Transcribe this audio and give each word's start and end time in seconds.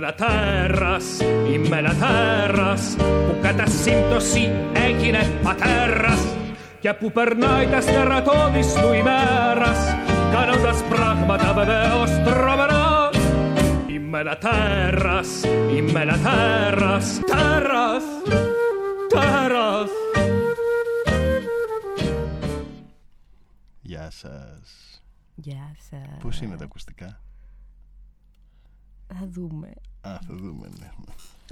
τέρας, 0.00 1.04
είμαι 1.52 1.76
ένα 1.76 1.94
τέρας 1.94 2.96
που 2.98 3.36
κατά 3.42 3.66
σύμπτωση 3.66 4.50
έγινε 4.72 5.38
πατέρας 5.42 6.26
και 6.80 6.92
που 6.92 7.12
περνάει 7.12 7.66
τα 7.66 7.80
στερατώδης 7.80 8.72
του 8.72 8.92
ημέρας 8.92 9.78
κάνοντας 10.32 10.82
πράγματα 10.82 11.52
βεβαίως 11.52 12.10
τρομερά 12.10 13.10
Είμαι 13.86 14.20
ένα 14.20 14.36
τέρας, 14.36 15.44
είμαι 15.76 16.00
ένα 16.00 16.18
τέρας, 16.18 17.20
τέρας, 17.26 18.04
τέρας 19.08 19.90
Γεια 23.80 24.10
σας. 24.10 25.02
Γεια 25.34 25.76
σας. 25.90 26.22
Πώς 26.22 26.40
είναι 26.40 26.56
τα 26.56 26.64
ακουστικά; 26.64 27.20
Θα 29.06 29.26
δούμε. 29.28 29.72
Α, 30.00 30.18
θα 30.26 30.34
δούμε, 30.34 30.68
ναι. 30.78 30.90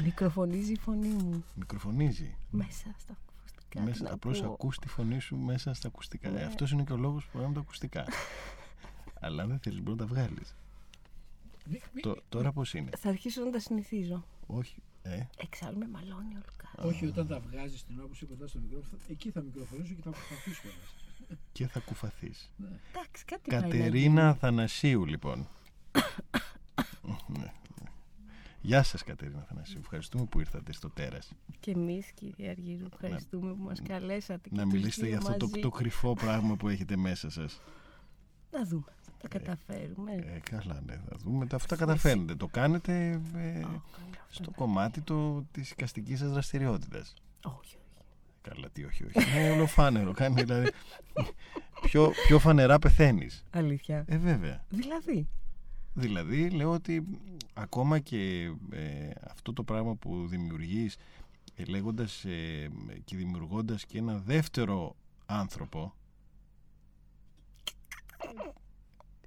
Μικροφωνίζει 0.03 0.73
η 0.73 0.79
φωνή 0.79 1.09
μου. 1.09 1.45
Μικροφωνίζει. 1.55 2.37
Μέσα 2.51 2.95
στα 2.99 3.17
ακουστικά. 3.37 3.81
Μέσα, 3.81 3.97
τι 3.97 4.03
να 4.03 4.11
απλώς 4.13 4.41
πω. 4.41 4.53
ακούς 4.53 4.79
τη 4.79 4.89
φωνή 4.89 5.21
σου 5.21 5.37
μέσα 5.37 5.75
στα 5.75 5.89
ακουστικά. 5.89 6.31
Ναι. 6.31 6.41
Ε, 6.41 6.45
αυτός 6.45 6.71
είναι 6.71 6.83
και 6.83 6.93
ο 6.93 6.97
λόγος 6.97 7.25
που 7.25 7.39
πάμε 7.39 7.55
τα 7.55 7.61
ακουστικά. 7.61 8.05
Αλλά 9.21 9.43
αν 9.43 9.49
δεν 9.49 9.59
θέλεις 9.59 9.83
μπορεί 9.83 9.99
να 9.99 10.07
τα 10.07 10.07
βγάλεις. 10.07 10.55
Το, 12.01 12.17
τώρα 12.29 12.53
πώς 12.53 12.75
είναι; 12.75 12.91
Θα 12.97 13.09
αρχίσω 13.09 13.45
να 13.45 13.51
τα 13.51 13.59
συνηθίζω. 13.61 14.25
Όχι. 14.47 14.83
Ε, 15.03 15.27
Εξάλλου 15.37 15.79
με 15.79 15.89
μαλώνει 15.89 16.35
ο 16.35 16.41
Λουκάς. 16.47 16.95
Όχι, 16.95 17.07
όταν 17.07 17.27
τα 17.27 17.41
βγάζεις 17.41 17.85
την 17.85 17.99
ώρα 17.99 18.07
που 18.07 18.13
είσαι 18.15 18.25
κοντά 18.27 18.47
στο 18.47 18.59
μικρόφωνο, 18.59 19.03
εκεί 19.09 19.31
θα 19.31 19.41
μικροφωνήσω 19.41 19.95
και 19.95 20.03
θα 20.03 20.11
προσπαθήσω 20.11 20.61
κιόλα. 20.61 21.39
και 21.53 21.67
θα 21.67 21.81
κουφαθείς. 21.81 22.51
Εντάξει, 22.93 23.25
κάτι 23.25 23.51
πάει 23.51 23.61
να 23.61 23.67
Κατερίνα 23.69 24.35
Θανασίου, 24.35 25.05
λοιπόν. 25.07 25.49
Ναι, 27.29 27.39
ναι. 27.39 27.53
Γεια 28.61 28.83
σας 28.83 29.05
Κατερίνα 29.05 29.45
Θανασίου. 29.49 29.79
Ευχαριστούμε 29.81 30.25
που 30.25 30.41
ήρθατε 30.41 30.73
στο 30.73 30.91
τέρας. 30.91 31.33
Και 31.61 31.71
εμείς, 31.71 32.13
κύριε 32.13 32.51
Αργύρου, 32.51 32.87
ευχαριστούμε 32.93 33.55
που 33.55 33.63
μας 33.63 33.83
καλέσατε. 33.83 34.49
Να 34.53 34.57
και 34.57 34.63
τους 34.63 34.73
μιλήσετε 34.73 35.07
δύο 35.07 35.17
για 35.17 35.19
αυτό 35.19 35.37
το, 35.37 35.47
μαζί. 35.47 35.61
το 35.61 35.71
κρυφό 35.71 36.15
πράγμα 36.15 36.57
που 36.57 36.69
έχετε 36.69 36.97
μέσα 36.97 37.31
σας. 37.31 37.61
Να 38.51 38.65
δούμε. 38.65 38.93
Θα 39.21 39.29
καταφέρουμε. 39.29 40.13
Ε, 40.13 40.39
καλά, 40.51 40.81
ναι, 40.87 41.01
θα 41.09 41.17
δούμε. 41.17 41.47
Αυτά 41.53 41.77
καταφέρνετε. 41.77 42.35
Το 42.35 42.47
κάνετε 42.47 43.21
ε, 43.35 43.59
Ω, 43.59 43.63
καλά, 43.63 43.83
στο 44.29 44.43
αυτό, 44.43 44.51
κομμάτι 44.51 45.01
το, 45.01 45.43
της 45.53 45.71
οικαστικής 45.71 46.19
σας 46.19 46.31
δραστηριότητας. 46.31 47.15
ναι. 47.45 47.53
Όχι, 47.53 47.59
όχι. 47.61 47.77
Καλά, 48.43 48.69
τι 48.73 48.85
όχι, 48.85 49.05
όχι. 49.05 49.39
Είναι 49.39 49.51
ολοφάνερο. 49.51 50.13
Κάνει 50.13 50.43
δηλαδή. 50.43 50.71
πιο, 51.81 52.13
πιο 52.27 52.39
φανερά 52.39 52.79
πεθαίνεις. 52.79 53.45
Αλήθεια. 53.51 54.05
Ε, 54.09 54.17
βέβαια. 54.19 54.65
Δηλαδή. 54.69 55.29
Δηλαδή, 55.99 56.51
λέω 56.51 56.73
ότι 56.73 57.07
ακόμα 57.53 57.99
και 57.99 58.53
ε, 58.71 59.11
αυτό 59.21 59.53
το 59.53 59.63
πράγμα 59.63 59.95
που 59.95 60.27
δημιουργείς 60.29 60.97
ε, 61.55 61.65
λέγοντας 61.65 62.25
ε, 62.25 62.71
και 63.05 63.17
δημιουργώντας 63.17 63.85
και 63.85 63.99
ένα 63.99 64.19
δεύτερο 64.19 64.97
άνθρωπο 65.27 65.95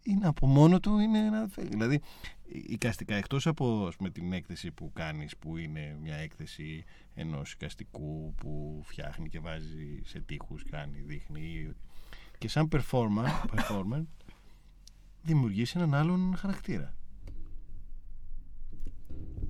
είναι 0.04 0.28
από 0.28 0.48
μόνο 0.48 0.80
του 0.80 1.00
είναι 1.00 1.20
ένα 1.20 1.50
δηλαδή 1.58 2.02
οικαστικά 2.48 3.16
εκτός 3.16 3.48
από 3.48 3.86
ας 3.88 3.96
πούμε, 3.96 4.10
την 4.10 4.34
έκθεση 4.34 4.72
που 4.72 4.92
κάνεις 4.94 5.38
που 5.38 5.58
είναι 5.58 5.98
μια 6.02 6.16
έκθεση 6.16 6.84
ενός 7.14 7.52
οικαστικού 7.54 8.34
που 8.38 8.82
φτιάχνει 8.84 9.30
και 9.30 9.40
βάζει 9.40 10.02
σε 10.04 10.20
τείχους 10.20 10.64
κάνει, 10.70 11.02
δείχνει 11.02 11.74
και 12.38 12.48
σαν 12.48 12.68
performer, 12.72 13.46
performer 13.56 14.04
δημιουργήσει 15.24 15.74
έναν 15.78 15.94
άλλον 15.94 16.36
χαρακτήρα 16.38 16.94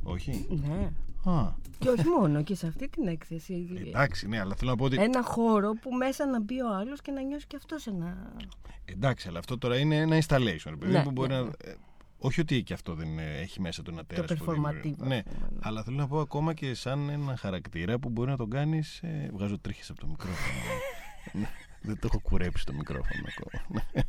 όχι; 0.03 0.47
Ναι. 0.67 0.91
Α, 1.31 1.53
Και 1.79 1.89
όχι 1.89 2.07
μόνο, 2.19 2.43
και 2.43 2.55
σε 2.55 2.67
αυτή 2.67 2.89
την 2.89 3.07
έκθεση. 3.07 3.67
εντάξει 3.87 4.27
ναι 4.27 4.39
αλλά 4.39 4.55
θέλω 4.55 4.69
να 4.71 4.77
πω 4.77 4.83
ότι 4.85 4.95
Ένα 5.01 5.23
χώρο 5.23 5.71
που 5.81 5.91
μέσα 5.93 6.25
να 6.25 6.41
μπει 6.41 6.61
ο 6.61 6.75
άλλος 6.75 7.01
και 7.01 7.11
να 7.11 7.21
νιώσει 7.21 7.47
και 7.47 7.55
αυτός 7.55 7.87
ένα. 7.87 8.33
εντάξει 8.85 9.27
αλλά 9.27 9.39
αυτό 9.39 9.57
τώρα 9.57 9.77
είναι 9.77 9.95
ένα 9.95 10.17
installation 10.21 10.65
ρε 10.69 10.75
παιδί, 10.75 10.91
Ναι, 10.91 11.03
που 11.03 11.11
μπορεί 11.11 11.29
ναι, 11.29 11.35
να, 11.35 11.41
ναι. 11.43 11.49
ε, 11.63 11.75
όχι 12.17 12.41
ότι 12.41 12.63
και 12.63 12.73
αυτό 12.73 12.93
δεν 12.93 13.19
ε, 13.19 13.37
έχει 13.37 13.61
μέσα 13.61 13.81
του 13.83 13.91
ένα 13.91 14.05
τέρας 14.05 14.33
που 14.33 14.45
performative, 14.45 14.53
δημιουργεί. 14.81 14.95
ας 15.01 15.07
ναι, 15.07 15.23
πούμε, 15.23 15.47
ναι. 15.51 15.59
αλλά 15.61 15.83
θέλω 15.83 15.97
να 15.97 16.07
πω 16.07 16.19
ακόμα 16.19 16.53
και 16.53 16.73
σαν 16.73 17.09
ένα 17.09 17.35
χαρακτήρα 17.37 17.99
που 17.99 18.09
μπορεί 18.09 18.29
να 18.29 18.37
τον 18.37 18.49
κάνεις 18.49 18.99
ε, 19.03 19.29
βγάζω 19.33 19.59
τρίχες 19.59 19.89
από 19.89 19.99
το 19.99 20.07
μικρόφωνο 20.07 20.59
Ναι, 21.41 21.47
δεν 21.81 21.99
το 21.99 22.07
έχω 22.11 22.19
κουρέψει 22.19 22.65
το 22.65 22.73
μικρόφωνο 22.73 23.23
ακόμα 23.37 23.83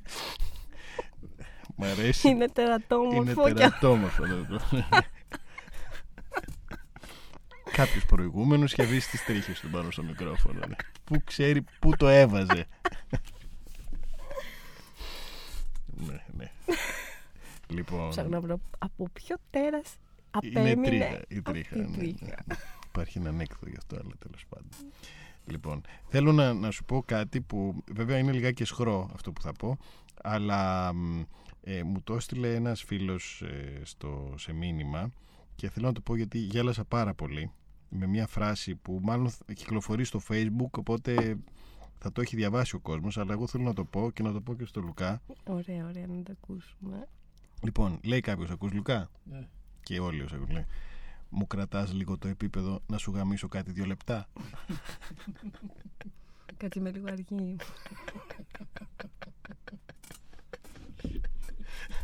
Μ' 1.76 1.82
αρέσει 1.84 2.28
Είναι 2.28 2.36
Είναι 2.36 2.48
τερατόμορφο 2.52 3.46
και 3.46 3.52
τερατόμορφο. 3.54 4.24
Κάποιος 7.72 8.06
προηγούμενος 8.06 8.72
είχε 8.72 8.84
βρει 8.84 8.98
τις 8.98 9.24
τρίχες 9.24 9.60
του 9.60 9.70
πάνω 9.70 9.90
στο 9.90 10.02
μικρόφωνο. 10.02 10.60
ναι. 10.68 10.74
Πού 11.04 11.22
ξέρει 11.24 11.64
πού 11.80 11.96
το 11.96 12.08
έβαζε. 12.08 12.66
ναι, 15.86 16.24
ναι. 16.36 16.50
Λοιπόν. 17.68 18.08
Ψάχνω 18.10 18.30
να 18.30 18.40
βρω 18.40 18.60
από 18.78 19.08
ποιο 19.12 19.36
τέρας 19.50 19.96
Είναι 20.42 20.60
απέμεινε. 20.60 20.86
τρίχα. 20.88 21.06
Η 21.28 21.36
αυτή 21.36 21.42
τρίχα. 21.42 21.76
η 21.76 21.78
ναι, 21.80 21.86
ναι. 21.86 21.96
τρίχα. 21.96 22.44
Υπάρχει 22.88 23.18
ένα 23.18 23.28
ανέκδοτο 23.28 23.68
γι' 23.68 23.76
αυτό, 23.78 23.96
αλλά 23.96 24.12
τέλος 24.18 24.44
πάντων. 24.48 24.68
Λοιπόν, 25.46 25.80
θέλω 26.08 26.32
να, 26.32 26.52
να 26.52 26.70
σου 26.70 26.84
πω 26.84 27.02
κάτι 27.06 27.40
που 27.40 27.82
βέβαια 27.92 28.18
είναι 28.18 28.32
λιγάκι 28.32 28.64
σχρό 28.64 29.10
αυτό 29.14 29.32
που 29.32 29.40
θα 29.40 29.52
πω, 29.52 29.76
αλλά 30.22 30.92
μ, 30.94 31.22
ε, 31.64 31.82
μου 31.82 32.00
το 32.02 32.14
έστειλε 32.14 32.54
ένας 32.54 32.82
φίλος 32.82 33.42
ε, 33.42 33.80
στο, 33.84 34.34
σε 34.36 34.52
μήνυμα 34.52 35.12
και 35.56 35.70
θέλω 35.70 35.86
να 35.86 35.92
το 35.92 36.00
πω 36.00 36.16
γιατί 36.16 36.38
γέλασα 36.38 36.84
πάρα 36.84 37.14
πολύ 37.14 37.50
με 37.88 38.06
μια 38.06 38.26
φράση 38.26 38.74
που 38.74 38.98
μάλλον 39.02 39.30
θα 39.30 39.52
κυκλοφορεί 39.52 40.04
στο 40.04 40.20
facebook 40.28 40.70
οπότε 40.70 41.38
θα 41.98 42.12
το 42.12 42.20
έχει 42.20 42.36
διαβάσει 42.36 42.76
ο 42.76 42.80
κόσμος 42.80 43.18
αλλά 43.18 43.32
εγώ 43.32 43.46
θέλω 43.46 43.64
να 43.64 43.72
το 43.72 43.84
πω 43.84 44.10
και 44.10 44.22
να 44.22 44.32
το 44.32 44.40
πω 44.40 44.54
και 44.54 44.64
στο 44.64 44.80
Λουκά 44.80 45.22
Ωραία, 45.46 45.86
ωραία, 45.86 46.06
να 46.06 46.22
τα 46.22 46.32
ακούσουμε. 46.32 47.08
λοιπόν 47.62 47.98
λέει 48.04 48.20
κάποιος 48.20 48.50
ακούς 48.50 48.72
Λουκά; 48.72 49.10
Ναι. 49.24 49.48
και 49.82 50.00
όλοι 50.00 50.22
όσοι 50.22 50.34
ακούν 50.34 50.50
λέει 50.50 50.66
μου 51.28 51.46
κρατάς 51.46 51.92
λίγο 51.92 52.18
το 52.18 52.28
επίπεδο 52.28 52.80
να 52.86 52.98
σου 52.98 53.10
γαμίσω 53.14 53.48
κάτι 53.48 53.70
δύο 53.70 53.84
λεπτά 53.84 54.28
Κάτσε 56.56 56.80
με 56.80 56.90
λίγο 56.90 57.06
αργή. 57.08 57.56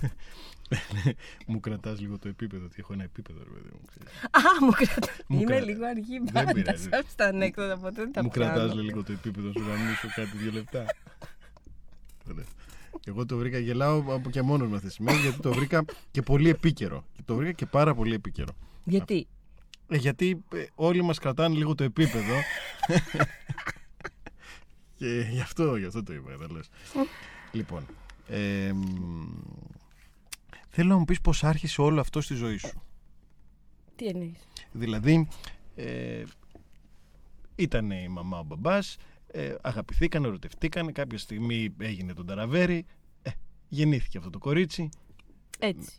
μου 1.47 1.61
κρατάς 1.61 2.01
λίγο 2.01 2.19
το 2.19 2.29
επίπεδο 2.29 2.65
ότι 2.65 2.75
έχω 2.79 2.93
ένα 2.93 3.03
επίπεδο 3.03 3.39
ρε 3.39 3.51
παιδί 3.51 3.69
μου 3.73 3.81
ξέρεις. 3.89 4.09
Α, 4.31 4.41
μου 4.65 4.71
κρατάς. 4.71 5.17
Μου 5.27 5.41
Είναι 5.41 5.57
κρα- 5.57 5.65
λίγο 5.65 5.87
αργή 5.87 6.19
Δεν 6.19 6.33
πάντα. 6.33 6.53
πειράζει. 6.53 6.89
Σαν 6.89 7.05
στα 7.09 7.25
ανέκδοτα, 7.27 7.77
ποτέ 7.77 8.03
δεν 8.03 8.13
τα 8.13 8.23
μου 8.23 8.29
πιάνω. 8.29 8.53
κρατάς 8.53 8.75
λέει, 8.75 8.85
λίγο 8.85 9.03
το 9.03 9.13
επίπεδο 9.13 9.47
να 9.47 9.53
σου 9.53 9.69
γαμίσω 9.69 10.09
κάτι 10.15 10.37
δύο 10.37 10.51
λεπτά 10.53 10.85
Ωραία. 12.31 12.45
εγώ 13.07 13.27
το 13.27 13.37
βρήκα 13.37 13.59
γελάω 13.59 14.05
από 14.15 14.31
και 14.31 14.43
μόνος 14.43 14.69
με 14.69 14.77
αυτές 14.77 14.91
τις 14.97 15.05
μέρες 15.07 15.21
γιατί 15.21 15.39
το 15.41 15.53
βρήκα 15.53 15.85
και 16.11 16.23
πολύ 16.23 16.49
επίκαιρο 16.49 17.05
και 17.13 17.23
το 17.25 17.35
βρήκα 17.35 17.53
και 17.53 17.67
πάρα 17.67 17.95
πολύ 17.95 18.15
επίκαιρο 18.15 18.53
Γιατί; 18.85 19.27
Ε, 19.89 19.97
γιατί 19.97 20.45
ε, 20.55 20.65
όλοι 20.75 21.03
μας 21.03 21.19
κρατάνε 21.19 21.55
λίγο 21.57 21.75
το 21.75 21.85
επίπεδο 21.85 22.35
και 24.99 25.27
γι' 25.31 25.41
αυτό, 25.41 25.77
γι' 25.77 25.85
αυτό 25.87 26.03
το 26.03 26.13
είπα 26.13 26.31
κατάλαβες. 26.31 26.69
λοιπόν 27.53 27.87
ε, 28.29 28.73
μ, 28.73 28.83
θέλω 30.81 30.91
να 30.93 30.99
μου 30.99 31.05
πεις 31.05 31.21
πως 31.21 31.45
άρχισε 31.45 31.81
όλο 31.81 32.01
αυτό 32.01 32.21
στη 32.21 32.35
ζωή 32.35 32.57
σου 32.57 32.83
Τι 33.97 34.07
εννοείς; 34.07 34.49
δηλαδή 34.73 35.29
ε, 35.75 36.23
ήταν 37.55 37.91
η 37.91 38.09
μαμά 38.09 38.39
ο 38.39 38.43
μπαμπάς 38.43 38.97
ε, 39.27 39.55
αγαπηθήκαν, 39.61 40.25
ερωτευτήκαν 40.25 40.93
κάποια 40.93 41.19
στιγμή 41.19 41.75
έγινε 41.79 42.15
τον 42.15 42.27
ταραβέρι 42.27 42.85
ε, 43.23 43.31
γεννήθηκε 43.69 44.19
αυτό 44.19 44.31
το 44.31 44.39
κορίτσι 44.39 44.89
Έτσι. 45.59 45.91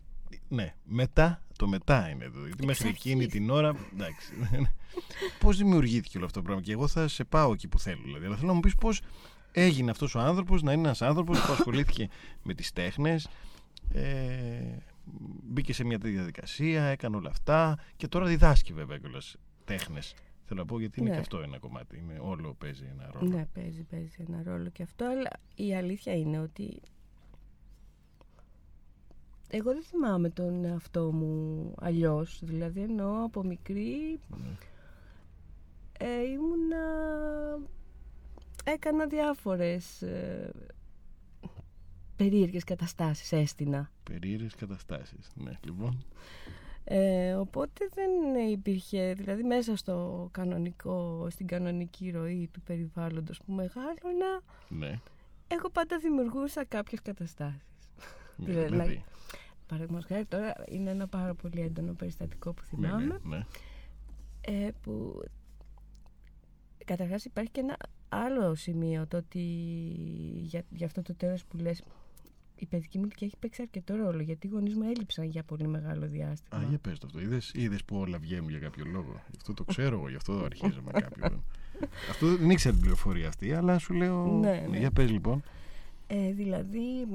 ναι, 0.47 0.75
μετά, 0.83 1.43
το 1.57 1.67
μετά 1.67 2.09
είναι 2.09 2.25
εδώ. 2.25 2.45
Γιατί 2.45 2.65
μέχρι 2.65 2.87
αρχής. 2.87 3.05
εκείνη 3.05 3.27
την 3.27 3.49
ώρα. 3.49 3.75
Εντάξει. 3.93 4.33
πώς 5.39 5.57
δημιουργήθηκε 5.57 6.17
όλο 6.17 6.25
αυτό 6.25 6.39
το 6.39 6.45
πράγμα; 6.45 6.63
Και 6.63 6.71
εγώ 6.71 6.87
θα 6.87 7.07
σε 7.07 7.23
πάω 7.23 7.51
εκεί 7.51 7.67
που 7.67 7.79
θέλω. 7.79 8.01
Δηλαδή. 8.03 8.25
Αλλά 8.25 8.35
θέλω 8.35 8.47
να 8.47 8.53
μου 8.53 8.59
πεις 8.59 8.75
πώς 8.75 9.01
έγινε 9.51 9.91
αυτός 9.91 10.15
ο 10.15 10.19
άνθρωπος 10.19 10.61
να 10.61 10.71
είναι 10.71 10.81
ένας 10.81 11.01
άνθρωπος 11.01 11.39
που 11.39 11.51
ασχολήθηκε 11.51 12.09
με 12.43 12.53
τις 12.53 12.71
τέχνες. 12.71 13.27
Ε, 13.93 14.77
μπήκε 15.43 15.73
σε 15.73 15.83
μια 15.83 15.99
τέτοια 15.99 16.15
διαδικασία, 16.15 16.83
έκανε 16.83 17.15
όλα 17.15 17.29
αυτά 17.29 17.77
και 17.95 18.07
τώρα 18.07 18.25
διδάσκει 18.25 18.73
βέβαια 18.73 18.97
κιόλας 18.97 19.35
τέχνες. 19.65 20.13
Θέλω 20.45 20.59
να 20.59 20.65
πω 20.65 20.79
γιατί 20.79 20.99
είναι 20.99 21.09
Ναι. 21.09 21.15
και 21.15 21.21
αυτό 21.21 21.39
ένα 21.39 21.59
κομμάτι. 21.59 21.97
Είναι, 21.97 22.19
όλο 22.21 22.53
παίζει 22.53 22.85
ένα 22.91 23.09
ρόλο. 23.13 23.29
Ναι, 23.31 23.45
παίζει, 23.53 23.83
παίζει 23.83 24.25
ένα 24.27 24.43
ρόλο 24.43 24.69
και 24.69 24.83
αυτό, 24.83 25.05
αλλά 25.05 25.29
η 25.55 25.75
αλήθεια 25.75 26.13
είναι 26.15 26.39
ότι 26.39 26.81
εγώ 29.49 29.73
δεν 29.73 29.83
θυμάμαι 29.83 30.29
τον 30.29 30.65
εαυτό 30.65 31.11
μου 31.11 31.73
αλλιώς. 31.79 32.39
Δηλαδή 32.43 32.81
εννοώ 32.81 33.23
από 33.23 33.43
μικρή 33.43 34.19
Ναι. 34.27 34.55
ε, 35.99 36.21
ήμουνα... 36.31 36.77
Έκανα 38.63 39.07
διάφορες 39.07 40.01
ε, 40.01 40.51
περίεργες 42.23 42.63
καταστάσεις, 42.63 43.31
έστεινα. 43.31 43.91
Περίεργες 44.03 44.55
καταστάσεις. 44.55 45.31
Ναι, 45.35 45.51
λοιπόν. 45.65 46.05
Ε, 46.83 47.33
οπότε 47.33 47.89
δεν 47.93 48.35
υπήρχε, 48.49 49.13
δηλαδή 49.13 49.43
μέσα 49.43 49.75
στο 49.75 50.27
κανονικό, 50.31 51.27
στην 51.29 51.47
κανονική 51.47 52.11
ροή 52.11 52.49
του 52.53 52.61
περιβάλλοντος 52.61 53.41
που 53.45 53.51
μεγάλωνα, 53.51 54.41
Ναι. 54.69 54.99
εγώ 55.47 55.69
πάντα 55.69 55.97
δημιουργούσα 55.97 56.65
κάποιες 56.65 57.01
καταστάσεις. 57.01 57.61
Ναι, 58.35 58.45
Δηλαδή, 58.45 58.67
δηλαδή. 58.69 59.03
Παραδείγματος 59.67 60.05
χάρη 60.07 60.25
τώρα 60.25 60.53
είναι 60.67 60.89
ένα 60.89 61.07
πάρα 61.07 61.33
πολύ 61.35 61.61
έντονο 61.61 61.93
περιστατικό 61.93 62.53
που 62.53 62.61
Ναι, 62.69 62.87
θυμάμαι, 62.87 63.19
ναι, 63.23 63.37
ναι. 63.37 63.45
ε, 64.65 64.71
που 64.81 65.23
καταρχάς 66.85 67.25
υπάρχει 67.25 67.51
και 67.51 67.59
ένα 67.59 67.77
άλλο 68.09 68.55
σημείο, 68.55 69.07
το 69.07 69.17
ότι 69.17 69.39
για, 70.41 70.63
για 70.69 70.85
αυτό 70.85 71.01
το 71.01 71.15
τέλος 71.15 71.45
που 71.45 71.57
λες, 71.57 71.83
η 72.59 72.65
παιδική 72.65 72.97
μου 72.97 73.03
ηλικία 73.03 73.27
έχει 73.27 73.37
παίξει 73.39 73.61
αρκετό 73.61 73.95
ρόλο, 73.95 74.21
γιατί 74.21 74.47
οι 74.47 74.49
γονείς 74.49 74.75
μου 74.75 74.83
έλειψαν 74.83 75.25
για 75.25 75.43
πολύ 75.43 75.67
μεγάλο 75.67 76.07
διάστημα. 76.07 76.61
Α, 76.61 76.65
για 76.69 76.77
πες 76.77 76.99
το 76.99 77.07
αυτό. 77.07 77.19
Είδες, 77.19 77.51
είδες 77.55 77.83
που 77.83 77.95
όλα 77.95 78.17
βγαίνουν 78.17 78.49
για 78.49 78.59
κάποιο 78.59 78.85
λόγο. 78.85 79.21
Γι' 79.29 79.37
αυτό 79.37 79.53
το 79.53 79.63
ξέρω 79.63 79.95
εγώ, 79.95 80.09
γι' 80.09 80.15
αυτό 80.15 80.43
αρχίζω 80.43 80.81
με 80.81 80.91
κάποιον. 80.91 81.43
αυτό 82.11 82.35
δεν 82.35 82.49
ήξερα 82.49 82.73
την 82.73 82.81
πληροφορία 82.81 83.27
αυτή, 83.27 83.53
αλλά 83.53 83.77
σου 83.77 83.93
λέω. 83.93 84.25
Ναι, 84.25 84.65
ναι. 84.69 84.77
Για 84.77 84.91
πες 84.91 85.11
λοιπόν. 85.11 85.43
Ε, 86.07 86.31
δηλαδή 86.31 87.05
μ, 87.07 87.13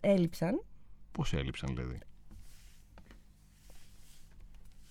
έλειψαν, 0.00 0.62
Πώς 1.12 1.32
έλειψαν 1.32 1.74
δηλαδή; 1.74 1.98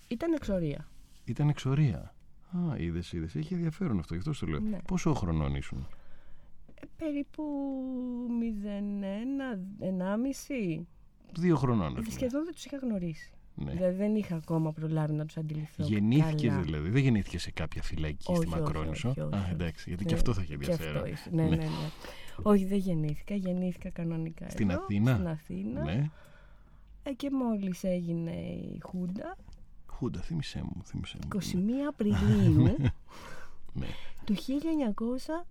ήταν 0.08 0.34
εξορία. 0.34 0.88
Ήταν 1.26 1.50
εξορία. 1.50 2.16
Α, 2.52 2.78
είδες, 2.78 3.12
είδες. 3.12 3.36
Έχει 3.36 3.54
ενδιαφέρον 3.54 4.00
αυτό, 4.00 4.14
γι' 4.14 4.20
αυτό 4.20 4.34
σου 4.34 4.48
λέω. 4.48 4.60
Ναι. 4.60 4.78
Πόσο 4.88 5.14
χρονών 5.14 5.56
ήσουν; 5.56 5.88
Ε, 6.84 6.88
περίπου 6.98 7.44
0,1, 9.80 9.86
1,5. 10.78 10.86
Δύο 11.40 11.56
χρονών. 11.56 11.88
ας 11.88 11.94
πούμε. 11.94 12.10
Σχεδόν 12.12 12.44
δεν 12.44 12.54
τους 12.54 12.66
είχα 12.66 12.78
γνωρίσει. 12.78 13.32
Ναι. 13.56 13.72
Δηλαδή 13.72 13.96
δεν 13.96 14.16
είχα 14.16 14.36
ακόμα 14.36 14.72
προλάβει 14.72 15.14
να 15.14 15.26
τους 15.26 15.38
αντιληφθώ 15.38 15.84
Γεννήθηκε 15.84 16.48
καλά. 16.48 16.62
δηλαδή. 16.62 16.90
Δεν 16.90 17.02
γεννήθηκε 17.02 17.40
σε 17.40 17.52
κάποια 17.52 17.82
φυλακή 17.82 18.22
στη 18.24 18.32
Όχι, 18.32 18.40
όχι, 18.48 18.50
Μακρόνισο. 18.62 19.10
όχι, 19.10 19.20
όχι, 19.22 19.36
Α, 19.36 19.40
όχι. 19.40 19.52
εντάξει, 19.52 19.84
γιατί 19.90 20.04
Ναι, 20.04 20.10
και 20.10 20.16
αυτό 20.16 20.34
θα 20.34 20.40
έχει 20.42 20.48
Και 20.50 20.54
ενδιαφέρον. 20.54 20.96
αυτό 20.96 21.08
ίσως. 21.08 21.32
Ναι, 21.32 21.44
ναι, 21.44 21.56
ναι. 21.56 21.66
Όχι, 22.42 22.66
δεν 22.66 22.78
γεννήθηκα. 22.78 23.36
Γεννήθηκα 23.36 23.90
κανονικά 23.90 24.50
Στην 24.50 24.70
εδώ, 24.70 24.82
Αθήνα; 24.82 25.14
Στην 25.14 25.28
Αθήνα. 25.28 25.84
Ναι. 25.84 26.10
Ε, 27.04 27.12
και 27.14 27.30
μόλις 27.32 27.84
έγινε 27.84 28.32
η 28.32 28.80
Χούντα, 28.84 29.38
Χούντα, 29.88 30.22
θύμισέ 30.22 30.62
μου. 30.64 30.82
Θύμισέ 30.86 31.18
μου. 31.24 31.28
21 31.30 31.88
Απριλίου 31.90 32.64
Ναι. 33.74 33.88
του 34.24 34.36
1967. 34.36 35.46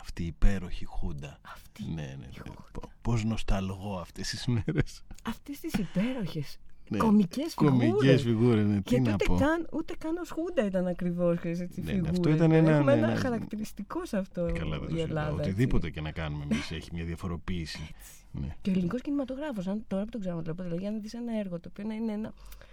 Αυτή 0.00 0.22
η 0.22 0.26
υπέροχη 0.26 0.84
Χούντα. 0.84 1.38
Αυτή. 1.42 1.84
Ναι, 1.84 2.02
ναι, 2.02 2.16
ναι. 2.20 2.26
Χούντα. 2.38 2.54
Πο- 2.72 2.90
Πώς 3.02 3.24
νοσταλγώ 3.24 3.98
αυτές 3.98 4.28
τις 4.28 4.46
μέρες. 4.46 5.02
Αυτές 5.24 5.60
τις 5.60 5.72
υπέροχες 5.72 6.58
Ναι. 6.88 6.98
κομικές 6.98 7.54
Κομικές 7.54 7.86
φιγούρες. 7.88 8.22
φιγούρες, 8.22 8.66
ναι. 8.66 8.76
Τι 8.76 8.82
Και 8.82 9.00
να 9.00 9.12
ούτε 9.12 9.24
πω. 9.24 9.34
καν, 9.36 9.68
ούτε 9.72 9.94
καν 9.98 10.16
ως 10.16 10.30
Χούντα 10.30 10.64
ήταν 10.64 10.86
ακριβώς 10.86 11.38
ξέρεις, 11.38 11.60
έτσι, 11.60 11.80
Ναι, 11.80 11.86
ναι, 11.86 11.92
φιγούρες. 11.92 12.10
αυτό 12.18 12.28
ήταν 12.30 12.50
ένα- 12.52 12.70
Έχουμε 12.70 12.92
ναι, 12.94 12.98
ένα 12.98 13.08
ναι. 13.12 13.14
χαρακτηριστικό 13.14 14.06
σε 14.06 14.16
αυτό 14.16 14.50
Καλά, 14.58 14.78
δεν 14.78 14.78
το 14.78 14.84
η 14.84 14.88
συζητάω. 14.88 15.04
Ελλάδα. 15.06 15.28
έτσι. 15.30 15.40
Οτιδήποτε 15.50 15.90
και 15.90 16.00
να 16.00 16.10
κάνουμε 16.10 16.44
εμείς 16.50 16.70
έχει 16.70 16.90
μια 16.92 17.04
διαφοροποίηση. 17.04 17.94
Ναι. 18.32 18.56
Και 18.62 18.70
ο 18.70 18.72
ελληνικός 18.72 19.00
κινηματογράφος, 19.00 19.66
αν 19.66 19.84
τώρα 19.86 20.04
που 20.04 20.10
τον 20.10 20.20
ξέρω, 20.20 20.42
το 20.42 20.54
δηλαδή, 20.62 20.86
αν 20.86 21.00
δεις 21.00 21.14
ένα 21.14 21.38
έργο 21.38 21.60
το 21.60 21.68
οποίο 21.72 21.84
να 21.86 21.94
είναι 21.94 22.12
ένα 22.12 22.28
έτσι, 22.28 22.66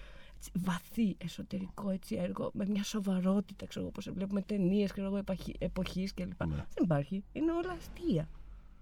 βαθύ 0.53 1.15
εσωτερικό 1.17 1.89
έτσι, 1.89 2.15
έργο 2.15 2.49
με 2.53 2.65
μια 2.69 2.83
σοβαρότητα, 2.83 3.65
ξέρω 3.65 3.81
εγώ, 3.85 3.91
πώς 3.93 4.09
βλέπουμε 4.13 4.41
ταινίες 4.41 4.91
εποχής 5.57 6.13
κλπ. 6.13 6.43
Ναι. 6.45 6.55
Δεν 6.55 6.83
υπάρχει. 6.83 7.23
Είναι 7.33 7.51
όλα 7.51 7.71
αστεία. 7.77 8.29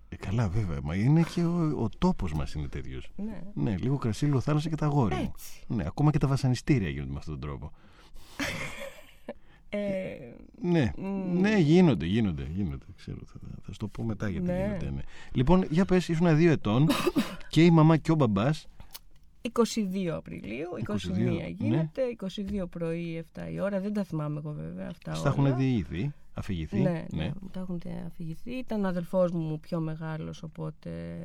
Ε, 0.09 0.15
καλά, 0.15 0.49
βέβαια. 0.49 0.79
Μα 0.83 0.95
είναι 0.95 1.23
και 1.33 1.43
ο, 1.43 1.83
ο 1.83 1.89
τόπος 1.97 2.33
μας 2.33 2.53
είναι 2.53 2.67
τέτοιος. 2.67 3.09
Ναι. 3.15 3.41
Ναι, 3.53 3.77
λίγο 3.77 3.97
κρασί, 3.97 4.25
λίγο 4.25 4.39
θάλασσα 4.39 4.69
και 4.69 4.75
τα 4.75 4.85
γόρι 4.85 5.15
μου. 5.15 5.21
Έτσι. 5.33 5.63
Ναι, 5.67 5.83
ακόμα 5.87 6.11
και 6.11 6.17
τα 6.17 6.27
βασανιστήρια 6.27 6.89
γίνονται 6.89 7.11
με 7.11 7.17
αυτόν 7.17 7.39
τον 7.39 7.49
τρόπο. 7.49 7.71
Ε, 9.71 9.79
Ναι, 10.61 10.91
Μμμ. 10.97 11.39
ναι, 11.39 11.57
γίνονται, 11.57 12.05
γίνονται, 12.05 12.47
γίνονται. 12.55 12.85
Ξέρω, 12.95 13.17
θα, 13.25 13.39
θα 13.61 13.71
σου 13.71 13.77
το 13.77 13.87
πω 13.87 14.03
μετά 14.03 14.29
γιατί 14.29 14.45
Ναι. 14.47 14.63
γίνονται. 14.65 14.89
Ναι. 14.95 15.01
Λοιπόν, 15.31 15.65
για 15.69 15.85
πες, 15.85 16.07
ήσουν 16.07 16.35
δύο 16.37 16.51
ετών 16.51 16.87
και 17.49 17.63
η 17.65 17.69
μαμά 17.71 17.97
και 17.97 18.11
ο 18.11 18.15
μπαμπάς 18.15 18.67
22 19.41 20.07
Απριλίου, 20.07 20.69
21 20.87 20.91
22, 20.93 21.53
γίνεται, 21.57 22.01
22 22.63 22.65
πρωί, 22.69 23.25
7 23.35 23.51
η 23.51 23.59
ώρα. 23.59 23.79
Δεν 23.79 23.93
τα 23.93 24.03
θυμάμαι 24.03 24.37
εγώ 24.39 24.51
βέβαια 24.51 24.87
αυτά. 24.89 25.13
στα 25.13 25.29
έχουν 25.29 25.45
όλα. 25.45 25.55
διήθει, 25.55 26.13
αφηγηθεί. 26.33 26.79
Ναι, 26.79 27.05
ναι, 27.11 27.31
μου 27.41 27.49
τα 27.51 27.59
έχουν 27.59 27.81
αφηγηθεί. 28.07 28.51
Ήταν 28.51 28.85
ο 28.85 28.87
αδελφός 28.87 29.31
μου 29.31 29.59
πιο 29.59 29.79
μεγάλος, 29.79 30.43
οπότε 30.43 31.19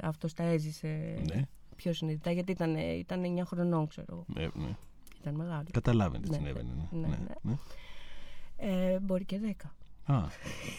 αυτός 0.00 0.32
τα 0.34 0.42
έζησε 0.42 1.22
ναι, 1.34 1.42
πιο 1.76 1.92
συνειδητά, 1.92 2.30
γιατί 2.30 2.52
ήταν, 2.52 2.76
ήταν 2.76 3.22
9 3.38 3.42
χρονών, 3.46 3.86
ξέρω 3.86 4.06
εγώ. 4.10 4.24
ναι, 4.26 4.48
ναι. 4.64 4.76
Ήταν 5.20 5.34
μεγάλο. 5.34 5.64
Καταλάβαινε 5.72 6.22
τι 6.24 6.30
Ναι, 6.30 6.36
συνέβαινε. 6.36 6.88
Ναι, 6.90 6.98
ναι, 7.00 7.06
ναι, 7.08 7.16
ναι. 7.16 7.34
ναι. 7.42 7.56
Ε, 8.92 8.98
μπορεί 9.00 9.24
και 9.24 9.40
10. 10.06 10.14
Α, 10.14 10.22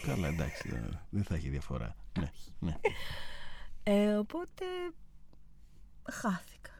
καλά, 0.06 0.28
εντάξει, 0.28 0.68
δεν- 0.68 0.98
δεν 1.10 1.24
θα 1.24 1.34
έχει 1.34 1.48
διαφορά. 1.48 1.96
Ναι, 2.18 2.30
ναι. 2.58 2.76
Ε, 3.82 4.14
οπότε 4.14 4.64
χάθηκαν. 6.10 6.73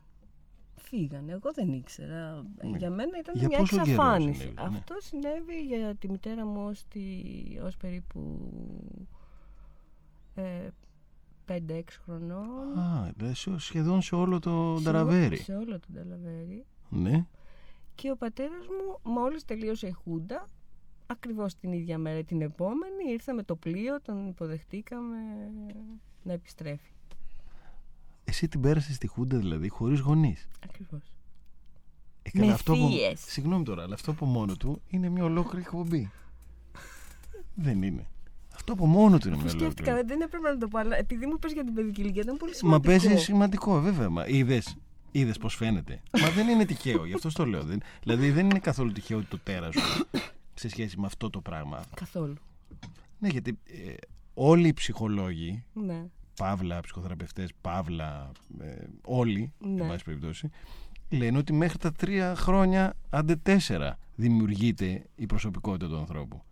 Φύγανε. 0.87 1.33
Εγώ 1.33 1.51
δεν 1.55 1.73
ήξερα. 1.73 2.45
Ε, 2.59 2.67
Ναι. 2.67 2.77
Για 2.79 2.91
μένα 2.91 3.19
ήταν 3.19 3.35
Για 3.37 3.47
μια 3.49 3.59
πόσο 3.59 3.77
καιρό 3.77 3.91
εξαφάνιση. 3.91 4.41
συνέβη, 4.41 4.55
ναι. 4.71 4.77
Αυτό 4.77 4.95
συνέβη 4.99 5.61
για 5.67 5.95
τη 5.95 6.11
μητέρα 6.11 6.47
μου 6.47 6.65
ως, 6.67 6.85
τη, 6.89 7.01
ως 7.65 7.77
περίπου 7.77 8.51
ε, 10.35 10.69
5-6 11.49 11.83
χρονών. 12.05 12.79
Α, 12.79 13.13
δηλαδή 13.17 13.35
σε- 13.35 13.59
σχεδόν 13.59 14.03
σε 14.03 14.15
όλο 14.15 14.39
το 14.39 14.51
Σε 14.51 14.57
όλο- 14.57 14.81
Νταραβέρι. 14.81 15.37
Σε 15.37 15.55
όλο 15.55 15.81
τον 15.81 15.95
Ταλαβέρι. 15.95 16.65
Ναι. 16.89 17.27
Και 17.95 18.11
ο 18.11 18.17
πατέρας 18.17 18.67
μου 18.67 19.13
μόλις 19.13 19.45
τελείωσε 19.45 19.87
η 19.87 19.91
Χούντα, 19.93 20.49
ακριβώς 21.07 21.55
την 21.55 21.73
ίδια 21.73 21.99
μέρα 21.99 22.23
την 22.23 22.41
επόμενη, 22.43 23.11
ήρθε 23.13 23.33
με 23.33 23.43
το 23.43 23.57
πλοίο, 23.57 24.01
τον 24.01 24.29
υποδεχτήκαμε 24.29 25.17
να 26.23 26.33
επιστρέφει. 26.33 26.93
Εσύ 28.25 28.49
την 28.49 28.61
πέρασες 28.61 28.95
στη 28.95 29.07
Χούντα 29.07 29.37
δηλαδή 29.39 29.69
χωρίς 29.69 30.01
γονείς. 30.01 30.49
Ακριβώς. 30.65 31.01
Ε, 32.23 32.31
καλά, 32.31 32.47
Με 32.47 32.53
αυτό 32.53 32.73
από- 32.73 32.89
θείες. 32.89 33.21
Συγγνώμη 33.27 33.65
τώρα, 33.65 33.83
αλλά 33.83 33.95
αυτό 33.95 34.11
από 34.11 34.25
μόνο 34.27 34.57
του 34.57 34.81
είναι 34.89 35.09
μια 35.09 35.25
ολόκληρη 35.25 35.65
εκπομπή. 35.65 36.11
δεν 37.55 37.83
είναι. 37.83 38.07
Αυτό 38.55 38.73
από 38.73 38.87
μόνο 38.87 39.19
του 39.19 39.27
είναι 39.29 39.37
μια 39.37 39.45
Που 39.45 39.51
σκέφτηκα, 39.51 39.93
ολόκληρη. 39.93 40.19
δεν 40.19 40.27
έπρεπε 40.27 40.49
να 40.51 40.59
το 40.59 40.69
πω, 40.69 40.79
αλλά 40.79 40.97
επειδή 40.97 41.27
μου 41.27 41.39
πες 41.39 41.53
για 41.53 41.65
την 41.65 41.75
παιδική 41.75 42.01
ηλικία 42.01 42.23
ήταν 42.23 42.37
πολύ 42.37 42.51
Μα 42.51 42.57
σημαντικό. 42.57 42.89
παίζει 42.99 43.17
σημαντικό, 43.23 43.81
βέβαια. 43.81 44.09
Μα 44.11 44.27
είδες 44.27 44.77
είδες 45.13 45.39
πώς 45.39 45.55
φαίνεται. 45.55 46.03
Μα 46.21 46.31
δεν 46.31 46.49
είναι 46.49 46.65
τυχαίο, 46.65 47.05
γι' 47.05 47.15
αυτό 47.15 47.31
στο 47.31 47.47
λέω. 47.47 47.63
Δεν, 47.63 47.81
δηλαδή 48.03 48.31
δεν 48.31 48.45
είναι 48.51 48.59
καθόλου 48.59 48.93
τυχαίο 48.93 49.23
το 49.29 49.39
τέρα 49.39 49.73
σου 49.73 50.07
σε 50.55 50.69
σχέση 50.69 50.99
με 51.01 51.07
αυτό 51.07 51.31
το 51.31 51.41
πράγμα. 51.41 51.85
Καθόλου. 51.95 52.35
Ναι, 53.19 53.29
γιατί 53.29 53.59
ε, 53.65 53.95
όλοι 54.35 54.69
οι 54.69 54.73
ψυχολόγοι, 54.73 55.65
Ναι. 55.73 56.07
Παύλα, 56.37 56.81
ψυχοθεραπευτές, 56.81 57.51
παύλα, 57.61 58.31
ε, 58.61 58.75
όλοι, 59.05 59.53
Ναι. 59.59 59.83
εν 59.83 59.89
πάση 59.89 60.05
περιπτώσει, 60.05 60.51
λένε 61.11 61.39
ότι 61.39 61.53
μέχρι 61.53 61.79
τα 61.79 61.93
τρία 61.93 62.35
χρόνια, 62.35 62.95
άντε 63.11 63.37
τέσσερα, 63.37 63.99
δημιουργείται 64.15 65.07
η 65.15 65.27
προσωπικότητα 65.27 65.89
του 65.89 65.97
ανθρώπου. 65.99 66.43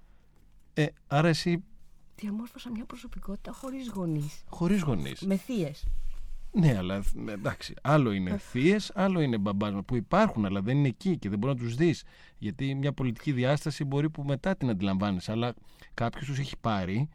Ε, 0.74 0.86
άρα 1.06 1.28
εσύ 1.28 1.64
Διαμόρφωσα 2.16 2.70
μια 2.70 2.84
προσωπικότητα 2.84 3.52
χωρίς 3.52 3.88
γονείς. 3.88 4.42
χωρίς 4.48 4.80
γονείς. 4.82 5.20
Με 5.20 5.36
θείες. 5.36 5.84
Ναι, 6.52 6.76
αλλά 6.76 6.94
ε, 7.28 7.32
εντάξει. 7.32 7.74
Άλλο 7.82 8.12
είναι 8.12 8.36
θείες, 8.38 8.92
άλλο 8.94 9.20
είναι 9.20 9.38
μπαμπάς 9.38 9.74
που 9.86 9.96
υπάρχουν, 9.96 10.44
αλλά 10.46 10.62
δεν 10.62 10.76
είναι 10.76 10.88
εκεί 10.88 11.18
και 11.18 11.28
δεν 11.28 11.38
μπορεί 11.38 11.52
να 11.54 11.58
τους 11.60 11.74
δεις. 11.74 12.04
Γιατί 12.38 12.74
μια 12.74 12.92
πολιτική 12.92 13.32
διάσταση 13.32 13.84
μπορεί 13.84 14.10
που 14.10 14.22
μετά 14.22 14.56
την 14.56 14.70
αντιλαμβάνεις, 14.70 15.28
αλλά 15.28 15.54
κάποιος 15.94 16.24
τους 16.24 16.38
έχει 16.38 16.56
πάρει, 16.60 17.08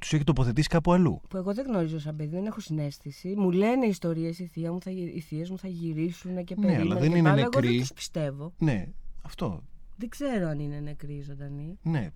τους 0.00 0.12
έχει 0.12 0.24
τοποθετήσει 0.24 0.68
κάπου 0.68 0.92
αλλού. 0.92 1.20
Που 1.28 1.36
εγώ 1.36 1.54
δεν 1.54 1.66
γνωρίζω 1.66 1.98
σαν 1.98 2.16
παιδί, 2.16 2.30
δεν 2.36 2.46
έχω 2.46 2.60
συνέστηση. 2.60 3.34
Μου 3.36 3.50
λένε 3.50 3.86
ιστορίες, 3.86 4.38
οι, 4.38 4.46
θεία 4.46 4.72
μου 4.72 4.80
θα, 4.80 4.90
γυ- 4.90 5.16
οι 5.16 5.20
θείες 5.20 5.50
μου 5.50 5.58
θα 5.58 5.68
γυρίσουν 5.68 6.44
και 6.44 6.54
Ναι, 6.58 6.66
αλλά 6.66 6.74
περίμενε 6.76 7.00
δεν 7.00 7.10
και 7.12 7.18
είναι 7.18 7.28
πάλι. 7.28 7.40
Εγώ 7.40 7.50
δεν 7.50 7.60
νεκροί. 7.62 7.78
τους 7.78 7.92
πιστεύω. 7.92 8.52
Ναι, 8.58 8.86
αυτό. 9.22 9.62
Δεν 9.96 10.08
ξέρω 10.08 10.48
αν 10.48 10.58
είναι 10.58 10.80
νεκροί 10.80 11.14
ή 11.14 11.20
ζωντανοί. 11.20 11.78
Ναι. 11.82 12.10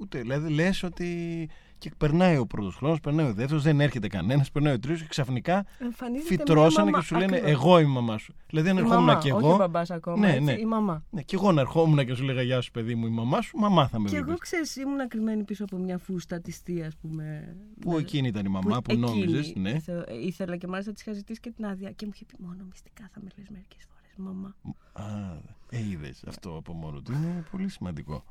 Ούτε, 0.00 0.20
δηλαδή 0.20 0.48
λες 0.52 0.82
ότι. 0.82 1.48
Και 1.78 1.90
περνάει 1.98 2.36
ο 2.36 2.46
πρώτος 2.46 2.74
χρόνος, 2.74 3.00
περνάει 3.00 3.26
ο 3.26 3.32
δεύτερος, 3.32 3.62
δεν 3.62 3.80
έρχεται 3.80 4.08
κανένας, 4.08 4.50
περνάει 4.50 4.74
ο 4.74 4.78
τρίτος 4.78 5.00
και 5.00 5.06
ξαφνικά 5.08 5.66
Εμφανίζεται 5.78 6.28
φυτρώσανε 6.28 6.70
μια 6.70 6.84
και 6.84 6.90
μαμά. 6.90 7.02
σου 7.02 7.14
λένε 7.16 7.36
Ακριβώς. 7.36 7.64
Εγώ 7.64 7.78
είμαι 7.78 7.90
η 7.90 7.92
μαμά 7.92 8.18
σου. 8.18 8.34
Δηλαδή 8.46 8.68
αν 8.68 8.76
Η 8.76 8.80
ερχόμουν 8.80 9.04
μαμά, 9.04 9.18
και 9.20 9.32
όχι 9.32 9.44
εγώ. 9.44 9.54
ο 9.54 9.56
μπαμπάς 9.56 9.90
ακόμα, 9.90 10.18
Ναι, 10.18 10.30
έτσι, 10.32 10.42
ναι. 10.42 10.52
η 10.52 10.64
μαμά. 10.64 11.04
Ναι, 11.10 11.22
και 11.22 11.34
εγώ 11.36 11.52
να 11.52 11.60
ερχόμουν 11.60 12.06
και 12.06 12.14
σου 12.14 12.24
λέγα 12.24 12.42
Γεια 12.42 12.60
σου, 12.60 12.70
παιδί 12.70 12.94
μου, 12.94 13.06
η 13.06 13.10
μαμά 13.10 13.40
σου, 13.40 13.58
μαμά 13.58 13.88
θα 13.88 13.98
με 13.98 14.04
Και 14.08 14.14
βλέπει. 14.14 14.28
εγώ 14.30 14.38
ξέρεις 14.38 14.76
ήμουν 14.76 15.08
κρυμμένη 15.08 15.44
πίσω 15.44 15.64
από 15.64 15.76
μια 15.76 15.98
φούστα 15.98 16.40
της 16.40 16.56
θείας 16.58 16.96
που 16.96 17.08
με... 17.08 17.56
Που 17.80 17.90
με- 17.90 17.98
εκείνη 17.98 18.28
ήταν 18.28 18.44
η 18.44 18.48
μαμά 18.48 18.82
που, 18.82 18.92
εκείνη 18.92 19.06
νόμιζες. 19.06 19.52
Ναι. 19.56 19.78
θε- 19.78 20.10
ήθελα 20.22 20.56
και 20.56 20.66
μάλιστα 20.66 20.92
της 20.92 21.00
είχα 21.02 21.12
ζητήσει 21.12 21.40
και 21.40 21.50
την 21.50 21.66
άδεια 21.66 21.90
και 21.90 22.04
μου 22.06 22.12
είχε 22.14 22.24
πει 22.24 22.34
μόνο 22.38 22.56
μυστικά 22.70 23.10
θα 23.14 23.20
με 23.22 23.28
λες 23.38 23.46
μερικές 23.48 23.86
φορές 23.92 24.12
μαμά. 24.16 24.54
Α, 24.92 25.32
ε, 25.70 25.78
είδες, 25.90 26.22
αυτό 26.28 26.56
από 26.56 26.72
μόνο 26.72 27.00
του 27.00 27.12
είναι 27.12 27.44
πολύ 27.50 27.68
σημαντικό. 27.68 28.24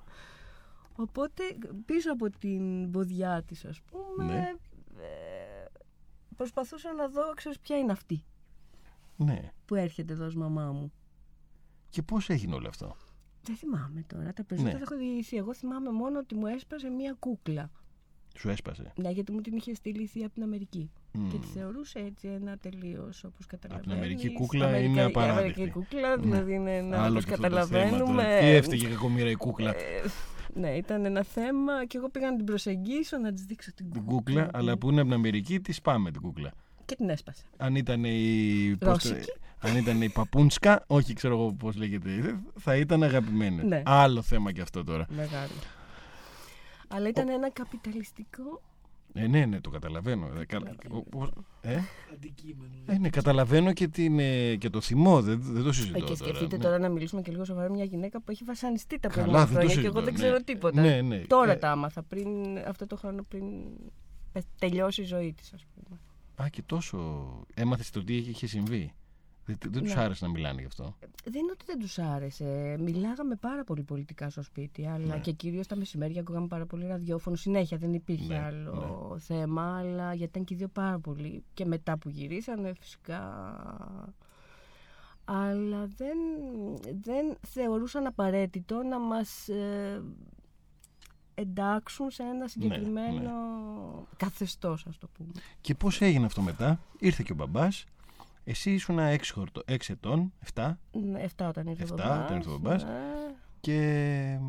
Οπότε 0.99 1.43
πίσω 1.85 2.11
από 2.11 2.29
την 2.29 2.91
ποδιά 2.91 3.43
της 3.47 3.65
ας 3.65 3.81
πούμε 3.81 4.25
Ναι. 4.33 4.53
ε, 5.01 5.65
προσπαθούσα 6.35 6.93
να 6.93 7.07
δω 7.07 7.33
ξέρεις 7.35 7.59
ποια 7.59 7.77
είναι 7.77 7.91
αυτή. 7.91 8.23
Ναι. 9.15 9.51
που 9.65 9.75
έρχεται 9.75 10.13
εδώ 10.13 10.25
ως 10.25 10.35
μαμά 10.35 10.71
μου. 10.71 10.91
Και 11.89 12.01
πώς 12.01 12.29
έγινε 12.29 12.55
όλο 12.55 12.67
αυτό; 12.67 12.95
Δεν 13.41 13.55
θυμάμαι 13.55 14.03
τώρα. 14.07 14.33
Τα 14.33 14.43
περισσότερα 14.43 14.77
Ναι. 14.77 14.83
έχω 14.83 14.95
διηγηθεί. 14.97 15.37
Εγώ 15.37 15.53
θυμάμαι 15.53 15.91
μόνο 15.91 16.19
ότι 16.19 16.35
μου 16.35 16.45
έσπασε 16.47 16.89
μία 16.89 17.15
κούκλα. 17.19 17.71
Σου 18.37 18.49
έσπασε; 18.49 18.93
Ναι, 18.95 19.09
γιατί 19.09 19.31
μου 19.31 19.41
την 19.41 19.55
είχε 19.55 19.73
στείλει 19.73 20.01
η 20.03 20.07
θεία 20.07 20.25
από 20.25 20.33
την 20.33 20.43
Αμερική. 20.43 20.91
Μμ. 21.13 21.29
Και 21.29 21.37
τη 21.37 21.47
θεωρούσε 21.47 21.99
έτσι 21.99 22.27
ένα 22.27 22.57
τελείως 22.57 23.23
όπως 23.23 23.45
καταλαβαίνεις. 23.45 23.93
Αμερική 23.95 24.33
κούκλα 24.33 24.65
Αμερικα- 24.67 24.89
είναι 24.91 25.01
η 25.01 25.03
απαράδεκτη. 25.03 25.59
Αμερική 25.61 25.69
κούκλα, 25.79 26.17
δηλαδή 26.17 26.53
είναι 26.53 26.77
ένα. 26.77 27.03
Άλλο 27.03 27.11
Όπως 27.11 27.25
και 27.25 27.33
αυτό 27.33 27.47
το 27.47 27.65
θέμα 27.65 27.65
καταλαβαίνουμε. 27.65 28.23
τώρα. 28.23 28.39
Τι 28.39 28.45
έφταιγε 28.45 28.87
κακομοίρα 28.87 29.29
η 29.29 29.35
κούκλα; 29.35 29.73
Ε, 30.55 30.59
ναι, 30.59 30.69
ήταν 30.69 31.05
ένα 31.05 31.23
θέμα 31.23 31.85
και 31.85 31.97
εγώ 31.97 32.09
πήγα 32.09 32.29
να 32.31 32.35
την 32.35 32.45
προσεγγίσω, 32.45 33.17
να 33.17 33.33
της 33.33 33.43
δείξω 33.43 33.73
την 33.73 33.91
Την 33.91 34.05
κούκλα. 34.05 34.41
κούκλα, 34.41 34.49
αλλά 34.59 34.77
που 34.77 34.89
είναι 34.89 34.99
από 35.01 35.09
την 35.09 35.17
Αμερική, 35.17 35.59
της 35.59 35.81
πάμε 35.81 36.11
την 36.11 36.21
κούκλα. 36.21 36.51
Και 36.85 36.95
την 36.95 37.09
έσπασε. 37.09 37.43
Αν 37.57 37.75
ήταν 37.75 38.03
η. 38.03 38.75
πώς 38.79 39.03
το- 39.03 39.09
Ρώσικη. 39.13 39.31
αν 39.59 39.77
ήταν 39.77 40.01
η 40.01 40.09
Παπούντσκα, 40.09 40.83
όχι 40.87 41.13
ξέρω 41.13 41.33
εγώ 41.33 41.53
πώς 41.53 41.75
λέγεται, 41.75 42.39
θα 42.59 42.75
ήταν 42.75 43.03
αγαπημένη. 43.03 43.63
Ναι. 43.63 43.81
Άλλο 43.85 44.21
θέμα 44.21 44.51
και 44.51 44.61
αυτό 44.61 44.83
τώρα. 44.83 45.05
Μεγάλο. 45.09 45.51
Αλλά 46.87 47.07
ήταν 47.07 47.29
ένα 47.29 47.49
καπιταλιστικό. 47.51 48.61
Ε, 49.21 49.27
ναι, 49.27 49.45
ναι, 49.45 49.61
το 49.61 49.69
καταλαβαίνω. 49.69 50.29
Ε, 50.39 50.45
κα- 50.45 50.61
ο- 50.89 51.01
πώς- 51.03 51.31
ε; 51.61 51.79
Αντικείμενο. 52.13 52.73
Ε, 52.85 52.97
ναι, 52.97 53.09
καταλαβαίνω 53.09 53.73
και, 53.73 53.87
την, 53.87 54.19
ε, 54.19 54.55
και 54.55 54.69
το 54.69 54.81
θυμό, 54.81 55.21
δεν, 55.21 55.39
δεν 55.41 55.63
το 55.63 55.69
Ε, 55.69 55.73
συζητώ 55.73 55.99
και 55.99 56.15
σκεφτείτε 56.15 56.57
ναι. 56.57 56.63
τώρα 56.63 56.79
να 56.79 56.89
μιλήσουμε 56.89 57.21
και 57.21 57.31
λίγο 57.31 57.45
σοβαρά 57.45 57.69
μια 57.71 57.83
γυναίκα 57.83 58.21
που 58.21 58.31
έχει 58.31 58.43
βασανιστεί 58.43 58.99
τα 58.99 59.07
Καλά, 59.07 59.13
προηγούμενα 59.13 59.45
δεν 59.45 59.53
το 59.55 59.59
χρόνια 59.59 59.75
και 59.75 59.79
συζητώ, 59.81 59.97
εγώ 59.97 60.05
δεν 60.05 60.13
ναι. 60.13 60.19
ξέρω 60.19 60.43
τίποτα. 60.43 60.81
Ναι, 60.81 61.01
ναι. 61.01 61.17
Τώρα 61.17 61.51
Ε, 61.51 61.55
τα 61.55 61.71
άμαθα, 61.71 62.03
πριν, 62.03 62.27
αυτό 62.67 62.87
το 62.87 62.95
χρόνο 62.95 63.23
πριν 63.27 63.43
πε- 64.31 64.43
τελειώσει 64.59 65.01
η 65.01 65.05
ζωή 65.05 65.33
της 65.33 65.53
ας 65.53 65.65
πούμε. 65.73 65.99
Α, 66.35 66.49
και 66.49 66.61
τόσο. 66.65 66.97
Έμαθες 67.53 67.89
το 67.89 68.03
τι 68.03 68.15
είχε 68.15 68.47
συμβεί. 68.47 68.91
Δεν, 69.47 69.57
δεν 69.71 69.83
τους 69.83 69.93
Ναι. 69.93 70.01
άρεσε 70.01 70.25
να 70.25 70.31
μιλάνε 70.31 70.59
γι' 70.61 70.67
αυτό. 70.67 70.95
Δεν 71.23 71.41
είναι 71.41 71.51
ότι 71.51 71.65
δεν 71.65 71.79
τους 71.79 71.99
άρεσε. 71.99 72.75
Μιλάγαμε 72.79 73.35
πάρα 73.35 73.63
πολύ 73.63 73.83
πολιτικά 73.83 74.29
στο 74.29 74.41
σπίτι, 74.41 74.87
αλλά 74.87 75.05
Ναι. 75.15 75.19
και 75.19 75.31
κυρίως 75.31 75.67
τα 75.67 75.75
μεσημέρια 75.75 76.21
ακούγαμε 76.21 76.47
πάρα 76.47 76.65
πολύ 76.65 76.87
ραδιόφωνο. 76.87 77.35
Συνέχεια 77.35 77.77
δεν 77.77 77.93
υπήρχε 77.93 78.27
Ναι, 78.33 78.39
άλλο 78.43 79.15
θέμα, 79.19 79.77
αλλά 79.77 80.13
γιατί 80.13 80.23
ήταν 80.31 80.43
και 80.43 80.53
οι 80.53 80.57
δύο 80.57 80.67
πάρα 80.67 80.99
πολύ. 80.99 81.43
Και 81.53 81.65
μετά 81.65 81.97
που 81.97 82.09
γυρίσανε 82.09 82.73
φυσικά... 82.79 83.21
Αλλά 85.29 85.85
δεν, 85.95 86.17
δεν 87.01 87.37
θεωρούσαν 87.47 88.05
απαραίτητο 88.05 88.83
να 88.83 88.99
μας 88.99 89.47
ε, 89.47 90.01
εντάξουν 91.35 92.11
σε 92.11 92.23
ένα 92.23 92.47
συγκεκριμένο 92.47 93.31
καθεστώς, 94.17 94.85
ας 94.87 94.97
το 94.97 95.07
πούμε. 95.07 95.31
Και 95.61 95.75
πώς 95.75 96.01
έγινε 96.01 96.25
αυτό 96.25 96.41
μετά; 96.41 96.79
Ήρθε 96.99 97.23
και 97.25 97.31
ο 97.31 97.35
μπαμπάς. 97.35 97.85
Εσύ 98.49 98.73
ήσουν 98.73 98.97
6, 98.99 99.17
χορτο, 99.33 99.61
6 99.67 99.75
ετών, 99.89 100.33
7 100.53 100.73
Ναι, 100.91 101.19
Εφτά 101.19 101.47
όταν 101.47 101.67
ήρθε 101.67 101.83
ο 101.83 101.85
Εφτά 101.85 102.07
μπαμπάς. 102.07 102.23
όταν 102.25 102.37
ήρθε 102.37 102.49
ο 102.49 102.57
μπαμπάς. 102.57 102.83
ναι. 102.83 102.89
και 103.59 104.39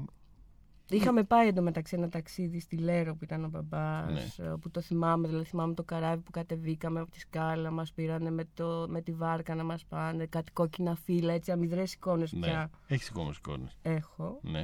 Είχαμε 0.90 1.23
πάει 1.25 1.49
εντωμεταξύ 1.49 1.97
ένα 1.97 2.09
ταξίδι 2.09 2.61
στη 2.61 2.76
Λέρο 2.76 3.14
που 3.14 3.25
ήταν 3.25 3.45
ο 3.45 3.49
μπαμπάς, 3.49 4.37
Ναι. 4.38 4.45
ε, 4.47 4.55
που 4.61 4.71
το 4.71 4.81
θυμάμαι, 4.81 5.28
δηλαδή 5.28 5.47
θυμάμαι 5.47 5.75
το 5.75 5.83
καράβι 5.85 6.23
που 6.23 6.31
κατεβήκαμε 6.31 7.00
από 7.00 7.11
τη 7.11 7.19
σκάλα, 7.21 7.71
μας 7.71 7.93
πήρανε 7.93 8.31
με, 8.31 8.45
το, 8.55 8.87
με 8.88 9.00
τη 9.00 9.12
βάρκα 9.12 9.55
να 9.55 9.64
μας 9.64 9.85
πάνε, 9.85 10.26
κάτι 10.26 10.52
κόκκινα 10.52 10.95
φύλλα, 10.95 11.33
έτσι 11.33 11.50
αμυδρές 11.52 11.93
εικόνες 11.95 12.33
ναι, 12.33 12.40
πια 12.40 12.71
έχεις 12.87 13.09
ακόμα 13.09 13.31
εικόνες. 13.37 13.76
έχω. 13.83 14.38
Ναι. 14.43 14.61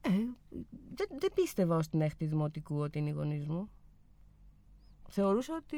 Ε, 0.00 0.10
δεν, 0.94 1.06
δεν 1.18 1.30
πίστευα 1.34 1.76
ως 1.76 1.88
την 1.88 2.00
έκτη 2.00 2.24
δημοτικού 2.26 2.78
ότι 2.80 2.98
είναι 2.98 3.08
οι 3.08 3.12
γονείς 3.12 3.46
μου. 3.46 3.68
Θεωρούσα 5.08 5.54
ότι 5.54 5.76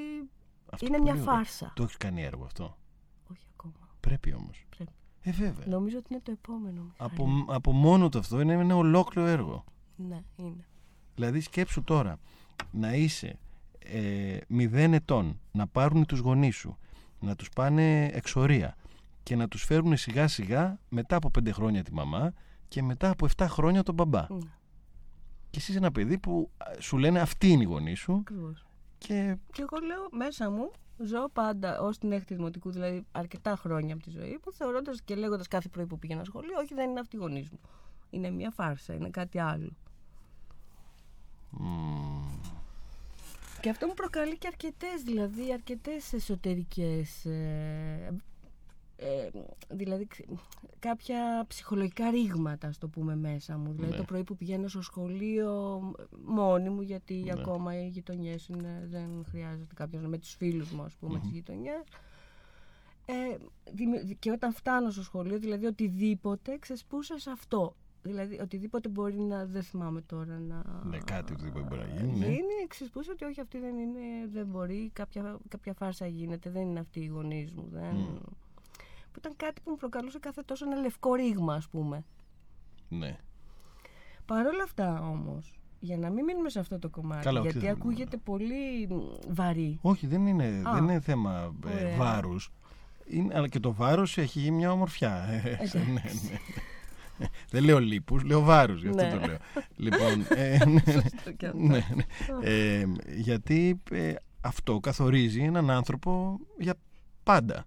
Αυτό 0.72 0.87
είναι 0.87 0.96
πολύ 0.96 1.10
μια 1.10 1.22
ωραίο. 1.22 1.34
φάρσα. 1.34 1.72
Το 1.75 1.82
έχει 1.82 1.96
κάνει 1.96 2.22
έργο 2.22 2.44
αυτό. 2.44 2.76
Όχι 3.30 3.46
ακόμα. 3.52 3.75
Πρέπει 4.00 4.34
όμως. 4.34 4.64
Πρέπει. 4.76 4.92
Ε, 5.20 5.30
βέβαια. 5.30 5.66
Νομίζω 5.66 5.98
ότι 5.98 6.06
είναι 6.10 6.22
το 6.25 6.30
επόμενο. 6.30 6.82
Μιχάλη. 6.82 6.94
Από, 6.96 7.28
από 7.54 7.72
μόνο 7.72 8.08
το 8.08 8.18
αυτό 8.18 8.40
είναι 8.40 8.52
ένα 8.52 8.76
ολόκληρο 8.76 9.28
έργο. 9.28 9.64
Ναι, 9.96 10.22
είναι. 10.37 10.66
Δηλαδή 11.14 11.40
σκέψου 11.40 11.82
τώρα 11.82 12.18
να 12.70 12.94
είσαι 12.94 13.38
ε, 13.78 14.37
μηδέν 14.48 14.92
ετών, 14.92 15.40
να 15.52 15.66
πάρουν 15.66 16.06
τους 16.06 16.18
γονείς 16.18 16.56
σου, 16.56 16.78
να 17.20 17.34
τους 17.37 17.48
πάνε 17.48 18.04
εξορία 18.04 18.76
και 19.22 19.37
να 19.37 19.48
τους 19.48 19.64
φέρουν 19.64 19.96
σιγά 19.96 20.28
σιγά 20.28 20.78
μετά 20.88 21.16
από 21.16 21.30
πέντε 21.30 21.52
χρόνια 21.52 21.82
τη 21.82 21.94
μαμά 21.94 22.32
και 22.68 22.82
μετά 22.82 23.10
από 23.10 23.26
7 23.37 23.46
χρόνια 23.48 23.82
τον 23.82 23.94
μπαμπά. 23.94 24.26
Ναι, 24.28 24.38
Και 25.50 25.58
εσύ 25.58 25.70
είσαι 25.70 25.78
ένα 25.78 25.90
παιδί 25.92 26.18
που 26.18 26.50
α, 26.56 26.66
σου 26.78 26.98
λένε 26.98 27.20
αυτή 27.20 27.48
είναι 27.48 27.62
η 27.62 27.66
γονή 27.66 27.94
σου 27.94 28.14
ακριβώς. 28.14 28.66
Και 28.99 29.37
Και 29.52 29.62
εγώ 29.62 29.87
λέω 29.87 30.09
μέσα 30.11 30.50
μου, 30.50 30.71
ζω 30.99 31.28
πάντα 31.33 31.81
ως 31.81 31.99
την 31.99 32.12
έκτη 32.12 32.35
δημοτικού, 32.35 32.71
δηλαδή 32.71 33.07
αρκετά 33.12 33.57
χρόνια 33.57 33.95
από 33.95 34.02
τη 34.02 34.11
ζωή 34.11 34.40
μου, 34.45 34.52
θεωρώντας 34.52 35.02
και 35.02 35.14
λέγοντας 35.14 35.49
κάθε 35.49 35.69
πρωί 35.69 35.87
που 35.87 35.99
πήγαινα 35.99 36.25
σχολείο, 36.25 36.59
Όχι, 36.59 36.75
δεν 36.75 36.90
είναι 36.90 37.00
αυτή 37.00 37.17
η 37.17 37.19
γονείς 37.19 37.50
μου. 37.50 37.61
Είναι 38.11 38.31
μια 38.31 38.50
φάρσα, 38.50 38.95
είναι 38.95 39.11
κάτι 39.11 39.38
άλλο. 39.38 39.76
μ, 41.50 42.28
Και 43.61 43.71
αυτό 43.71 43.87
μου 43.87 43.95
προκαλεί 43.95 44.38
και 44.38 44.47
αρκετές, 44.47 45.02
δηλαδή 45.02 45.52
αρκετές 45.52 46.12
εσωτερικές. 46.12 47.25
Ε, 47.25 48.14
ε, 49.00 49.28
δηλαδή 49.69 50.07
ξε- 50.07 50.28
κάποια 50.78 51.45
ψυχολογικά 51.49 52.11
ρήγματα, 52.11 52.69
ας 52.69 52.78
το 52.78 52.88
πούμε, 52.88 53.17
μέσα 53.17 53.57
μου. 53.59 53.73
Δηλαδή 53.73 53.90
Ναι. 53.93 53.97
το 53.99 54.05
πρωί 54.05 54.25
που 54.25 54.37
πηγαίνω 54.37 54.69
στο 54.69 54.83
σχολείο 54.83 55.81
μόνη 56.25 56.69
μου, 56.69 56.81
γιατί 56.83 57.14
Ναι. 57.14 57.33
ακόμα 57.33 57.81
οι 57.85 57.88
γειτονιές 57.88 58.50
δεν 58.90 59.25
χρειάζεται 59.28 59.75
κάποιος 59.75 60.07
με 60.07 60.19
τους 60.19 60.35
φίλους 60.35 60.71
μου, 60.71 60.83
ας 60.83 60.95
πούμε, 60.95 61.12
Μμμ. 61.14 61.21
τις 61.21 61.31
γειτονιές. 61.31 61.83
Ε, 63.07 63.37
δημι- 63.73 64.19
και 64.19 64.31
όταν 64.31 64.52
φτάνω 64.52 64.90
στο 64.90 65.02
σχολείο, 65.02 65.38
δηλαδή 65.38 65.67
οτιδήποτε 65.67 66.57
ξεσπούσα 66.59 67.19
σε 67.19 67.31
αυτό. 67.31 67.75
Δηλαδή 68.02 68.40
οτιδήποτε 68.40 68.88
μπορεί 68.88 69.19
να, 69.21 69.47
δεν 69.47 69.62
θυμάμαι 69.62 70.00
τώρα 70.00 70.38
να 70.38 70.62
Ναι, 70.85 70.99
κάτι 70.99 71.33
οτιδήποτε 71.33 71.64
μπορεί 71.64 71.81
να 71.81 71.87
γίνει, 72.00 72.19
ναι. 72.19 72.26
γίνει, 72.26 72.67
ξεσπούσα 72.69 73.12
ότι 73.12 73.25
όχι 73.25 73.40
αυτή 73.40 73.59
δεν 73.59 73.78
είναι, 73.78 74.00
δεν 74.33 74.47
μπορεί, 74.47 74.90
κάποια, 74.93 75.38
κάποια 75.49 75.73
φάρσα 75.75 76.07
γίνεται, 76.07 76.50
δεν 76.50 76.62
είναι 76.62 76.81
αυτή 76.81 77.00
η 77.00 77.07
γονείς 77.07 77.52
μου. 77.52 77.69
Δεν... 77.73 77.95
Μμ. 77.95 78.17
Που 79.12 79.18
ήταν 79.18 79.32
κάτι 79.36 79.60
που 79.64 79.70
μου 79.70 79.76
προκαλούσε 79.76 80.18
κάθε 80.18 80.42
τόσο 80.42 80.64
ένα 80.70 80.80
λευκό 80.80 81.14
ρήγμα, 81.14 81.54
ας 81.54 81.68
πούμε. 81.68 82.04
ναι. 82.88 83.16
Παρ' 84.26 84.46
όλα 84.46 84.62
αυτά 84.62 85.00
όμως, 85.02 85.52
για 85.80 85.96
να 85.98 86.10
μην 86.10 86.24
μείνουμε 86.24 86.48
σε 86.50 86.58
αυτό 86.58 86.78
το 86.78 86.88
κομμάτι, 86.88 87.24
Καλά, 87.24 87.40
όχι, 87.40 87.48
γιατί 87.50 87.66
δεν- 87.66 87.74
ακούγεται 87.76 88.16
πολύ 88.16 88.86
μ, 88.90 88.94
βαρύ. 89.28 89.78
Όχι, 89.82 90.06
δεν 90.06 90.26
είναι, 90.26 90.44
Α. 90.64 90.72
δεν 90.74 90.82
είναι 90.82 91.00
θέμα 91.00 91.54
ε, 91.66 91.72
Ωραία. 91.74 91.96
βάρους. 91.96 92.52
Είναι, 93.06 93.34
αλλά 93.36 93.48
και 93.48 93.60
το 93.60 93.72
βάρος 93.74 94.18
έχει 94.18 94.50
μια 94.50 94.72
ομορφιά. 94.72 95.24
Εντάξει. 95.44 95.78
ναι, 95.78 95.84
ναι. 96.30 96.38
Δεν 97.50 97.64
λέω 97.64 97.78
λίπους, 97.80 98.22
λέω 98.22 98.40
βάρους, 98.40 98.82
γι' 98.82 98.88
αυτό 98.88 99.02
Ναι. 99.02 99.10
το 99.10 99.26
λέω. 99.26 99.36
λοιπόν, 99.76 100.26
ε, 100.38 100.58
ναι, 100.66 100.72
ναι. 100.72 100.92
Σωστό 100.92 101.32
και 101.36 101.46
αυτό. 101.46 101.58
ναι, 101.58 101.86
ναι. 101.94 102.04
Ε, 102.42 102.86
γιατί 103.16 103.82
ε, 103.90 104.14
αυτό 104.40 104.80
καθορίζει 104.80 105.40
έναν 105.42 105.70
άνθρωπο 105.70 106.38
για 106.58 106.74
πάντα. 107.22 107.64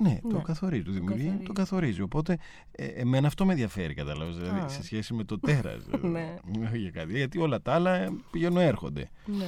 Ναι, 0.00 0.18
το 0.22 0.36
Ναι, 0.36 0.42
καθορίζει, 0.42 0.82
το 0.82 0.92
δημιουργεί, 0.92 1.22
καθορίζει. 1.24 1.44
το 1.46 1.52
καθορίζει. 1.52 2.00
Οπότε, 2.00 2.38
ε, 2.70 2.86
εμένα 2.86 3.26
αυτό 3.26 3.44
με 3.46 3.52
ενδιαφέρει, 3.52 3.94
κατάλαβες, 3.94 4.36
δηλαδή, 4.36 4.58
Α. 4.58 4.68
σε 4.68 4.82
σχέση 4.82 5.14
με 5.14 5.24
το 5.24 5.38
τέρας. 5.38 5.86
Ναι. 6.02 6.36
Όχι 6.66 6.78
για 6.78 6.90
κάτι, 6.90 7.12
γιατί 7.16 7.38
όλα 7.38 7.62
τα 7.62 7.72
άλλα 7.74 7.94
ε, 7.94 8.08
πηγαίνουν 8.30 8.58
έρχονται. 8.58 9.10
Ναι. 9.26 9.46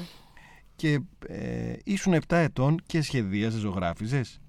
Και 0.77 1.01
ε, 1.27 1.77
ήσουν 1.85 2.15
7 2.15 2.21
ετών 2.29 2.77
και 2.87 3.03
σχεδίαζες, 3.03 3.61
ζωγράφιζες. 3.61 4.41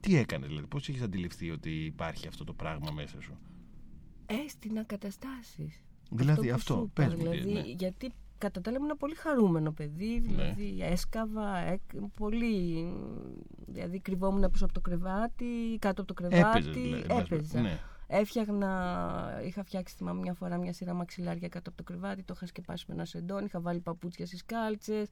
Τι 0.00 0.16
έκανες, 0.16 0.48
δηλαδή, 0.48 0.66
πώς 0.66 0.88
έχεις 0.88 1.02
αντιληφθεί 1.02 1.50
ότι 1.50 1.70
υπάρχει 1.70 2.28
αυτό 2.28 2.44
το 2.44 2.52
πράγμα 2.52 2.90
μέσα 2.90 3.20
σου; 3.20 3.38
Έστεινα 4.26 4.82
καταστάσεις. 4.84 5.82
Δηλαδή 6.10 6.48
που 6.48 6.54
αυτό, 6.54 6.74
σου 6.74 6.90
είπα, 6.92 7.04
πες 7.04 7.14
μου 7.14 7.30
τι, 7.30 7.38
δηλαδή, 7.38 7.52
ναι. 7.52 7.60
Γιατί 7.60 8.12
κατά 8.42 8.60
τα 8.60 8.68
άλλα 8.68 8.76
ήμουν 8.78 8.90
ένα 8.90 8.98
πολύ 8.98 9.14
χαρούμενο 9.14 9.72
παιδί, 9.72 10.18
δηλαδή 10.18 10.78
έσκαβα, 10.82 11.56
έκ- 11.56 12.06
πολύ, 12.16 12.86
δηλαδή 13.66 14.00
κρυβόμουν 14.00 14.50
πίσω 14.50 14.64
από 14.64 14.72
το 14.74 14.80
κρεβάτι, 14.80 15.78
κάτω 15.78 16.02
από 16.02 16.14
το 16.14 16.28
κρεβάτι, 16.28 16.58
Έπαιζες, 16.58 16.72
δηλαδή, 16.82 17.02
εν 17.02 17.06
πάση 17.08 17.34
έπαιζα. 17.34 17.60
ναι. 17.60 17.78
Έφτιαχνα, 18.06 19.40
είχα 19.44 19.64
φτιάξει 19.64 19.94
θυμάμαι 19.96 20.20
μια 20.20 20.34
φορά 20.34 20.56
μια 20.56 20.72
σειρά 20.72 20.94
μαξιλάρια 20.94 21.48
κάτω 21.48 21.68
από 21.68 21.78
το 21.78 21.82
κρεβάτι, 21.92 22.22
το 22.22 22.32
είχα 22.36 22.46
σκεπάσει 22.46 22.84
με 22.88 22.94
ένα 22.94 23.04
σεντόν, 23.04 23.44
είχα 23.44 23.60
βάλει 23.60 23.80
παπούτσια 23.80 24.26
στις 24.26 24.44
κάλτσες, 24.44 25.08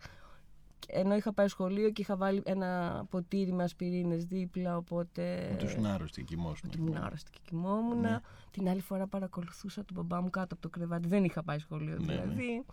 ενώ 0.89 1.15
είχα 1.17 1.33
πάει 1.33 1.49
σχολείο 1.49 1.91
και 1.91 2.03
είχα 2.03 2.17
βάλει 2.17 2.43
ένα 2.45 3.03
ποτήρι 3.11 3.53
με 3.53 3.63
ασπιρίνες 3.63 4.25
δίπλα, 4.25 4.77
οπότε... 4.77 5.51
Ότι 5.53 5.65
ήσουν 5.65 5.87
άρρωστη, 5.87 6.23
κοιμόσουν. 6.23 6.69
Ότι 6.69 6.79
ήμουν 6.79 6.97
άρρωστη 6.97 7.31
και 7.31 7.39
κοιμόμουν. 7.45 8.01
Ναι. 8.01 8.19
Την 8.51 8.69
άλλη 8.69 8.81
φορά 8.81 9.07
παρακολουθούσα 9.07 9.85
τον 9.85 9.97
μπαμπά 9.97 10.23
μου 10.23 10.31
κάτω 10.31 10.55
από 10.55 10.63
το 10.63 10.69
κρεβάτι. 10.69 11.09
Δεν 11.09 11.25
είχα 11.25 11.43
πάει 11.43 11.59
σχολείο 11.59 11.97
Ναι, 11.99 12.05
δηλαδή. 12.13 12.65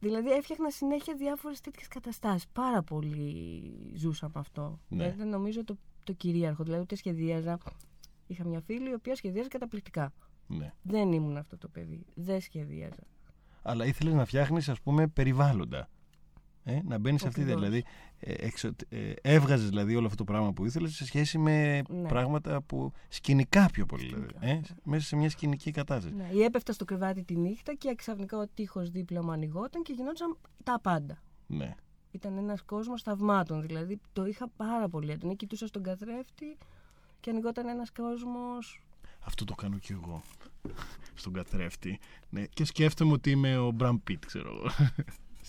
Δηλαδή 0.00 0.30
έφτιαχνα 0.30 0.70
συνέχεια 0.70 1.14
διάφορες 1.14 1.60
τέτοιες 1.60 1.88
καταστάσεις. 1.88 2.48
Πάρα 2.52 2.82
πολύ 2.82 3.62
ζούσα 3.94 4.26
με 4.34 4.40
αυτό. 4.40 4.80
Ναι. 4.88 4.96
Δηλαδή 4.96 5.16
δεν 5.16 5.28
νομίζω 5.28 5.64
το, 5.64 5.76
το 6.04 6.12
κυρίαρχο. 6.12 6.62
Δηλαδή 6.62 6.82
ούτε 6.82 6.94
σχεδίαζα. 6.96 7.58
Είχα 8.26 8.44
μια 8.44 8.60
φίλη 8.60 8.90
η 8.90 8.94
οποία 8.94 9.16
σχεδίαζε 9.16 9.48
καταπληκτικά. 9.48 10.12
Ναι. 10.46 10.72
Δεν 10.82 11.12
ήμουν 11.12 11.36
αυτό 11.36 11.58
το 11.58 11.68
παιδί. 11.68 12.06
Δεν 12.14 12.40
σχεδίαζα. 12.40 13.02
Αλλά 13.62 13.86
ήθελες 13.86 14.14
να 14.14 14.24
φτιάχνεις, 14.24 14.68
ας 14.68 14.80
πούμε, 14.80 15.06
περιβάλλοντα. 15.06 15.88
Ε, 16.64 16.80
να 16.84 16.98
μπαίνεις 16.98 17.20
σε 17.20 17.26
αυτή 17.26 17.44
τη. 17.44 17.52
Ακριβώς. 17.52 17.68
Δηλαδή, 17.68 17.84
ε, 17.88 17.90
εξω, 18.20 18.70
ε, 18.88 19.12
έβγαζες 19.22 19.68
δηλαδή 19.68 19.96
όλο 19.96 20.06
αυτό 20.06 20.24
το 20.24 20.32
πράγμα 20.32 20.52
που 20.52 20.64
ήθελες 20.64 20.94
σε 20.94 21.04
σχέση 21.04 21.38
με 21.38 21.82
Ναι. 21.88 22.08
πράγματα 22.08 22.62
που. 22.62 22.92
σκηνικά 23.08 23.68
πιο 23.72 23.86
πολύ. 23.86 24.04
Δηλαδή, 24.04 24.24
Σκηνικά, 24.28 24.46
ε, 24.46 24.54
ναι. 24.54 24.60
μέσα 24.84 25.06
σε 25.06 25.16
μια 25.16 25.30
σκηνική 25.30 25.70
κατάσταση. 25.70 26.14
Ναι, 26.14 26.28
ή 26.32 26.42
έπεφτα 26.42 26.72
στο 26.72 26.84
κρεβάτι 26.84 27.22
τη 27.24 27.36
νύχτα 27.36 27.74
και 27.74 27.94
ξαφνικά 27.94 28.38
ο 28.38 28.46
τείχος 28.54 28.90
δίπλα 28.90 29.24
μου 29.24 29.30
ανοιγόταν 29.30 29.82
και 29.82 29.92
γινόταν 29.92 30.36
τα 30.64 30.80
πάντα. 30.82 31.18
Ναι. 31.46 31.74
Ήταν 32.10 32.36
ένας 32.36 32.62
κόσμος 32.62 33.02
θαυμάτων, 33.02 33.62
δηλαδή 33.66 34.00
το 34.12 34.26
είχα 34.26 34.48
πάρα 34.56 34.88
πολύ 34.88 35.10
έντονα. 35.10 35.34
Κοιτούσα 35.34 35.66
στον 35.66 35.82
καθρέφτη 35.82 36.56
και 37.20 37.30
ανοιγόταν 37.30 37.68
ένας 37.68 37.90
κόσμος... 37.92 38.82
Αυτό 39.24 39.44
το 39.44 39.54
κάνω 39.54 39.78
κι 39.78 39.92
εγώ. 39.92 40.22
Στον 41.14 41.32
καθρέφτη. 41.32 41.98
Ναι. 42.30 42.44
Και 42.44 42.64
σκέφτομαι 42.64 43.12
ότι 43.12 43.30
είμαι 43.30 43.58
ο 43.58 43.70
Μπραμ 43.70 43.96
Πιτ, 44.04 44.24
ξέρω 44.26 44.48
εγώ. 44.48 44.66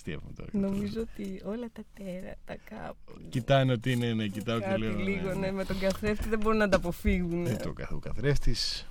Αστείευομαι 0.01 0.33
τώρα. 0.33 0.49
Νομίζω 0.53 1.01
ότι 1.01 1.41
όλα 1.45 1.69
τα 1.73 1.81
τέρατα 1.93 2.55
κάπου... 2.63 3.21
Κοιτάνε 3.29 3.71
ότι 3.71 3.91
είναι, 3.91 4.13
ναι, 4.13 4.27
κοιτάω 4.27 4.59
και 4.59 4.65
Κάτι 4.65 4.79
λέω. 4.79 4.97
λίγο, 4.97 5.33
ναι, 5.33 5.51
με 5.51 5.65
τον 5.65 5.79
καθρέφτη 5.79 6.29
δεν 6.29 6.39
μπορούν 6.39 6.57
να 6.57 6.69
τα 6.69 6.77
αποφύγουν. 6.77 7.45
Ε, 7.45 7.55
το, 7.55 7.73
καθ- 7.73 7.91
ο 7.91 7.99
καθρέφτης 7.99 8.87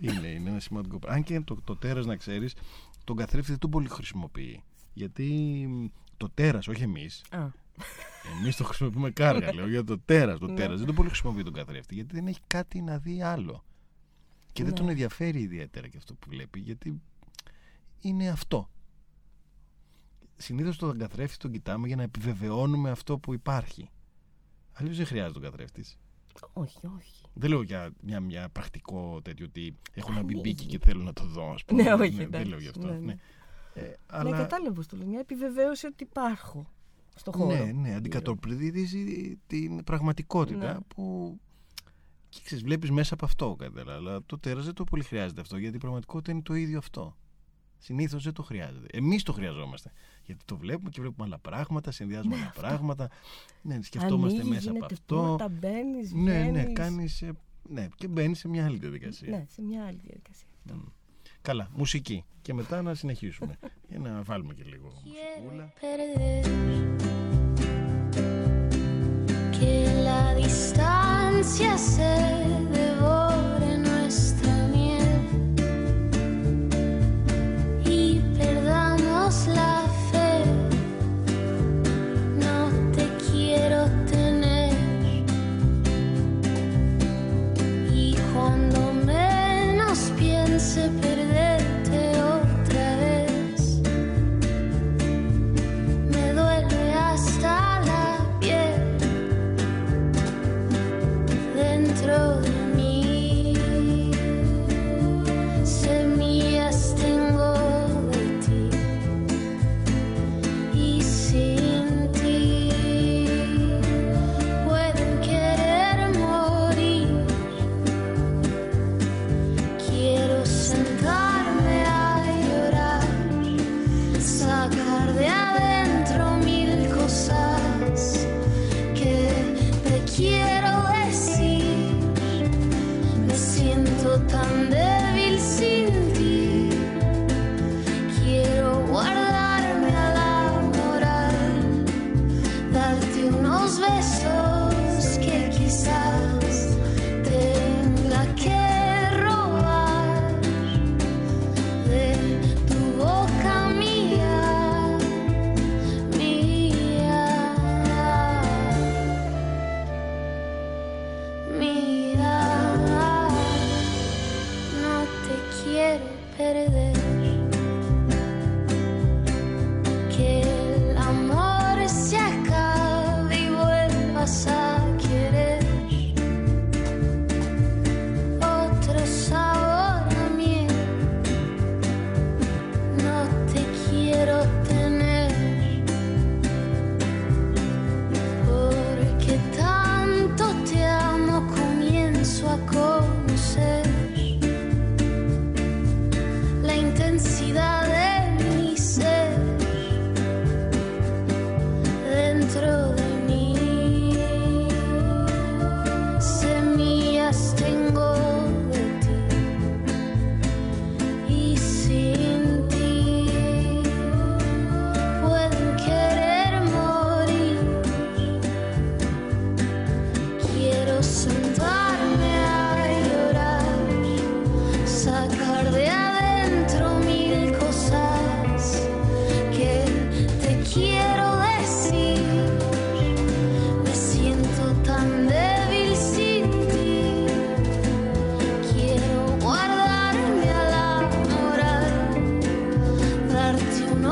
είναι, 0.00 0.26
είναι 0.28 0.50
ένα 0.50 0.60
σημαντικό 0.60 0.98
πράγμα. 0.98 1.16
Αν 1.16 1.22
και 1.24 1.40
το, 1.40 1.56
το 1.64 1.76
τέρας 1.76 2.06
να 2.06 2.16
ξέρεις, 2.16 2.54
τον 3.04 3.16
καθρέφτη 3.16 3.50
δεν 3.50 3.58
τον 3.60 3.70
πολύ 3.70 3.88
χρησιμοποιεί. 3.88 4.62
Γιατί 4.92 5.24
μ, 5.68 5.86
το 6.16 6.30
τέρας, 6.34 6.68
όχι 6.68 6.82
εμείς. 6.82 7.24
Α, 7.30 7.46
Εμείς 8.40 8.56
το 8.56 8.64
χρησιμοποιούμε 8.64 9.10
κάργα, 9.10 9.54
λέω 9.54 9.68
για 9.68 9.84
το 9.84 9.98
τέρας. 9.98 10.38
Το 10.38 10.46
Ναι. 10.46 10.54
τέρας 10.54 10.76
δεν 10.76 10.86
τον 10.86 10.94
πολύ 10.94 11.08
χρησιμοποιεί 11.08 11.42
τον 11.42 11.52
καθρέφτη. 11.52 11.94
Γιατί 11.94 12.14
δεν 12.14 12.26
έχει 12.26 12.40
κάτι 12.46 12.80
να 12.80 12.98
δει 12.98 13.22
άλλο. 13.22 13.64
Και 14.52 14.62
δεν 14.62 14.72
Ναι. 14.72 14.78
τον 14.78 14.88
ενδιαφέρει 14.88 15.40
ιδιαίτερα 15.40 15.88
και 15.88 15.96
αυτό 15.96 16.14
που 16.14 16.26
βλέπει. 16.30 16.60
Γιατί 16.60 17.00
είναι 18.00 18.28
αυτό. 18.28 18.70
Συνήθως 20.42 20.76
τον 20.76 20.98
καθρέφτη 20.98 21.36
τον 21.36 21.50
κοιτάμε 21.52 21.86
για 21.86 21.96
να 21.96 22.02
επιβεβαιώνουμε 22.02 22.90
αυτό 22.90 23.18
που 23.18 23.32
υπάρχει. 23.34 23.90
Αλλιώς 24.72 24.96
δεν 24.96 25.06
χρειάζεται 25.06 25.32
τον 25.40 25.42
καθρέφτη. 25.42 25.84
όχι, 26.52 26.78
όχι. 26.96 27.22
Δεν 27.34 27.50
λέω 27.50 27.62
για 27.62 27.90
μια, 28.00 28.20
μια 28.20 28.48
πρακτικό 28.48 29.20
τέτοιο 29.22 29.46
ότι 29.48 29.76
έχω 29.94 30.10
ένα 30.10 30.20
Ανοίγει. 30.20 30.34
μπιμπίκι 30.40 30.66
και 30.66 30.78
θέλω 30.78 31.02
να 31.02 31.12
το 31.12 31.24
δω, 31.24 31.52
ας 31.52 31.64
πούμε. 31.64 31.82
Ναι, 31.82 31.92
όχι, 31.92 32.10
δεν 32.10 32.20
εντάξει, 32.26 32.48
λέω 32.48 32.58
γι' 32.58 32.68
αυτό. 32.68 32.86
ναι, 32.86 32.92
Ναι, 32.92 32.98
ναι. 32.98 33.16
Ε, 33.74 33.80
Ναι, 33.80 33.94
αλλά, 34.06 34.36
κατάλαβα 34.36 34.72
πώς 34.74 34.86
το 34.86 34.96
λέω. 34.96 35.06
Μια 35.06 35.20
επιβεβαίωση 35.20 35.86
ότι 35.86 36.04
υπάρχω 36.04 36.70
στο 37.14 37.32
χώρο. 37.32 37.54
ναι, 37.64 37.72
ναι, 37.72 37.94
αντικατοπτρίζει 37.94 39.36
την 39.46 39.84
πραγματικότητα 39.84 40.72
Ναι. 40.72 40.80
που 40.80 41.38
και 42.28 42.40
ξέρεις, 42.44 42.64
βλέπεις 42.64 42.90
μέσα 42.90 43.14
από 43.14 43.24
αυτό 43.24 43.56
κάτι, 43.58 43.80
αλλά 43.90 44.22
το 44.26 44.38
τέρας 44.38 44.64
δεν 44.64 44.74
το 44.74 44.84
πολύ 44.84 45.02
χρειάζεται 45.02 45.40
αυτό 45.40 45.56
γιατί 45.56 45.76
η 45.76 45.78
πραγματικότητα 45.78 46.32
είναι 46.32 46.42
το 46.42 46.54
ίδιο 46.54 46.78
αυτό. 46.78 47.16
Συνήθως 47.78 48.22
δεν 48.24 48.32
το 48.32 48.42
χρειάζεται. 48.42 48.86
Εμείς 48.92 49.22
το 49.22 49.32
χρειαζόμαστε. 49.32 49.92
Γιατί 50.30 50.44
το 50.44 50.56
βλέπουμε 50.56 50.90
και 50.90 51.00
βλέπουμε 51.00 51.26
άλλα 51.26 51.38
πράγματα, 51.38 51.90
συνδυάζουμε 51.90 52.36
άλλα 52.36 52.52
πράγματα. 52.56 53.08
Ναι, 53.62 53.78
σκεφτόμαστε 53.82 54.40
Ανοίγεις, 54.40 54.48
μέσα 54.48 54.70
από 54.70 54.78
γίνεται 54.78 54.94
αυτό. 54.94 55.16
πόρτα, 55.16 55.48
μπαίνεις, 55.48 56.12
Ναι, 56.12 56.32
ναι, 56.42 56.50
βγαίνεις. 56.50 56.72
κάνεις, 56.72 57.22
ε, 57.22 57.32
ναι, 57.68 57.88
και 57.96 58.08
μπαίνεις 58.08 58.38
σε 58.38 58.48
μια 58.48 58.64
άλλη 58.64 58.78
διαδικασία. 58.78 59.28
Ναι, 59.30 59.44
σε 59.48 59.62
μια 59.62 59.84
άλλη 59.86 60.00
διαδικασία. 60.04 60.46
Μμ. 60.72 60.78
Καλά, 61.42 61.68
μουσική. 61.74 62.24
Και 62.42 62.54
μετά 62.54 62.82
να 62.82 62.94
συνεχίσουμε. 62.94 63.58
Για 63.90 63.98
να 63.98 64.22
βάλουμε 64.22 64.54
και 64.54 64.62
λίγο 64.66 64.92
μουσικούλα. 65.04 65.72
perder 65.80 66.46
que 69.56 69.74
la 70.08 70.22
distancia 70.42 71.72
se 71.92 72.12
devore 72.74 73.19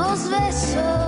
nos 0.09 0.27
besos. 0.27 0.98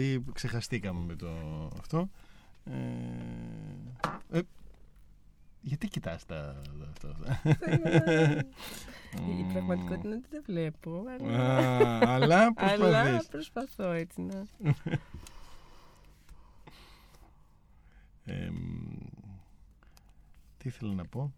Γιατί 0.00 0.24
ξεχαστήκαμε 0.32 1.00
με 1.06 1.14
το 1.16 1.28
αυτό. 1.78 2.10
Ε, 2.64 4.38
ε, 4.38 4.40
γιατί 5.60 5.88
κοιτάς 5.88 6.24
τα, 6.26 6.62
τα 7.00 7.08
αυτά; 7.10 7.40
Η 9.38 9.52
πραγματικότητα 9.52 10.06
είναι 10.08 10.14
ότι 10.16 10.28
δεν 10.30 10.42
βλέπω. 10.46 11.04
Αλλά, 12.04 12.42
Α, 12.42 12.52
αλλά 12.52 12.52
αλλά 12.58 13.02
προσπαθείς. 13.02 13.28
προσπαθώ 13.28 13.90
έτσι 13.90 14.20
να. 14.20 14.46
Ε, 18.24 18.50
μ, 18.50 18.96
τι 20.58 20.68
ήθελα 20.68 20.92
να 20.94 21.04
πω; 21.04 21.32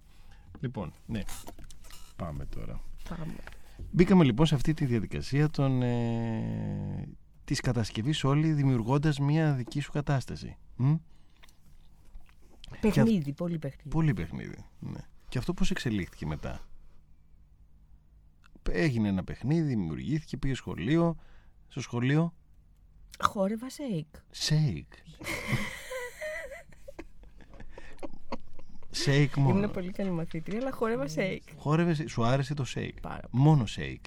Λοιπόν, 0.61 0.93
ναι. 1.07 1.21
Πάμε 2.17 2.47
τώρα. 2.47 2.81
Πάμε. 3.09 3.35
Μπήκαμε 3.91 4.25
λοιπόν 4.25 4.47
σε 4.47 4.55
αυτή 4.55 4.75
τη 4.75 4.85
διαδικασία 4.85 5.51
των, 5.51 5.83
ε, 5.83 7.09
της 7.53 7.61
κατασκευής 7.61 8.25
όλη 8.25 8.53
δημιουργώντας 8.53 9.19
μια 9.19 9.53
δική 9.53 9.81
σου 9.81 9.93
κατάσταση. 9.93 10.57
Μ; 10.77 10.95
Παιχνίδι, 12.81 13.33
πολύ 13.33 13.59
παιχνίδι. 13.59 13.89
Πολύ 13.89 14.15
παιχνίδι. 14.15 14.65
Ναι. 14.79 15.01
Και 15.29 15.39
αυτό 15.39 15.55
πώς 15.55 15.71
εξελίχθηκε 15.71 16.27
μετά; 16.27 16.61
Έγινε 18.71 19.09
ένα 19.09 19.25
παιχνίδι, 19.25 19.63
δημιουργήθηκε, 19.69 20.37
πήγε 20.37 20.55
σχολείο. 20.55 21.17
Στο 21.69 21.81
σχολείο, 21.81 22.35
Χόρευα 23.23 23.71
σέικ. 23.71 24.07
σέικ. 24.31 24.93
Σέικ 28.91 29.37
μόνο. 29.37 29.59
Ήμουν 29.59 29.71
πολύ 29.71 29.91
καλή 29.91 30.11
μαθήτρια, 30.11 30.59
αλλά 30.61 30.73
χόρευα 30.73 31.09
σέικ. 31.09 31.43
Χόρευες, 31.57 32.05
σου 32.07 32.25
άρεσε 32.25 32.55
το 32.55 32.65
σέικ. 32.65 33.01
Πάρα 33.01 33.29
Μόνο 33.31 33.67
σέικ. 33.67 34.05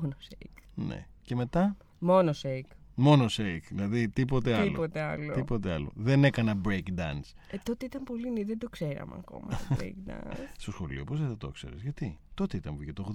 Μόνο 0.00 0.16
σέικ. 0.18 0.56
Ναι. 0.74 1.06
Και 1.22 1.34
μετά, 1.34 1.76
Μόνο 1.98 2.32
σέικ. 2.32 2.66
Μόνο 2.96 3.28
σέικ. 3.28 3.66
Δηλαδή 3.68 4.08
τίποτε 4.08 4.54
άλλο. 4.54 4.66
Τίποτε 4.70 5.00
άλλο. 5.00 5.32
Τίποτε 5.32 5.72
άλλο. 5.72 5.90
Δεν 5.94 6.24
έκανα 6.24 6.60
break 6.64 6.82
dance. 6.98 7.32
Ε, 7.50 7.56
τότε 7.62 7.84
ήταν 7.84 8.02
πολύ 8.02 8.32
νέο, 8.32 8.44
δεν 8.44 8.58
το 8.58 8.68
ξέραμε 8.68 9.14
ακόμα 9.18 9.48
το 9.48 9.56
break 9.78 10.04
dance. 10.04 10.36
Στο 10.56 10.70
σχολείο, 10.70 11.04
πώς 11.04 11.18
δεν 11.20 11.28
θα 11.28 11.36
το 11.36 11.50
ξέρεις. 11.50 11.82
Γιατί; 11.82 12.18
Τότε 12.34 12.56
ήταν 12.56 12.72
που 12.72 12.78
βγήκε 12.78 12.92
το 12.92 13.12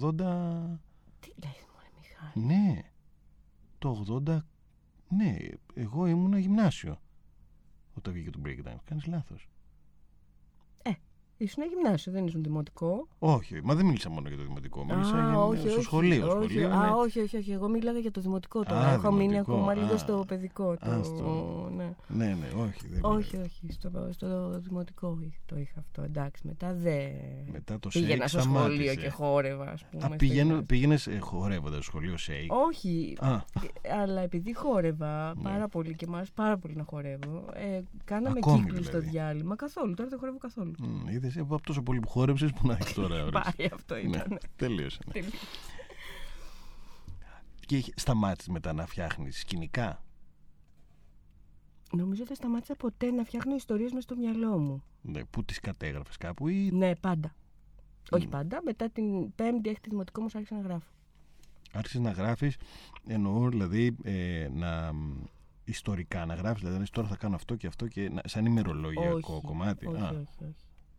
Τι 1.20 1.28
λες 1.42 1.66
μωρέ 1.72 1.88
Μιχάλη; 1.98 2.46
Ναι. 2.46 2.82
Το 3.78 4.22
80... 4.26 4.38
Ναι, 5.08 5.36
εγώ 5.74 6.06
ήμουνα 6.06 6.38
γυμνάσιο. 6.38 7.00
Όταν 7.94 8.12
βγήκε 8.12 8.30
το 8.30 8.40
break 8.44 8.68
dance. 8.68 8.80
Κάνεις 8.84 9.06
λάθος. 9.06 9.48
Ήσουν 11.42 11.64
γυμνάσιο, 11.64 12.12
δεν 12.12 12.26
ήσουν 12.26 12.42
δημοτικό. 12.42 13.08
Όχι, 13.18 13.60
μα 13.64 13.74
δεν 13.74 13.86
μίλησα 13.86 14.10
μόνο 14.10 14.28
για 14.28 14.36
το 14.36 14.42
δημοτικό. 14.42 14.84
Μίλησα 14.84 15.16
Α, 15.16 15.28
για 15.30 15.38
όχι, 15.44 15.60
στο 15.60 15.70
όχι, 15.72 15.80
σχολείο. 15.82 16.26
όχι, 16.26 16.48
σχολείο 16.48 16.68
Α, 16.70 16.74
είναι- 16.74 16.94
όχι, 16.96 17.20
όχι, 17.20 17.36
όχι. 17.36 17.52
Εγώ 17.52 17.68
μίλαγα 17.68 17.98
για 17.98 18.10
το 18.10 18.20
δημοτικό 18.20 18.62
τώρα. 18.62 18.80
Α, 18.86 18.92
Έχω 18.92 19.12
μείνει 19.12 19.28
δημοτικό. 19.28 19.52
ακόμα 19.52 19.70
Α. 19.70 19.74
λίγο 19.74 19.96
στο 19.96 20.24
παιδικό. 20.28 20.76
Το... 20.76 20.90
Άστο. 20.90 21.70
Ναι. 21.76 21.94
Ναι, 22.08 22.24
ναι, 22.26 22.62
όχι. 22.62 22.88
Δεν 22.88 23.00
Όχι, 23.04 23.36
όχι. 23.36 23.72
Στο, 23.72 23.90
στο 24.10 24.58
δημοτικό 24.60 25.18
το 25.46 25.56
είχα 25.58 25.78
αυτό. 25.80 26.02
Εντάξει, 26.02 26.46
μετά 26.46 26.74
δεν. 26.74 27.10
Μετά 27.52 27.78
το 27.78 27.88
Πήγαινα 27.88 28.14
σέικ 28.16 28.28
στο 28.28 28.40
σχολείο 28.40 28.62
σταμάτησε. 28.64 28.94
και 28.94 29.08
χόρευα, 29.08 29.64
ας 29.70 29.84
πούμε. 29.90 30.02
Α, 30.04 30.06
στο 30.06 30.16
πηγαίνω, 30.16 30.40
γυμνάσιο. 30.42 30.66
πήγαινες 30.66 31.06
ε, 31.06 31.18
χορεύοντας 31.18 31.74
στο 31.74 31.82
σχολείο 31.82 32.16
σέικ. 32.16 32.52
Όχι, 32.52 33.16
Α, 33.20 33.36
αλλά 34.02 34.20
επειδή 34.20 34.54
χόρευα 34.54 35.34
Ναι. 35.36 35.42
πάρα 35.42 35.68
πολύ 35.68 35.94
και 35.94 36.06
μου 36.06 36.16
άρεσε 36.16 36.32
πάρα 36.34 36.56
πολύ 36.56 36.74
να 36.76 36.84
χορεύω, 36.84 37.44
ε, 37.54 37.80
κάναμε 38.04 38.38
Ακόμη 38.42 38.58
κύκλους 38.64 38.86
στο 38.86 38.98
δηλαδή. 38.98 39.10
διάλειμμα. 39.10 39.56
Καθόλου, 39.56 39.94
τώρα 39.94 40.08
δεν 40.08 40.18
χορεύω 40.18 40.38
καθόλου. 40.38 40.72
μ, 40.78 41.08
είδες, 41.34 41.50
ε, 41.50 41.54
από 41.54 41.62
τόσο 41.66 41.82
πολύ 41.82 42.00
που 42.00 42.08
χόρεψες 42.08 42.52
που 42.52 42.66
να 42.66 42.76
έχεις 42.80 42.92
τώρα. 42.94 43.14
ορίστε. 43.24 43.40
Πάει 43.56 43.68
αυτό 43.72 43.94
Ναι, 43.94 44.00
ήταν. 44.00 44.38
τελείωσε. 44.56 44.98
ναι. 45.06 45.12
Τελείωσε. 45.12 45.36
Και 47.66 47.76
είχε- 47.76 47.92
σταμάτησες 47.96 48.52
μετά 48.52 48.72
να 48.72 48.86
φτιάχνεις 48.86 49.38
σκηνικά; 49.38 50.02
Νομίζω 51.92 52.24
δεν 52.24 52.36
σταμάτησα 52.36 52.74
ποτέ 52.76 53.10
να 53.10 53.24
φτιάχνω 53.24 53.54
ιστορίες 53.54 53.92
μες 53.92 54.02
στο 54.02 54.16
μυαλό 54.16 54.58
μου. 54.58 54.82
Ναι, 55.02 55.24
που 55.24 55.44
τις 55.44 55.60
κατέγραφες 55.60 56.16
κάπου 56.16 56.48
ή 56.48 56.70
Ναι, 56.72 56.96
πάντα. 56.96 57.34
Όχι 58.10 58.26
Μμ. 58.26 58.30
πάντα. 58.30 58.60
Μετά 58.64 58.90
την 58.90 59.34
πέμπτη, 59.34 59.68
έκτη 59.70 59.88
δημοτικό 59.88 60.20
μου 60.20 60.28
άρχισα 60.34 60.54
να 60.54 60.60
γράφω. 60.60 60.86
άρχισες 61.72 62.00
να 62.00 62.10
γράφεις, 62.10 62.56
εννοώ 63.06 63.48
δηλαδή 63.48 63.96
ε, 64.02 64.48
να 64.52 64.92
μ, 64.92 65.24
ιστορικά 65.64 66.26
να 66.26 66.34
γράφεις, 66.34 66.62
δηλαδή 66.62 66.90
τώρα 66.90 67.08
θα 67.08 67.16
κάνω 67.16 67.34
αυτό 67.34 67.54
και 67.56 67.66
αυτό 67.66 67.86
και 67.88 68.08
να, 68.10 68.20
σαν 68.24 68.46
ημερολογιακό 68.46 69.16
όχι, 69.34 69.40
κομμάτι. 69.46 69.86
Όχι, 69.86 70.02
Α, 70.02 70.08
όχι, 70.08 70.18
όχι. 70.44 70.54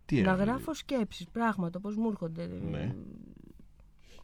Τι 0.06 0.22
να 0.22 0.34
era, 0.36 0.38
γράφω 0.38 0.74
σκέψεις, 0.74 1.28
πράγματα, 1.30 1.80
πώς 1.80 1.96
μου 1.96 2.08
έρχονται. 2.10 2.48
Ναι. 2.48 2.96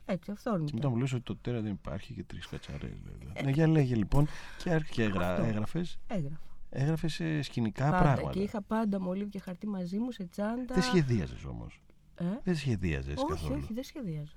Έτσι, 0.06 0.26
Και 0.26 0.32
αυθόρμητα. 0.32 0.72
μετά 0.74 0.90
μου 0.90 0.96
λες 0.98 1.14
ότι 1.14 1.24
το 1.24 1.36
τέρα 1.36 1.62
δεν 1.62 1.72
υπάρχει 1.72 2.14
και 2.14 2.24
τρεις 2.24 2.48
κατσαρές. 2.48 3.02
Δηλαδή. 3.04 3.44
Ναι, 3.46 3.52
για 3.52 3.68
λέγε 3.68 3.96
λοιπόν 3.96 4.28
και, 4.64 4.70
άρχ- 4.72 4.92
και 4.92 5.04
έγρα, 5.04 5.32
Αυτό. 5.34 5.44
έγραφες, 5.46 6.00
Έγραφα. 6.08 6.40
έγραφες 6.70 7.20
ε, 7.20 7.42
σκηνικά 7.42 7.90
Πάντα. 7.90 8.04
πράγματα. 8.04 8.32
Και 8.32 8.40
είχα 8.40 8.62
πάντα 8.62 9.00
μολύβι 9.02 9.30
και 9.30 9.40
χαρτί 9.40 9.68
μαζί 9.68 9.98
μου 9.98 10.12
σε 10.12 10.24
τσάντα. 10.26 10.74
Δεν 10.74 10.84
σχεδίαζες 10.84 11.44
όμως. 11.44 11.82
Ε; 12.16 12.24
Δεν 12.44 12.56
σχεδίαζες 12.56 13.16
Όχι, 13.18 13.26
καθόλου. 13.28 13.60
όχι, 13.64 13.74
δεν 13.74 13.84
σχεδίαζα. 13.84 14.34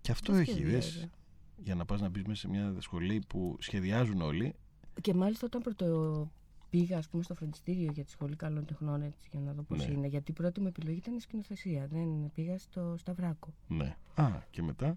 Και 0.00 0.10
αυτό 0.10 0.32
Δεν 0.32 0.40
έχει, 0.40 0.62
δες, 0.64 0.84
σχεδίαζα. 0.84 1.10
για 1.56 1.74
να 1.74 1.84
πας 1.84 2.00
να 2.00 2.08
μπεις 2.08 2.22
μέσα 2.24 2.40
σε 2.40 2.48
μια 2.48 2.74
σχολή 2.78 3.22
που 3.28 3.56
σχεδιάζουν 3.60 4.20
όλοι. 4.20 4.54
Και 5.00 5.14
μάλιστα 5.14 5.46
όταν 5.46 5.60
πρώτο 5.62 6.30
πήγα 6.70 6.98
ας 6.98 7.08
πούμε, 7.08 7.22
στο 7.22 7.34
φροντιστήριο 7.34 7.90
για 7.92 8.04
τη 8.04 8.10
Σχολή 8.10 8.36
Καλών 8.36 8.64
Τεχνών 8.64 9.02
έτσι, 9.02 9.28
για 9.30 9.40
να 9.40 9.52
δω 9.52 9.62
πώς 9.62 9.86
Ναι. 9.86 9.92
είναι. 9.92 10.06
Γιατί 10.06 10.30
η 10.30 10.34
πρώτη 10.34 10.60
μου 10.60 10.66
επιλογή 10.66 10.96
ήταν 10.96 11.16
η 11.16 11.20
σκηνοθεσία. 11.20 11.86
Δεν 11.86 12.30
πήγα 12.34 12.58
στο 12.58 12.94
Σταυράκο. 12.96 13.48
Ναι. 13.68 13.96
Α, 14.14 14.28
και 14.50 14.62
μετά; 14.62 14.96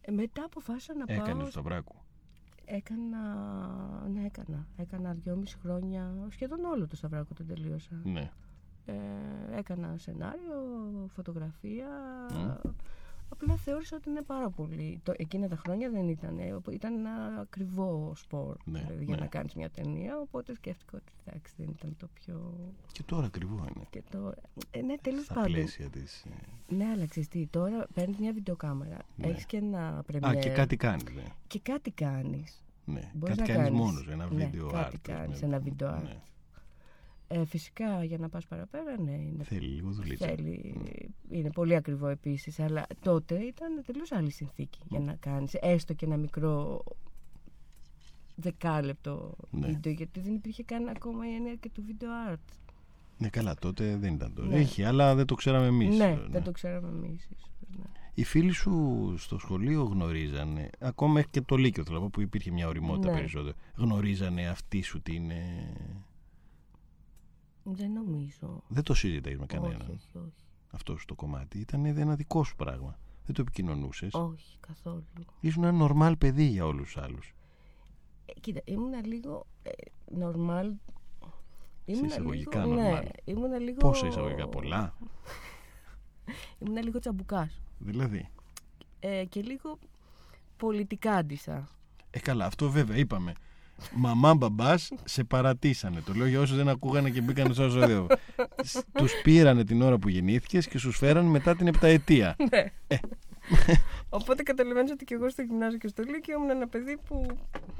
Ε, 0.00 0.10
μετά 0.12 0.44
αποφάσισα 0.44 0.94
να 0.94 1.04
πάω. 1.04 1.16
έκανες 1.16 1.44
το 1.44 1.50
Σταυράκου. 1.50 1.94
Έκανα. 2.64 3.20
Ναι, 4.12 4.24
έκανα. 4.24 4.66
Έκανα 4.76 5.12
δυόμιση 5.14 5.56
χρόνια. 5.62 6.14
Σχεδόν 6.30 6.64
όλο 6.64 6.86
το 6.86 6.96
Σταυράκο 6.96 7.34
το 7.34 7.44
τελείωσα. 7.44 8.00
Ναι. 8.04 8.30
Ε, 8.86 8.94
έκανα 9.58 9.94
σενάριο, 9.98 10.54
φωτογραφία. 11.14 11.88
Μμ. 12.32 12.70
Απλά 13.28 13.56
θεώρησα 13.56 13.96
ότι 13.96 14.08
είναι 14.10 14.22
πάρα 14.22 14.50
πολύ. 14.50 15.00
Το, 15.02 15.12
εκείνα 15.16 15.48
τα 15.48 15.56
χρόνια 15.56 15.90
δεν 15.90 16.08
ήταν. 16.08 16.38
ε, 16.38 16.56
Ήταν 16.70 16.94
ένα 16.94 17.38
ακριβό 17.40 18.12
σπορ 18.16 18.56
Ναι, 18.64 18.78
δηλαδή, 18.80 19.04
για 19.04 19.14
ναι. 19.14 19.20
να 19.20 19.26
κάνεις 19.26 19.54
μια 19.54 19.70
ταινία. 19.70 20.18
Οπότε 20.20 20.54
σκέφτηκα 20.54 20.96
ότι 20.96 21.12
εντάξει, 21.24 21.54
δεν 21.56 21.68
ήταν 21.76 21.96
το 21.98 22.08
πιο. 22.14 22.52
Και 22.92 23.02
τώρα 23.02 23.26
ακριβό 23.26 23.54
είναι. 23.74 23.86
Και 23.90 24.02
το... 24.10 24.34
ε, 24.70 24.80
ναι, 24.82 24.94
τέλος 25.02 25.24
Στα 25.24 25.34
πάντων. 25.34 25.52
πλαίσια 25.52 25.88
της. 25.88 26.24
ε. 26.24 26.74
Ναι, 26.74 26.84
αλλά 26.84 27.06
ξέρεις 27.06 27.28
τι, 27.28 27.46
τώρα 27.46 27.86
παίρνεις 27.94 28.18
μια 28.18 28.32
βιντεοκάμερα. 28.32 28.96
Ναι. 29.16 29.26
Έχεις 29.26 29.46
και 29.46 29.56
ένα 29.56 29.98
Α, 29.98 30.02
πρεμιέρ. 30.02 30.38
και 30.42 30.50
κάτι 30.50 30.76
κάνεις, 30.76 31.04
ναι. 31.14 31.22
και 31.46 31.58
κάτι 31.60 31.90
κάνεις. 31.90 32.62
ναι. 32.84 33.10
Μπορείς 33.14 33.36
Κάτι 33.36 33.50
να 33.50 33.56
κάνεις 33.56 33.70
κάνεις. 33.70 33.84
μόνος, 33.86 34.08
ένα 34.08 34.28
Ναι, 34.30 34.44
βίντεο 34.46 34.66
κάτι 34.70 34.96
art. 34.96 35.10
ας 35.10 35.16
κάνεις, 35.16 35.40
πούμε. 35.40 35.52
ένα 35.54 35.62
βίντεο 35.62 35.88
art. 35.88 36.16
Ναι. 37.28 37.40
Ε, 37.40 37.44
φυσικά 37.44 38.04
για 38.04 38.18
να 38.18 38.28
πας 38.28 38.46
παραπέρα, 38.46 39.00
ναι, 39.00 39.10
είναι 39.12 39.44
Θέλει 39.44 39.66
λίγο 39.66 39.90
δουλίτσα. 39.90 40.26
Θέλει, 40.26 40.74
είναι 41.30 41.50
πολύ 41.50 41.74
ακριβό 41.74 42.08
επίσης, 42.08 42.60
αλλά 42.60 42.86
τότε 43.00 43.34
ήταν 43.38 43.82
τελείως 43.86 44.12
άλλη 44.12 44.30
συνθήκη 44.30 44.78
για 44.88 45.00
να 45.00 45.14
κάνεις 45.14 45.54
έστω 45.54 45.94
και 45.94 46.04
ένα 46.04 46.16
μικρό 46.16 46.82
δεκάλεπτο 48.36 49.34
Ναι. 49.50 49.66
βίντεο, 49.66 49.92
γιατί 49.92 50.20
δεν 50.20 50.34
υπήρχε 50.34 50.62
καν 50.62 50.88
ακόμα 50.88 51.30
η 51.30 51.34
έννοια 51.34 51.54
και 51.54 51.70
του 51.74 51.84
video 51.88 52.32
art. 52.32 52.54
Ναι, 53.18 53.28
καλά, 53.28 53.54
τότε 53.54 53.96
δεν 53.96 54.14
ήταν 54.14 54.34
τότε. 54.34 54.48
Ναι. 54.48 54.60
Είχε, 54.60 54.86
αλλά 54.86 55.14
δεν 55.14 55.26
το 55.26 55.34
ξέραμε 55.34 55.66
εμείς. 55.66 55.96
ναι, 55.96 56.04
ε, 56.10 56.26
δεν 56.30 56.42
το 56.42 56.50
ξέραμε 56.52 56.88
εμείς 56.88 57.24
ίσως. 57.24 57.50
Ναι. 57.78 57.84
Οι 58.14 58.24
φίλοι 58.24 58.52
σου 58.52 59.14
στο 59.18 59.38
σχολείο 59.38 59.82
γνωρίζανε, 59.82 60.70
ακόμα 60.78 61.12
μέχρι 61.12 61.30
και 61.30 61.40
το 61.40 61.56
Λύκειο 61.56 61.84
θέλω 61.84 61.96
να 61.96 62.02
πω, 62.02 62.08
που 62.12 62.20
υπήρχε 62.20 62.50
μια 62.50 62.68
οριμότητα 62.68 63.10
Ναι. 63.12 63.18
περισσότερο. 63.18 63.54
Γνωρίζανε 63.74 64.48
αυτή 64.48 64.82
σου 64.82 65.00
την. 65.02 65.22
Ε, 67.66 67.70
Δεν 67.74 67.92
νομίζω. 67.92 68.62
Δεν 68.68 68.82
το 68.82 68.94
συζήταγε 68.94 69.36
με 69.36 69.46
κανέναν. 69.46 69.80
Όχι, 69.80 69.90
όχι, 69.90 70.18
όχι. 70.18 70.44
Αυτό 70.70 70.96
σου 70.96 71.06
το 71.06 71.14
κομμάτι. 71.14 71.58
Ήταν 71.58 71.84
ένα 71.84 72.14
δικό 72.14 72.44
σου 72.44 72.56
πράγμα. 72.56 72.98
Δεν 73.26 73.34
το 73.34 73.40
επικοινωνούσες. 73.40 74.14
Όχι, 74.14 74.58
καθόλου. 74.60 75.04
Ήσουν 75.40 75.62
ένα 75.64 75.72
νορμάλ 75.72 76.16
παιδί 76.16 76.44
για 76.44 76.66
όλους 76.66 76.92
τους 76.92 77.02
άλλους. 77.02 77.34
Ε, 78.26 78.32
κοίτα, 78.40 78.60
ήμουνα 78.64 79.06
λίγο 79.06 79.46
ε, 79.62 79.70
normal. 80.20 80.72
Ήμουνα 81.84 82.06
εισαγωγικά 82.06 82.64
λίγο, 82.64 82.74
ναι, 82.74 83.00
normal. 83.02 83.08
ήμουνα 83.24 83.58
λίγο... 83.58 83.76
Πόσα 83.76 84.06
εισαγωγικά, 84.06 84.48
πολλά. 84.48 84.94
Ήμουνα 86.58 86.82
λίγο 86.82 86.98
τσαμπουκάς. 86.98 87.60
Δηλαδή; 87.78 88.28
Ε, 89.00 89.24
και 89.24 89.42
λίγο 89.42 89.78
πολιτικά 90.56 91.12
άντισα. 91.12 91.68
Ε, 92.10 92.18
καλά, 92.20 92.46
αυτό 92.46 92.70
βέβαια 92.70 92.96
είπαμε. 92.96 93.32
Μαμά, 93.92 94.34
μπαμπάς, 94.34 94.92
σε 95.04 95.24
παρατήσανε. 95.24 96.00
Το 96.06 96.12
λέω 96.14 96.26
για 96.26 96.40
όσους 96.40 96.56
δεν 96.56 96.68
ακούγανε 96.68 97.10
και 97.10 97.20
μπήκαν 97.20 97.54
στο 97.54 97.68
ζώδιο. 97.68 98.06
Τους 98.98 99.12
πήρανε 99.22 99.64
την 99.64 99.82
ώρα 99.82 99.98
που 99.98 100.08
γεννήθηκες 100.08 100.68
και 100.68 100.78
σου 100.78 100.92
φέραν 100.92 101.24
μετά 101.24 101.56
την 101.56 101.66
επταετία. 101.66 102.36
Ναι. 102.50 102.64
Ε, 102.86 102.96
Οπότε 104.08 104.42
καταλαβαίνεις 104.42 104.90
ότι 104.90 105.04
και 105.04 105.14
εγώ 105.14 105.28
στο 105.30 105.42
γυμνάσιο 105.42 105.78
και 105.78 105.88
στο 105.88 106.02
Λύκειο 106.02 106.36
ήμουν 106.36 106.50
ένα 106.50 106.68
παιδί 106.68 106.96
που. 107.08 107.26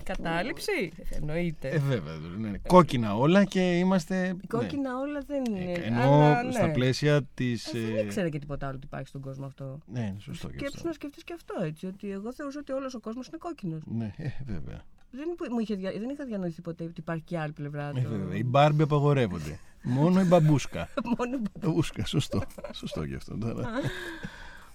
Κατάληψη. 0.05 0.93
Εννοείται. 1.11 1.69
Ε, 1.69 1.79
βέβαια. 1.79 2.15
ναι, 2.39 2.49
ναι. 2.49 2.59
Κόκκινα 2.67 3.17
όλα 3.17 3.45
και 3.45 3.61
είμαστε. 3.79 4.37
Η 4.43 4.47
κόκκινα 4.47 4.99
όλα 4.99 5.21
δεν 5.27 5.43
ναι. 5.51 5.59
είναι. 5.61 5.73
Ε, 5.73 5.83
Ενώ 5.83 6.01
αλλά, 6.25 6.43
ναι. 6.43 6.53
στα 6.53 6.71
πλαίσια 6.71 7.23
της. 7.35 7.67
Ε, 7.75 7.79
δεν 7.81 8.05
ήξερα 8.07 8.29
και 8.29 8.39
τίποτα 8.39 8.67
άλλο 8.67 8.77
ότι 8.77 8.87
υπάρχει 8.87 9.09
στον 9.09 9.21
κόσμο 9.21 9.47
αυτό. 9.47 9.79
Ναι, 9.87 10.01
είναι 10.01 10.17
σωστό 10.21 10.49
και 10.49 10.55
Σκέψου 10.57 10.75
αυτό. 10.77 10.87
να 10.89 10.93
σκεφτείς 10.95 11.25
και 11.25 11.33
αυτό 11.33 11.55
έτσι. 11.65 11.87
Ότι 11.87 12.11
εγώ 12.11 12.33
θεωρούσα 12.33 12.59
ότι 12.59 12.73
όλος 12.73 12.95
ο 12.95 13.01
κόσμος 13.01 13.27
είναι 13.27 13.37
κόκκινος. 13.41 13.83
Ναι, 13.87 14.15
ε, 14.17 14.29
βέβαια. 14.47 14.85
Δεν, 15.11 15.35
μου 15.51 15.59
είχε, 15.59 15.75
δια- 15.75 15.93
δεν 15.93 16.09
είχα 16.09 16.25
διανοηθεί 16.25 16.61
ποτέ 16.63 16.85
ότι 16.85 17.01
υπάρχει 17.01 17.23
και 17.23 17.39
άλλη 17.39 17.53
πλευρά 17.53 17.89
Ε, 17.89 18.01
του. 18.01 18.09
βέβαια. 18.11 18.37
Οι 18.37 18.45
μπάρμπι 18.45 18.83
απαγορεύονται. 18.83 19.59
Μόνο 19.83 20.21
η 20.21 20.25
μπαμπούσκα. 20.25 20.89
Μόνο 21.19 21.39
Μπαμπούσκα, 21.61 22.05
σωστό. 22.05 22.43
Σωστό 22.73 23.07
και 23.07 23.15
αυτό 23.15 23.39
τώρα. 23.39 23.69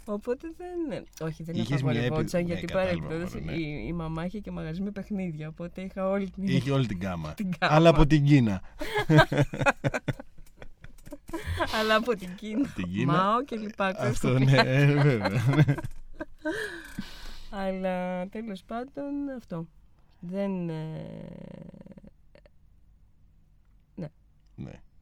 Οπότε 0.06 0.52
δεν. 0.58 1.04
Όχι, 1.22 1.44
δεν 1.44 1.56
Είχες 1.56 1.82
μια 1.82 1.92
απαγορευόντουσαν 1.92 2.40
επι- 2.40 2.50
γιατί 2.52 2.66
ναι, 2.66 2.72
κατάλαβα, 2.72 3.08
παρεμπιπτόντω 3.08 3.46
μωρέ, 3.46 3.58
ναι. 3.58 3.62
η, 3.62 3.86
η 3.88 3.94
μαμά 3.94 4.26
είχε 4.26 4.40
και 4.40 4.52
μαγαζί 4.52 4.82
με 4.82 4.92
παιχνίδια. 4.92 5.48
Οπότε 5.48 5.82
είχα 5.82 6.10
όλη 6.10 6.30
την. 6.30 6.44
Είχε 6.48 6.72
όλη 6.72 6.86
την 6.88 7.00
κάμα. 7.00 7.34
Την 7.34 7.52
κάμα. 7.60 7.76
Αλλά 7.76 7.90
από 7.90 8.08
την 8.08 8.26
Κίνα. 8.26 8.62
Αλλά 11.80 11.96
από 11.96 12.16
την 12.16 12.36
Κίνα. 12.36 12.68
Την 12.76 12.92
Κίνα. 12.92 13.14
Μάο 13.14 13.44
και 13.44 13.56
λοιπά. 13.56 13.94
Αυτό 13.98 14.40
ναι, 14.40 14.58
ε, 14.58 14.86
βέβαια. 14.86 15.30
ναι. 15.56 15.64
Αλλά 17.64 18.28
τέλος 18.28 18.64
πάντων 18.64 19.30
αυτό. 19.38 19.68
Δεν. 20.20 20.70
ε, 20.70 21.06
Ναι. 23.96 24.10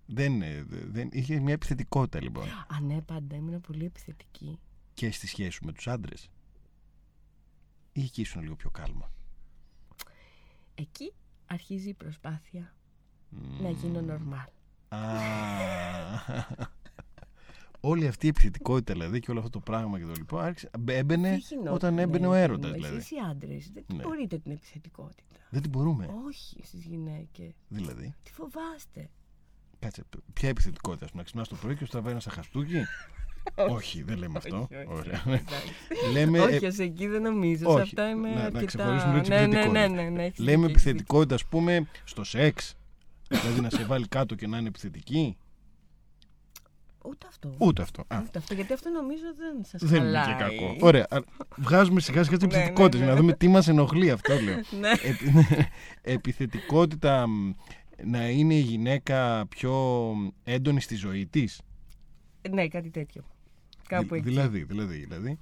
Δεν, 0.06 0.42
ε, 0.42 0.66
δεν, 0.70 1.10
είχες 1.12 1.40
μια 1.40 1.54
επιθετικότητα 1.54 2.22
λοιπόν 2.22 2.44
Α, 2.48 2.80
ναι, 2.82 3.02
πάντα 3.02 3.36
ήμουν 3.36 3.62
πολύ 3.62 3.86
επιθετική. 3.86 4.60
Και 5.00 5.12
στη 5.12 5.28
σχέση 5.28 5.50
σου 5.52 5.66
με 5.66 5.72
τους 5.72 5.88
άντρες. 5.88 6.30
Ή 7.94 8.02
εκεί 8.02 8.22
ήσουν 8.22 8.42
λίγο 8.42 8.56
πιο 8.56 8.70
κάλμα. 8.70 9.12
Εκεί 10.76 11.14
αρχίζει 11.46 11.90
η 11.90 11.94
προσπάθεια 11.94 12.74
να 13.62 13.70
γίνω 13.70 14.02
νορμάλ. 14.02 14.48
Α, 14.90 15.00
όλη 17.80 18.08
αυτή 18.08 18.26
η 18.26 18.30
επιθετικότητα 18.30 18.94
δηλαδή 18.94 19.20
και 19.20 19.32
όλο 19.32 19.40
αυτό 19.40 19.52
το 19.52 19.60
πράγμα 19.60 20.00
και 20.00 20.06
το 20.06 20.12
λοιπό 20.18 20.38
άρχισε, 20.38 20.70
έμπαινε 20.88 21.34
Τι 21.36 21.40
γινόταν, 21.40 21.74
όταν 21.74 21.94
ναι, 21.94 22.02
έμπαινε 22.02 22.28
ο 22.28 22.30
παιδί 22.30 22.42
έρωτας 22.42 22.70
μου, 22.72 22.76
δηλαδή. 22.76 22.96
Εσείς 22.96 23.12
οι 23.12 23.16
άντρες 23.30 23.70
δεν 23.74 23.86
την 23.86 23.96
Ναι. 23.96 24.04
μπορείτε 24.04 24.38
την 24.38 24.52
επιθετικότητα. 24.52 25.24
Δεν 25.50 25.62
την 25.62 25.70
μπορούμε. 25.72 26.10
Όχι 26.26 26.60
στις 26.64 26.86
γυναίκες. 26.86 27.54
Δηλαδή, 27.68 28.16
Τι 28.24 28.32
φοβάστε. 28.34 29.10
κάτσε, 29.80 30.04
ποια 30.34 30.50
επιθετικότητα, 30.50 31.06
ας 31.06 31.12
πούμε, 31.12 31.22
να 31.22 31.28
ξυπνάς 31.28 31.48
το 31.48 31.56
πρωί 31.56 31.76
και 31.76 31.86
σου 31.86 31.92
τραβάει 31.92 32.12
ένα 32.12 32.20
στα 32.22 32.32
χαστούκι. 32.32 32.84
Όχι, 33.70 34.04
δεν 34.04 34.18
λέμε 34.18 34.34
αυτό. 34.38 34.58
Όχι, 34.72 34.76
όχι. 34.76 35.00
Ωραία. 35.00 35.22
Εντάξει. 35.26 35.74
λέμε, 36.14 36.40
όχι, 36.40 36.66
ε, 36.66 36.68
ως 36.68 36.78
εκεί 36.78 37.08
δεν 37.08 37.22
νομίζω. 37.22 37.66
όχι. 37.70 37.76
Σε 37.78 37.82
αυτά 37.82 38.10
είμαι 38.10 38.30
Να- 38.30 38.36
να 38.36 38.42
αρκετά... 38.42 38.66
ξεχωρίσουμε 38.66 39.12
λίγο 39.12 39.20
τις 39.22 39.30
ναι, 39.30 39.36
ναι, 39.36 39.48
ναι, 39.48 39.56
επιθετικότητες. 39.58 40.04
ναι, 40.04 40.10
ναι, 40.10 40.24
έχεις 40.26 40.40
λέμε 40.40 40.52
δίκιο, 40.52 40.66
έχεις 40.70 40.86
επιθετικότητα, 40.86 41.36
ας 41.36 41.46
πούμε, 41.46 41.88
στο 42.04 42.24
σεξ. 42.24 42.76
δηλαδή 43.30 43.62
να 43.62 43.70
σε 43.70 43.84
βάλει 43.84 44.08
κάτω 44.08 44.36
και 44.36 44.48
να 44.48 44.58
είναι 44.58 44.68
επιθετική. 44.68 45.14
δίκιο. 45.18 45.36
Ούτε 47.06 47.28
αυτό. 47.30 47.54
Ούτε 47.58 47.82
αυτό. 47.82 48.04
Α, 48.08 48.22
Ούτε 48.28 48.38
αυτό, 48.38 48.54
γιατί 48.54 48.74
αυτό 48.74 48.90
νομίζω 48.90 49.24
δεν 49.38 49.64
σας 49.66 49.82
δεν 49.90 50.04
είναι 50.06 50.18
χαλάει. 50.20 50.36
και 50.36 50.44
κακό. 50.44 50.76
Ωραία. 50.80 51.08
α, 51.10 51.20
Βγάζουμε 51.58 52.00
σιγά 52.00 52.24
σιγά 52.24 52.38
τι 52.38 52.46
Ναι, 52.46 52.52
ναι, 52.52 52.58
επιθετικότητε 52.58 52.98
ναι. 52.98 53.04
για 53.04 53.14
να 53.14 53.20
δούμε 53.20 53.34
τι 53.34 53.48
μας 53.48 53.68
ενοχλεί 53.68 54.12
αυτό, 54.12 54.34
λέω. 54.42 54.56
Ναι. 54.82 54.90
Επι- 54.92 55.68
επιθετικότητα 56.02 57.28
μ, 57.28 57.52
να 58.04 58.30
είναι 58.30 58.54
η 58.54 58.60
γυναίκα 58.60 59.46
πιο 59.50 59.74
έντονη 60.44 60.82
στη 60.82 60.96
ζωή 60.96 61.26
της. 61.28 61.62
Ναι, 62.50 62.68
κάτι 62.68 62.90
τέτοιο. 62.90 63.24
Κάπου 63.88 64.08
Δη- 64.14 64.16
εκεί. 64.20 64.28
δηλαδή, 64.30 64.64
δηλαδή, 64.64 64.98
δηλαδή. 64.98 65.40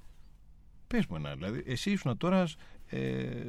Πες 0.88 1.06
μου 1.06 1.16
ένα, 1.16 1.36
δηλαδή. 1.36 1.64
Εσύ 1.66 1.92
ήσουν 1.92 2.18
τώρα 2.18 2.42
ε, 2.42 2.46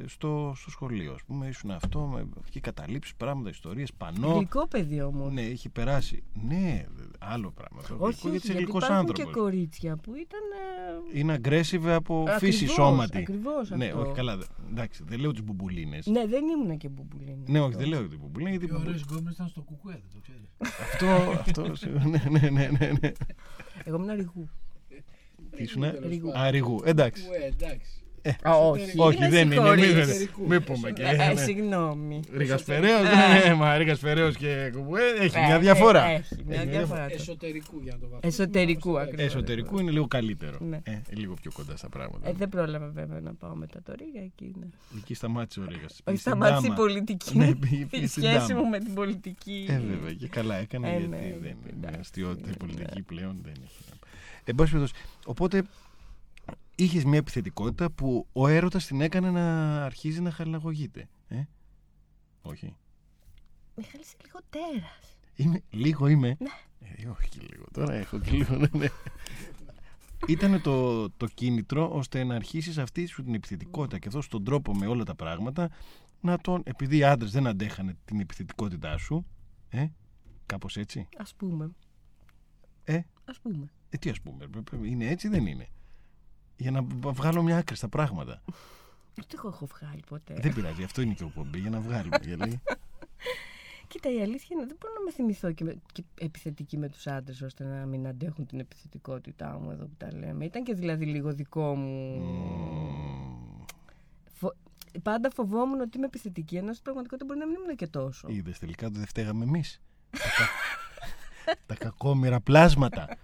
στο, 0.05 0.53
στο 0.55 0.69
σχολείο, 0.69 1.13
ας 1.13 1.23
πούμε, 1.23 1.47
ήσουν 1.47 1.71
αυτό, 1.71 1.99
με 1.99 2.27
και 2.49 2.59
καταλήψεις 2.59 3.15
πράγματα, 3.15 3.49
ιστορίες, 3.49 3.93
πανό. 3.93 4.33
Γλυκό 4.33 4.67
παιδί 4.67 5.01
όμως. 5.01 5.33
Ναι, 5.33 5.41
έχει 5.41 5.69
περάσει. 5.69 6.23
Ναι, 6.33 6.85
δε- 6.95 7.03
άλλο 7.19 7.51
πράγμα. 7.51 7.81
Το 7.81 7.85
όχι, 7.87 7.93
γλυκό, 7.97 8.05
όχι, 8.07 8.19
γιατί 8.29 8.35
είσαι 8.37 8.45
γιατί 8.51 8.63
γλυκός 8.63 8.81
υπάρχουν 8.83 8.97
άνθρωπος. 9.07 9.33
και 9.33 9.39
κορίτσια 9.39 9.95
που 9.97 10.15
ήταν... 10.15 10.39
ε, 11.13 11.19
Είναι 11.19 11.39
aggressive 11.43 11.87
από 11.87 12.25
φύση 12.37 12.63
ακριβώς, 12.63 12.73
σώματι. 12.73 13.17
Ακριβώς 13.17 13.69
Ναι, 13.69 13.85
αυτό. 13.85 13.99
όχι 14.01 14.11
καλά. 14.13 14.37
δε- 14.37 14.45
Εντάξει, 14.69 15.03
δεν 15.07 15.19
λέω 15.19 15.31
τις 15.31 15.43
μπουμπουλίνες. 15.43 16.05
Ναι, 16.05 16.25
δεν 16.27 16.43
ήμουν 16.47 16.77
και 16.77 16.89
μπουμπουλίνη. 16.89 17.43
Ναι, 17.47 17.59
όχι, 17.59 17.75
δεν 17.75 17.87
λέω 17.87 18.07
την 18.07 18.19
μπουμπουλίνα 18.19 18.49
γιατί. 18.49 18.65
Οι 18.65 18.69
μπουμπου- 18.71 18.87
ωραίες 18.87 19.01
γκόμενες 19.01 19.33
ήταν 19.33 19.47
στο 19.47 19.61
κουκουέ, 19.61 19.93
δεν 19.93 20.09
το 20.13 20.19
ξέρεις. 20.21 20.49
Αυτό, 20.81 21.07
αυτό. 21.31 21.87
Ναι, 22.09 22.39
ναι, 22.39 22.49
ναι, 22.49 22.69
ναι. 22.79 22.91
ναι. 23.01 23.11
Εγώ 23.83 23.95
ήμουν 23.97 24.15
ρηγού. 24.15 24.49
Τι 25.55 25.63
ήσουν, 25.63 25.81
τέλος 25.81 26.09
Ρίγου. 26.09 26.27
πάντων. 26.27 26.41
Α, 26.41 26.49
ρηγού. 26.51 26.81
Εντάξει. 26.83 27.23
Κουκουέ, 28.21 28.35
εντάξει. 28.41 28.47
Α, 28.47 28.67
όχι. 28.69 28.93
Όχι, 28.97 29.19
με 29.19 29.29
δεν 29.29 29.45
είναι. 29.45 29.55
συγχωρείς. 29.55 29.87
Μην, 29.87 29.97
Εσωτερικού. 29.97 30.47
μην 30.47 30.63
πούμε 30.63 30.91
και. 30.91 31.03
Ε, 31.03 31.33
ναι. 31.33 31.35
Συγγνώμη. 31.41 32.19
Ρίγας 32.33 32.63
Φεραίος, 32.63 33.01
Ε. 33.01 33.47
ναι, 33.47 33.53
μα 33.53 33.77
Ρίγας 33.77 33.99
Φεραίος 33.99 34.35
και 34.37 34.71
κουμπουέ 34.75 35.01
έχει 35.19 35.37
Ε, 35.37 35.45
μια 35.45 35.59
διαφορά. 35.59 36.05
ε, 36.05 36.13
Έχει 36.13 36.43
μια 36.47 36.65
διαφορά. 36.65 37.07
το. 37.07 37.13
Εσωτερικού 37.13 37.79
για 37.83 37.91
να 37.93 37.99
το 37.99 38.07
βάλω. 38.07 38.19
Εσωτερικού 38.23 38.99
ακριβώς. 38.99 39.25
Εσωτερικού 39.25 39.79
είναι 39.79 39.91
λίγο 39.91 40.07
καλύτερο. 40.07 40.57
Ναι. 40.61 40.79
Ε, 40.83 41.01
λίγο 41.09 41.33
πιο 41.41 41.51
κοντά 41.53 41.77
στα 41.77 41.89
πράγματα. 41.89 42.29
Ε, 42.29 42.33
δεν 42.33 42.49
πρόλαβα 42.49 42.87
βέβαια 42.87 43.19
να 43.19 43.33
πάω 43.33 43.55
μετά 43.55 43.81
το 43.83 43.93
Ρίγα 43.97 44.23
εκεί. 44.25 44.53
Ναι. 44.59 44.65
Εκεί 44.97 45.13
σταμάτησε 45.13 45.59
ο 45.59 45.63
Ρίγας. 45.69 45.91
Όχι, 45.91 46.17
Στην 46.17 46.17
σταμάτησε 46.17 46.59
η 46.59 46.61
Τάμα. 46.61 46.75
πολιτική 46.75 47.37
Ναι, 47.37 47.45
μου. 47.45 47.57
πήγε- 47.59 47.81
Η 47.81 47.85
πήγε 47.85 48.07
στην 48.07 48.23
σχέση 48.23 48.47
Τάμα. 48.47 48.61
μου 48.61 48.69
με 48.69 48.79
την 48.79 48.93
πολιτική. 48.93 49.65
Ε, 49.69 49.79
βέβαια, 49.89 50.13
και 50.13 50.27
καλά 50.27 50.55
έκανε 50.55 50.87
Ε, 50.87 50.91
γιατί 50.91 51.07
ναι, 51.07 51.17
δεν 51.17 51.27
είναι 51.33 51.55
εντάξει, 51.77 51.99
αστείωτη 51.99 52.41
η 52.43 52.47
ναι. 52.47 52.53
πολιτική 52.53 53.01
πλέον. 53.01 53.37
Δεν 53.43 53.53
έχει. 53.63 53.83
Εν 54.43 54.55
πάση 54.55 54.71
περιπτώσει, 54.71 55.03
οπότε 55.25 55.63
είχες 56.83 57.03
μια 57.03 57.17
επιθετικότητα 57.17 57.91
που 57.91 58.27
ο 58.33 58.47
έρωτας 58.47 58.85
την 58.85 59.01
έκανε 59.01 59.31
να 59.31 59.83
αρχίζει 59.85 60.21
να 60.21 60.31
χαλαγωγείται. 60.31 61.09
Ε; 61.27 61.43
Όχι. 62.41 62.75
Μιχάλης, 63.75 64.07
είσαι 64.07 64.15
λίγο 64.25 64.39
τέρας. 64.49 65.17
Είμαι, 65.35 65.61
λίγο 65.69 66.07
είμαι. 66.07 66.35
Ναι. 66.39 66.49
Ε, 66.79 67.07
όχι 67.07 67.29
και 67.29 67.39
λίγο. 67.51 67.65
Τώρα 67.73 67.93
έχω 67.93 68.19
και 68.19 68.31
λίγο. 68.31 68.55
Ναι, 68.55 68.67
ναι. 68.77 68.87
Ήταν 70.27 70.61
το, 70.61 71.09
το 71.09 71.25
κίνητρο 71.27 71.89
ώστε 71.93 72.23
να 72.23 72.35
αρχίσεις 72.35 72.77
αυτή 72.77 73.05
σου 73.05 73.23
την 73.23 73.33
επιθετικότητα 73.33 73.99
και 73.99 74.07
αυτό 74.07 74.21
στον 74.21 74.43
τρόπο 74.43 74.73
με 74.75 74.87
όλα 74.87 75.03
τα 75.03 75.15
πράγματα 75.15 75.69
να 76.21 76.37
τον, 76.37 76.61
επειδή 76.65 76.97
οι 76.97 77.03
άντρες 77.03 77.31
δεν 77.31 77.47
αντέχανε 77.47 77.97
την 78.05 78.19
επιθετικότητά 78.19 78.97
σου, 78.97 79.25
ε, 79.69 79.87
κάπως 80.45 80.77
έτσι. 80.77 81.07
Ας 81.17 81.33
πούμε. 81.35 81.71
Ε, 82.83 82.99
Ας 83.25 83.39
πούμε. 83.39 83.71
ε, 83.89 83.97
τι 83.97 84.09
ας 84.09 84.21
πούμε, 84.21 84.47
πρέ- 84.47 84.63
πρέ- 84.69 84.85
είναι 84.85 85.07
έτσι 85.07 85.27
ή 85.27 85.29
δεν 85.29 85.45
είναι. 85.45 85.67
Για 86.59 86.71
να 86.71 86.81
β- 86.81 87.07
βγάλω 87.07 87.43
μια 87.43 87.57
άκρη 87.57 87.75
στα 87.75 87.87
πράγματα. 87.87 88.41
Ούτε 89.19 89.35
εγώ 89.37 89.47
έχω 89.47 89.65
βγάλει 89.65 90.03
ποτέ. 90.09 90.33
δεν 90.41 90.53
πειράζει, 90.53 90.83
αυτό 90.83 91.01
είναι 91.01 91.13
και 91.13 91.23
ο 91.23 91.31
πομπή, 91.35 91.59
για 91.59 91.69
να 91.69 91.79
βγάλουμε. 91.79 92.17
γιατί... 92.21 92.61
Κοίτα, 93.87 94.11
η 94.11 94.21
αλήθεια 94.21 94.47
είναι 94.51 94.65
δεν 94.65 94.75
μπορώ 94.79 94.93
να 94.93 95.03
με 95.03 95.11
θυμηθώ 95.11 95.51
και, 95.51 95.63
με, 95.63 95.75
και 95.91 96.03
επιθετική 96.19 96.77
με 96.77 96.89
τους 96.89 97.07
άντρες 97.07 97.41
ώστε 97.41 97.63
να 97.63 97.85
μην 97.85 98.07
αντέχουν 98.07 98.45
την 98.45 98.59
επιθετικότητά 98.59 99.59
μου 99.61 99.71
εδώ 99.71 99.85
που 99.85 99.95
τα 99.97 100.13
λέμε. 100.13 100.45
Ήταν 100.45 100.63
και 100.63 100.73
δηλαδή 100.73 101.05
λίγο 101.05 101.33
δικό 101.33 101.75
μου... 101.75 102.17
Μμμ. 102.19 103.63
Φο... 104.33 104.53
Πάντα 105.03 105.29
φοβόμουν 105.29 105.79
ότι 105.81 105.97
είμαι 105.97 106.05
επιθετική, 106.05 106.55
ενώ 106.55 106.71
στην 106.71 106.83
πραγματικότητα 106.83 107.25
μπορεί 107.27 107.39
να 107.39 107.45
μην 107.45 107.55
ήμουν 107.63 107.75
και 107.75 107.87
τόσο. 107.87 108.27
Είδες 108.29 108.59
τελικά 108.59 108.87
ότι 108.87 108.97
δεν 108.97 109.07
φταίγαμε 109.07 109.43
εμείς. 109.43 109.81
τα, 110.09 110.17
κα... 110.37 110.49
τα 111.67 111.75
κακόμοιρα 111.75 112.39
πλάσματα. 112.39 113.17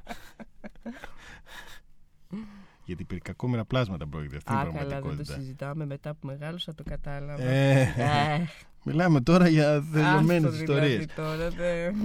Γιατί 2.86 3.04
περί 3.06 3.19
κακόμοιρα 3.19 3.65
πλάσματα 3.65 4.08
πρόκειται 4.08 4.36
αυτή 4.36 4.52
η 4.54 4.56
Α, 4.56 4.58
καλά, 4.58 4.71
δεν 4.71 4.82
το 4.82 4.88
πραγματικότητα. 4.88 5.34
συζητάμε 5.34 5.86
μετά 5.86 6.13
που 6.13 6.28
μεγάλωσα, 6.28 6.74
το 6.74 6.84
κατάλαβα. 6.84 7.43
Ε, 7.43 7.82
Ε, 7.82 8.45
μιλάμε 8.84 9.21
τώρα 9.21 9.48
για 9.48 9.82
δεδομένες 9.82 10.52
άστο 10.52 10.62
ιστορίες. 10.62 11.06
δηλαδή 11.06 11.13
τώρα, 11.15 11.50
δεν... 11.50 11.95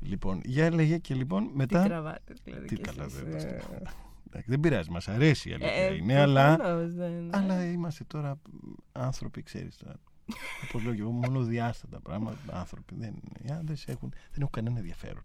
Λοιπόν, 0.00 0.40
για 0.44 0.64
έλεγε 0.64 0.98
και 0.98 1.14
λοιπόν 1.14 1.46
Τι 1.46 1.56
μετά. 1.56 1.82
τραβάτε 1.84 2.34
δηλαδή 2.44 2.66
Τι 2.66 2.74
κι 2.74 2.80
καλά, 2.82 3.04
εσείς, 3.04 3.18
δεν- 3.22 3.36
ε. 3.36 3.60
Εντάξει, 4.26 4.50
δεν 4.50 4.60
πειράζει, 4.60 4.90
μας 4.90 5.08
αρέσει 5.08 5.48
η 5.50 5.52
αλήθεια 5.52 5.72
Ε, 5.72 5.94
είναι, 5.94 6.20
αλλά, 6.20 6.56
προφανώς 6.56 6.94
δεν- 6.94 7.34
αλλά 7.34 7.64
είμαστε 7.70 8.04
τώρα 8.04 8.38
άνθρωποι, 8.92 9.42
ξέρεις 9.42 9.76
τώρα. 9.76 9.94
Όπως 10.64 10.82
λέω 10.82 10.94
και 10.94 11.00
εγώ, 11.00 11.10
μόνο 11.10 11.42
διάστατα 11.42 12.00
πράγματα. 12.00 12.38
Άνθρωποι 12.58 12.94
δεν 12.94 13.08
είναι. 13.08 13.38
Οι 13.50 13.50
άντρε 13.58 13.74
έχουν, 13.86 14.08
δεν 14.10 14.38
έχουν 14.40 14.50
κανένα 14.50 14.78
ενδιαφέρον. 14.78 15.22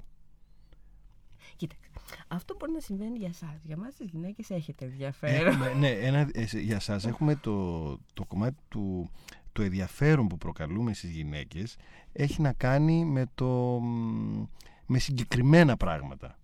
Κοίταξε, 1.55 1.89
αυτό 2.28 2.56
μπορεί 2.60 2.71
να 2.71 2.80
συμβαίνει 2.80 3.17
για 3.17 3.28
εσά. 3.28 3.60
Για 3.63 3.76
εμάς 3.80 3.95
τις 3.95 4.10
γυναίκες 4.10 4.49
έχετε 4.49 4.86
ενδιαφέρον. 4.86 5.47
Έχουμε, 5.47 5.73
ναι, 5.73 5.89
ένα, 5.89 6.30
ε, 6.34 6.47
σε- 6.47 6.60
για 6.60 6.80
σας 6.80 7.06
έχουμε 7.06 7.36
το, 7.36 7.88
το 8.13 8.26
κομμάτι 8.28 8.58
του 8.67 9.12
το 9.52 9.62
ενδιαφέρον 9.62 10.28
που 10.28 10.38
προκαλούμε 10.38 10.93
στις 10.93 11.10
γυναίκες 11.10 11.76
έχει 12.13 12.41
να 12.41 12.54
κάνει 12.54 13.06
με, 13.06 13.26
το, 13.36 13.45
μ, 13.82 14.43
με 14.86 14.99
συγκεκριμένα 14.99 15.78
πράγματα. 15.78 16.38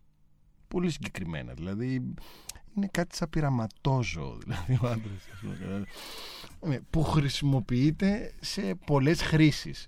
Πολύ 0.68 0.90
συγκεκριμένα. 0.90 1.54
Δηλαδή 1.54 2.14
είναι 2.76 2.88
κάτι 2.92 3.16
σαν 3.16 3.30
πειραματόζωο 3.30 4.38
δηλαδή, 4.44 4.74
ο 4.74 4.88
άντρας, 4.88 5.28
ας 5.34 5.40
πούμε, 5.42 5.54
δηλαδή. 5.56 5.86
Ναι, 6.66 6.80
που 6.90 7.04
χρησιμοποιείται 7.04 8.34
σε 8.40 8.76
πολλές 8.86 9.22
χρήσεις. 9.22 9.88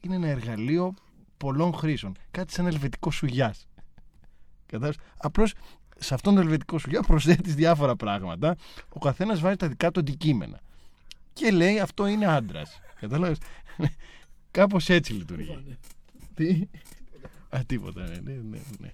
Είναι 0.00 0.14
ένα 0.14 0.28
εργαλείο 0.28 0.94
πολλών 1.36 1.72
χρήσεων. 1.74 2.16
Κάτι 2.30 2.52
σαν 2.52 2.66
ελβετικό 2.66 3.10
σουγιάς. 3.10 3.66
Κατάλαβες. 4.72 4.98
Απλώς 5.16 5.54
σε 5.98 6.14
αυτόν 6.14 6.34
τον 6.34 6.42
ελβετικό 6.42 6.78
σουγιά 6.78 7.02
προσθέτεις 7.02 7.54
διάφορα 7.54 7.96
πράγματα. 7.96 8.56
Ο 8.88 8.98
καθένας 8.98 9.40
βάζει 9.40 9.56
τα 9.56 9.68
δικά 9.68 9.90
του 9.90 10.00
αντικείμενα. 10.00 10.60
Και 11.32 11.50
λέει 11.50 11.80
αυτό 11.80 12.06
είναι 12.06 12.26
άντρας. 12.26 12.80
Κατάλαβες; 13.00 13.38
Κάπως 14.50 14.88
έτσι 14.88 15.12
λειτουργεί. 15.12 15.78
Τι; 16.34 16.68
Α, 17.48 17.60
τίποτα. 17.66 18.02
Ναι, 18.02 18.16
ναι, 18.16 18.32
ναι, 18.32 18.60
ναι. 18.78 18.92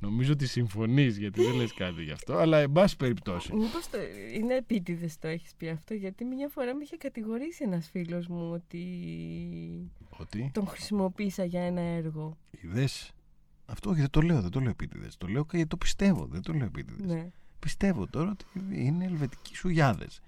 Νομίζω 0.00 0.32
ότι 0.32 0.46
συμφωνείς 0.46 1.16
γιατί 1.16 1.42
δεν 1.44 1.54
λες 1.54 1.72
κάτι 1.74 2.02
γι' 2.02 2.10
αυτό, 2.10 2.36
αλλά 2.36 2.58
εν 2.58 2.72
πάση 2.72 2.96
περιπτώσει. 2.96 3.54
Μήπως 3.54 3.90
το... 3.90 3.98
είναι 4.34 4.54
επίτηδες 4.54 5.18
το 5.18 5.28
έχεις 5.28 5.54
πει 5.56 5.68
αυτό, 5.68 5.94
γιατί 5.94 6.24
μια 6.24 6.48
φορά 6.48 6.74
με 6.74 6.82
είχε 6.82 6.96
κατηγορήσει 6.96 7.64
ένας 7.64 7.88
φίλος 7.90 8.26
μου 8.26 8.50
ότι 8.52 8.82
Ότι; 10.10 10.50
τον 10.54 10.66
χρησιμοποίησα 10.66 11.44
για 11.44 11.62
ένα 11.62 11.80
έργο. 11.80 12.36
Είδες; 12.50 13.12
Αυτό 13.70 13.90
όχι, 13.90 14.00
δεν 14.00 14.10
το 14.10 14.20
λέω, 14.20 14.40
δεν 14.40 14.50
το 14.50 14.60
λέω 14.60 14.70
επίτηδες. 14.70 15.16
Το 15.16 15.26
λέω 15.26 15.46
γιατί 15.50 15.68
το 15.68 15.76
πιστεύω, 15.76 16.26
δεν 16.26 16.42
το 16.42 16.52
λέω 16.52 16.66
επίτηδες. 16.66 17.06
Ναι. 17.06 17.30
Πιστεύω 17.58 18.06
τώρα 18.06 18.30
ότι 18.30 18.44
είναι 18.72 19.04
ελβετικοί 19.04 19.54
σουγιάδες. 19.56 20.20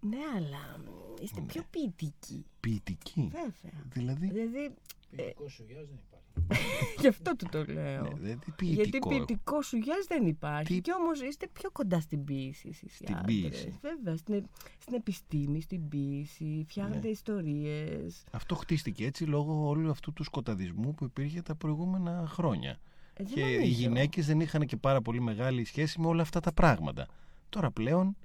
Ναι, 0.00 0.16
αλλά 0.36 0.80
είστε 1.22 1.40
Ναι. 1.40 1.46
πιο 1.46 1.62
ποιητικοί. 1.70 2.44
Ποιητικοί. 2.60 3.30
Βέβαια. 3.32 3.84
Δηλαδή. 3.92 4.26
Δηλαδή, 4.28 4.74
Ποιητικός 5.16 5.52
σουγιάς 5.52 5.86
δεν 5.86 5.98
υπάρχει. 6.06 6.13
γι' 7.00 7.06
αυτό 7.08 7.36
του 7.36 7.46
το 7.50 7.64
λέω. 7.64 8.02
Ναι, 8.02 8.08
δηλαδή 8.08 8.26
Γιατί 8.26 8.52
ποιητικό. 8.56 9.08
ποιητικό 9.08 9.62
σου 9.62 9.78
δεν 10.08 10.26
υπάρχει. 10.26 10.74
Τι- 10.74 10.80
Και 10.80 10.92
όμως 11.00 11.20
είστε 11.20 11.46
πιο 11.52 11.70
κοντά 11.70 12.00
στην 12.00 12.24
ποίηση 12.24 12.68
εσείς 12.68 12.92
οι 12.92 13.04
Στην 13.04 13.16
άντρες. 13.16 13.26
ποίηση. 13.40 13.78
Βέβαια, 13.82 14.16
στην, 14.16 14.34
ε- 14.34 14.42
στην 14.78 14.94
επιστήμη, 14.94 15.60
στην 15.60 15.88
ποίηση, 15.88 16.64
φτιάχνετε 16.68 17.06
Ναι. 17.06 17.08
ιστορίες. 17.12 18.24
Αυτό 18.30 18.54
χτίστηκε 18.54 19.04
έτσι 19.06 19.24
λόγω 19.24 19.68
όλου 19.68 19.90
αυτού 19.90 20.12
του 20.12 20.22
σκοταδισμού 20.24 20.94
που 20.94 21.04
υπήρχε 21.04 21.42
τα 21.42 21.54
προηγούμενα 21.54 22.24
χρόνια. 22.26 22.78
Ε, 23.14 23.24
δεν 23.24 23.32
και 23.34 23.40
οι 23.40 23.54
νομίζω. 23.54 23.72
γυναίκες 23.72 24.26
δεν 24.26 24.40
είχαν 24.40 24.66
και 24.66 24.76
πάρα 24.76 25.00
πολύ 25.02 25.20
μεγάλη 25.20 25.64
σχέση 25.64 26.00
με 26.00 26.06
όλα 26.06 26.22
αυτά 26.22 26.40
τα 26.40 26.52
πράγματα. 26.52 27.06
Τώρα 27.48 27.70
πλέον. 27.70 28.16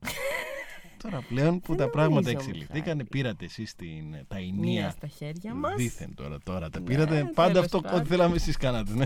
Τώρα 1.02 1.20
πλέον 1.28 1.60
που 1.60 1.74
Δεν 1.74 1.76
τα 1.86 1.90
πράγματα 1.90 2.20
νομίζω, 2.20 2.30
εξελιχθήκαν, 2.30 2.82
Μιχάλη. 2.96 3.04
πήρατε 3.04 3.44
εσείς 3.44 3.74
την 3.74 4.12
τα 4.28 4.36
Μία 4.36 4.46
ενία. 4.46 4.90
στα 4.90 5.06
χέρια 5.06 5.54
μας. 5.54 5.74
Δήθεν 5.76 6.14
τώρα, 6.14 6.38
τώρα 6.44 6.70
τα 6.70 6.78
Ναι, 6.78 6.84
πήρατε. 6.84 7.30
Πάντα 7.34 7.48
τέλος 7.52 7.64
αυτό 7.64 7.80
πάντων. 7.80 7.98
ό,τι 7.98 8.08
θέλαμε 8.08 8.34
εσείς 8.36 8.56
κάνατε. 8.56 8.94
Ναι. 8.94 9.04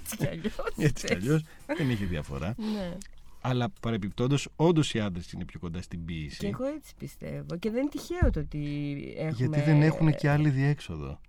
Έτσι 0.00 0.16
κι 0.16 0.26
αλλιώς. 0.26 0.54
Έτσι 0.76 1.06
κι 1.06 1.12
αλλιώς 1.14 1.44
δεν 1.76 1.90
είχε 1.90 2.04
διαφορά. 2.04 2.54
Ναι. 2.58 2.96
Αλλά 3.40 3.68
παρεπιπτόντως, 3.80 4.48
όντως 4.56 4.94
οι 4.94 5.00
άντρες 5.00 5.32
είναι 5.32 5.44
πιο 5.44 5.58
κοντά 5.60 5.82
στην 5.82 6.04
ποιήση. 6.04 6.38
Και 6.38 6.46
εγώ 6.46 6.64
έτσι 6.64 6.94
πιστεύω. 6.98 7.56
Και 7.58 7.70
δεν 7.70 7.80
είναι 7.80 7.90
τυχαίο 7.90 8.30
το 8.30 8.40
ότι 8.40 8.88
έχουμε... 9.16 9.30
Γιατί 9.30 9.60
δεν 9.60 9.82
έχουν 9.82 10.14
και 10.14 10.28
άλλη 10.28 10.50
διέξοδο. 10.50 11.20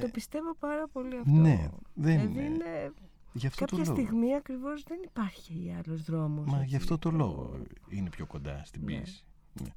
Το 0.00 0.08
πιστεύω 0.12 0.54
πάρα 0.58 0.88
πολύ 0.92 1.16
αυτό. 1.16 1.30
Ναι, 1.30 1.68
δεν 1.94 2.20
δηλαδή 2.20 2.44
είναι. 2.44 2.92
Είναι... 3.38 3.40
Γι' 3.40 3.46
αυτό 3.46 3.64
Κάποια 3.64 3.84
το 3.84 3.90
λόγο. 3.90 4.00
στιγμή 4.06 4.34
ακριβώς 4.34 4.82
δεν 4.82 4.98
υπάρχει 5.04 5.74
άλλος 5.84 6.02
δρόμος. 6.02 6.46
Μα 6.46 6.56
έτσι. 6.56 6.68
γι' 6.68 6.76
αυτό 6.76 6.98
το 6.98 7.10
λόγο 7.10 7.60
είναι 7.88 8.08
πιο 8.10 8.26
κοντά 8.26 8.62
στην 8.64 8.80
Ναι. 8.84 8.86
ποιήση. 8.86 9.24
Ναι. 9.62 9.68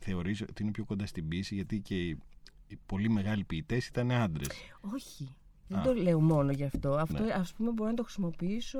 Θεωρείς 0.00 0.40
ότι 0.42 0.62
είναι 0.62 0.70
πιο 0.72 0.84
κοντά 0.84 1.06
στην 1.06 1.28
ποιήση 1.28 1.54
γιατί 1.54 1.80
και 1.80 1.94
οι, 2.08 2.18
οι 2.66 2.78
πολύ 2.86 3.08
μεγάλοι 3.10 3.44
ποιητές 3.44 3.86
ήταν 3.86 4.10
άντρες. 4.10 4.48
Όχι. 4.80 5.34
Δεν 5.70 5.78
Α. 5.78 5.82
το 5.82 5.94
λέω 5.94 6.20
μόνο 6.20 6.52
γι' 6.52 6.64
αυτό. 6.64 6.92
Αυτό 6.94 7.22
Ναι. 7.22 7.32
ας 7.32 7.52
πούμε 7.52 7.70
μπορώ 7.70 7.90
να 7.90 7.96
το 7.96 8.02
χρησιμοποιήσω 8.02 8.78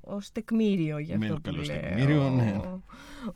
ως 0.00 0.32
τεκμήριο 0.32 0.98
για 0.98 1.18
Με 1.18 1.24
αυτό 1.24 1.36
που 1.36 1.42
καλός 1.42 1.66
λέω. 1.68 1.80
τεκμήριο, 1.80 2.30
ναι. 2.30 2.60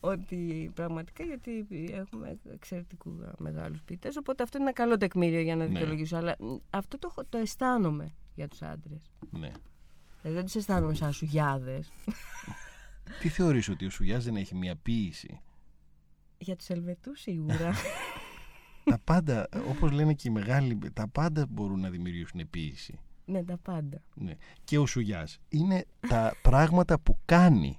Ότι 0.00 0.70
πραγματικά 0.74 1.24
γιατί 1.24 1.66
έχουμε 1.92 2.38
εξαιρετικού 2.52 3.10
μεγάλους 3.38 3.82
ποιητές 3.82 4.16
οπότε 4.16 4.42
αυτό 4.42 4.56
είναι 4.58 4.66
ένα 4.66 4.74
καλό 4.76 4.96
τεκμήριο 4.96 5.40
για 5.40 5.56
να 5.56 5.64
Ναι. 5.64 5.70
δικαιολογήσω. 5.70 6.16
Αλλά 6.16 6.36
μ, 6.38 6.54
αυτό 6.70 6.98
το, 6.98 7.08
έχω- 7.10 7.24
το 7.28 7.38
αισθάνομαι 7.38 8.12
για 8.34 8.48
τους 8.48 8.62
άντρες. 8.62 9.10
Ναι. 9.30 9.50
Δηλαδή 10.20 10.36
δεν 10.36 10.44
τους 10.44 10.54
αισθάνομαι 10.54 10.94
σαν 10.94 11.12
σουγιάδες. 11.12 11.90
Τι 13.20 13.28
θεωρείς 13.28 13.68
ότι 13.68 13.86
ο 13.86 13.90
Σουγιάς 13.90 14.24
δεν 14.24 14.36
έχει 14.36 14.54
μια 14.54 14.76
ποιήση. 14.76 15.40
για 16.38 16.56
τους 16.56 16.68
Ελβετούς 16.68 17.20
σίγουρα. 17.20 17.72
τα 18.84 18.98
πάντα, 19.04 19.48
όπως 19.68 19.90
λένε 19.90 20.14
και 20.14 20.28
οι 20.28 20.30
μεγάλοι, 20.32 20.78
τα 20.92 21.08
πάντα 21.08 21.46
μπορούν 21.48 21.80
να 21.80 21.90
δημιουργήσουν 21.90 22.50
ποιήση. 22.50 22.98
ναι, 23.24 23.44
τα 23.44 23.56
πάντα. 23.56 24.02
Ναι. 24.14 24.36
Και 24.64 24.78
ο 24.78 24.86
Σουγιάς 24.86 25.38
είναι 25.48 25.84
τα 26.08 26.34
πράγματα 26.48 26.98
που 27.00 27.18
κάνει. 27.24 27.76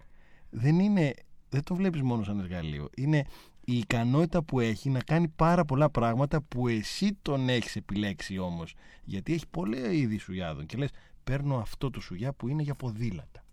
Δεν 0.49 0.79
είναι, 0.79 1.13
δεν 1.49 1.63
το 1.63 1.75
βλέπεις 1.75 2.01
μόνο 2.01 2.23
σαν 2.23 2.39
εργαλείο. 2.39 2.89
Είναι 2.95 3.23
η 3.65 3.77
ικανότητα 3.77 4.43
που 4.43 4.59
έχει 4.59 4.89
να 4.89 4.99
κάνει 4.99 5.27
πάρα 5.27 5.65
πολλά 5.65 5.89
πράγματα 5.89 6.41
που 6.41 6.67
εσύ 6.67 7.17
τον 7.21 7.49
έχεις 7.49 7.75
επιλέξει 7.75 8.37
όμως. 8.37 8.73
Γιατί 9.03 9.33
έχει 9.33 9.47
πολλά 9.47 9.91
είδη 9.91 10.17
σουγιάδων 10.17 10.65
και 10.65 10.77
λες 10.77 10.89
παίρνω 11.23 11.57
αυτό 11.57 11.89
το 11.89 11.99
σουγιά 11.99 12.33
που 12.33 12.47
είναι 12.47 12.61
για 12.61 12.75
ποδήλατα. 12.75 13.43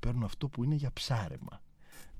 Παίρνω 0.00 0.24
αυτό 0.24 0.48
που 0.48 0.64
είναι 0.64 0.74
για 0.74 0.90
ψάρεμα. 0.92 1.62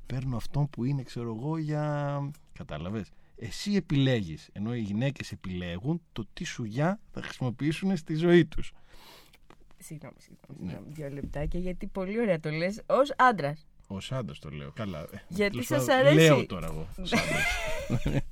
Παίρνω 0.06 0.36
αυτό 0.36 0.68
που 0.72 0.84
είναι 0.84 1.02
ξέρω 1.02 1.34
εγώ 1.34 1.58
για... 1.58 2.30
Κατάλαβες. 2.52 3.10
Εσύ 3.36 3.74
επιλέγεις, 3.74 4.48
ενώ 4.52 4.74
οι 4.74 4.80
γυναίκες 4.80 5.32
επιλέγουν 5.32 6.02
το 6.12 6.26
τι 6.32 6.44
σουγιά 6.44 7.00
θα 7.12 7.22
χρησιμοποιήσουν 7.22 7.96
στη 7.96 8.14
ζωή 8.14 8.46
τους. 8.46 8.72
Συγγνώμη, 9.78 10.16
συγγνώμη, 10.18 10.64
Ναι. 10.64 10.70
συγγνώμη, 10.70 10.92
δύο 10.94 11.08
λεπτάκια 11.08 11.60
γιατί 11.60 11.86
πολύ 11.86 12.20
ωραία 12.20 12.40
το 12.40 12.50
λες 12.50 12.82
ως 12.86 13.12
άντρας. 13.16 13.66
Ω 13.94 13.98
άντρα 14.10 14.34
το 14.40 14.48
λέω. 14.48 14.72
Καλά. 14.72 15.00
Ε, 15.00 15.06
Γιατί 15.28 15.50
τέλος 15.50 15.66
σας 15.66 15.84
πάντων, 15.84 16.06
αρέσει. 16.06 16.16
Λέω 16.16 16.46
τώρα 16.46 16.66
εγώ. 16.66 16.88
ως 16.98 17.12
άντρας. 17.12 17.44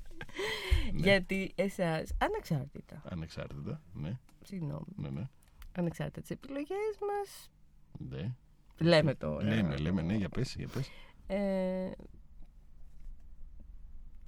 Ναι. 0.93 1.01
Γιατί 1.03 1.53
εσάς, 1.55 2.13
ανεξάρτητα, 2.19 3.03
Ανεξάρτητα. 3.05 3.83
Ναι, 3.93 4.19
συγγνώμη, 4.43 4.87
ναι, 4.97 5.09
ναι. 5.09 5.29
ανεξάρτητα 5.73 6.21
τις 6.21 6.31
επιλογές 6.31 6.99
μας, 7.01 7.51
ναι. 7.99 8.35
λέμε 8.79 9.15
τώρα. 9.15 9.45
Λέμε, 9.45 9.77
λέμε, 9.77 10.03
ναι, 10.03 10.15
για 10.15 10.29
πες, 10.29 10.55
για 10.55 10.69
πες. 10.69 10.91
Ε, 11.27 11.91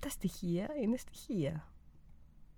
τα 0.01 0.09
στοιχεία 0.09 0.69
είναι 0.83 0.97
στοιχεία. 0.97 1.69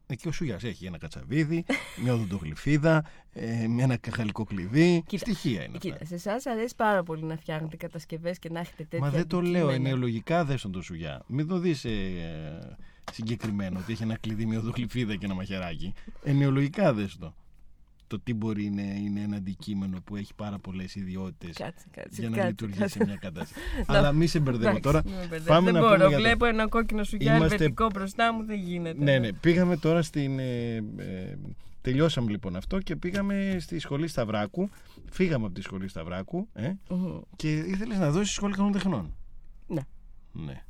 Εκεί 0.09 0.29
ο 0.29 0.33
Σουγιάς 0.33 0.65
έχει 0.65 0.87
ένα 0.87 0.99
κατσαβίδι, 0.99 1.65
μια 2.03 2.13
οδοντογλυφίδα, 2.15 3.05
ε, 3.33 3.67
με 3.69 3.83
ένα 3.83 3.97
καχαλικό 3.97 4.45
κλειδί. 4.45 5.03
Κοίτα, 5.07 5.25
Στοιχεία 5.25 5.65
είναι 5.65 5.79
Κοίτα, 5.79 5.95
αυτά. 5.95 6.07
σε 6.07 6.15
εσάς 6.15 6.47
αρέσει 6.47 6.75
πάρα 6.77 7.03
πολύ 7.03 7.23
να 7.23 7.37
φτιάχνετε 7.37 7.77
κατασκευές 7.77 8.39
και 8.39 8.49
να 8.51 8.61
έχετε 8.61 8.85
τέτοια 8.85 8.99
Μα 9.07 9.11
δεν 9.11 9.27
το 9.27 9.41
λέω 9.41 9.51
αντικείμενα. 9.67 9.89
ενεολογικά 9.89 10.45
δες 10.45 10.63
τον 10.63 10.73
το 10.73 10.83
Σουγιά. 10.83 11.23
Μην 11.27 11.47
το 11.47 11.59
δεις 11.59 11.85
ε, 11.85 12.77
συγκεκριμένο 13.13 13.79
ότι 13.79 13.93
έχει 13.93 14.03
ένα 14.03 14.17
κλειδί 14.17 14.47
με 14.47 14.57
οδογλυφίδα 14.57 15.17
και 15.17 15.25
ένα 15.25 15.35
μαχαιράκι. 15.35 15.93
Ενεολογικά 16.25 16.93
δες 16.95 17.17
το. 17.17 17.35
Το 18.07 18.21
τι 18.21 18.35
μπορεί 18.35 18.71
να 18.71 18.83
είναι 18.83 19.21
ένα 19.21 19.37
αντικείμενο 19.37 20.01
που 20.05 20.17
έχει 20.17 20.35
πάρα 20.35 20.59
πολλές 20.59 20.95
ιδιότητες 20.95 21.57
Κάτσε, 21.57 21.87
κάτσε, 21.91 22.21
για 22.21 22.29
να 22.31 22.35
κάτσε, 22.37 22.49
λειτουργήσει 22.51 22.81
κάτσε. 22.81 22.99
σε 22.99 23.05
μια 23.05 23.17
κατάσταση. 23.17 23.61
Αλλά 23.87 24.13
μη 24.13 24.27
σε 24.27 24.41
μπερδεύω 24.41 24.65
Εντάξει, 24.69 24.83
τώρα. 24.83 25.03
μην 25.05 25.13
με 25.15 25.19
μπερδεύεις. 25.21 25.47
Πάμε 25.47 25.65
δεν 25.71 25.75
να 25.75 25.81
μπορώ. 25.81 25.95
πούμε 25.95 26.09
για 26.09 26.17
το- 26.17 26.23
Βλέπω 26.23 26.45
ένα 26.45 26.69
κόκκινο 26.69 27.05
σου 27.05 27.17
για 27.17 27.37
Είμαστε- 27.37 27.53
ελβετικό 27.55 27.87
μπροστά 27.95 28.33
μου, 28.33 28.45
δεν 28.45 28.59
γίνεται. 28.59 29.05
Ναι, 29.05 29.19
ναι. 29.19 29.33
Πήγαμε 29.33 29.77
τώρα 29.77 30.03
στην. 30.03 30.39
Ε, 30.39 30.75
ε, 30.97 31.37
τελειώσαμε 31.81 32.31
λοιπόν 32.31 32.57
αυτό 32.57 32.79
και 32.79 32.97
πήγαμε 32.97 33.57
στη 33.61 33.79
σχολή 33.79 34.09
Σταυράκου. 34.09 34.69
Φύγαμε 35.11 35.45
από 35.47 35.55
τη 35.55 35.61
σχολή 35.61 35.89
Σταυράκου 35.89 36.49
ε, 36.53 36.73
Μμμ. 36.91 37.21
και 37.37 37.53
ήθελες 37.57 37.99
να 37.99 38.11
δώσεις 38.11 38.35
σχολή 38.35 38.55
κανόν 38.55 38.73
τεχνών. 38.73 39.15
Ναι. 39.67 39.81
Ναι, 40.33 40.63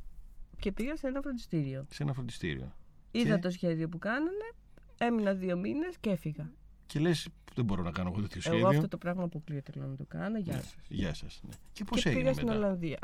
Και 0.59 0.71
πήγα 0.71 0.95
σε 0.95 1.07
ένα 1.07 1.21
φροντιστήριο. 1.21 1.85
σε 1.89 2.03
ένα 2.03 2.13
φροντιστήριο. 2.13 2.73
Είδα 3.11 3.35
Και; 3.35 3.41
το 3.41 3.49
σχέδιο 3.49 3.89
που 3.89 3.97
κάνανε, 3.97 4.51
έμεινα 4.97 5.33
δύο 5.33 5.57
μήνες 5.57 5.95
και 5.99 6.09
έφυγα. 6.09 6.51
Και 6.87 6.99
λες, 6.99 7.27
δεν 7.55 7.65
μπορώ 7.65 7.83
να 7.83 7.91
κάνω 7.91 8.09
εγώ 8.13 8.21
τέτοιο 8.21 8.41
σχέδιο. 8.41 8.59
Εγώ 8.59 8.67
αυτό 8.69 8.87
το 8.87 8.97
πράγμα 8.97 9.23
αποκλείεται 9.23 9.71
θέλω 9.71 9.85
να 9.85 9.95
το 9.95 10.05
κάνω. 10.07 10.37
Γεια 10.37 10.53
Ναι, 10.55 10.61
σας. 10.61 10.75
Γεια 10.87 11.13
σας. 11.13 11.39
Ναι. 11.47 11.53
Και 11.73 11.83
πώς 11.83 12.01
Και 12.03 12.09
έγινε 12.09 12.23
πήγα 12.33 12.35
μετά; 12.35 12.41
στην 12.51 12.63
Ολλανδία. 12.63 12.99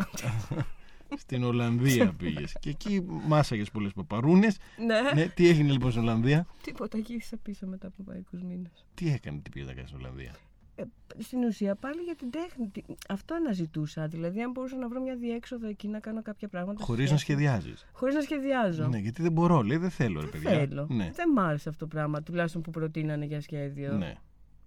Στην 1.17 1.43
Ολλανδία 1.51 2.13
πήγες. 2.13 2.55
και 2.59 2.69
εκεί 2.69 3.05
μάσαγες 3.27 3.71
πολλές 3.71 3.91
παπαρούνες. 3.93 4.57
ναι. 4.85 5.21
ναι, 5.21 5.27
τι 5.27 5.47
έγινε 5.47 5.71
λοιπόν 5.71 5.91
στην 5.91 6.03
Ολλανδία; 6.03 6.45
Τίποτα, 6.63 6.97
γύρισα 6.97 7.37
πίσω 7.37 7.67
μετά 7.67 7.87
από 7.87 8.03
μερικούς 8.05 8.41
μήνες. 8.41 8.85
Τι 8.93 9.11
έκανε, 9.11 9.39
τι 9.39 9.49
πήγε 9.49 9.65
να 9.65 9.73
κάνει 9.73 9.87
στην 9.87 9.99
Ολλανδία; 9.99 10.31
Ε, 10.75 10.83
στην 11.17 11.43
ουσία 11.43 11.75
πάλι 11.75 12.01
για 12.01 12.15
την 12.15 12.29
τέχνη. 12.31 12.67
Τι- 12.69 12.81
Αυτό 13.09 13.33
αναζητούσα. 13.35 14.07
Δηλαδή, 14.07 14.41
αν 14.41 14.51
μπορούσα 14.51 14.75
να 14.77 14.87
βρω 14.87 15.01
μια 15.01 15.15
διέξοδο 15.15 15.67
εκεί 15.67 15.87
να 15.87 15.99
κάνω 15.99 16.21
κάποια 16.21 16.47
πράγματα. 16.47 16.83
Χωρίς 16.83 17.11
να 17.11 17.17
σχεδιάζεις. 17.17 17.85
Χωρίς 17.91 18.15
να 18.15 18.21
σχεδιάζω. 18.21 18.87
Ναι, 18.87 18.97
γιατί 18.97 19.21
δεν 19.21 19.31
μπορώ, 19.31 19.61
λέει, 19.61 19.77
δεν 19.77 19.89
θέλω, 19.89 20.19
ρε 20.21 20.27
Δεν 20.27 20.41
παιδιά. 20.41 20.59
θέλω. 20.59 20.87
Ναι. 20.89 21.11
Δεν 21.13 21.29
μ' 21.31 21.39
άρεσε 21.39 21.69
αυτό 21.69 21.85
το 21.87 21.95
πράγμα, 21.95 22.21
τουλάχιστον 22.23 22.61
που 22.61 22.71
προτείνανε 22.71 23.25
για 23.25 23.41
σχέδιο. 23.41 23.93
ναι. 23.97 24.13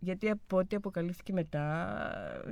Γιατί 0.01 0.31
από 0.31 0.57
ό,τι 0.57 0.77
αποκαλύφθηκε 0.77 1.33
μετά, 1.33 1.87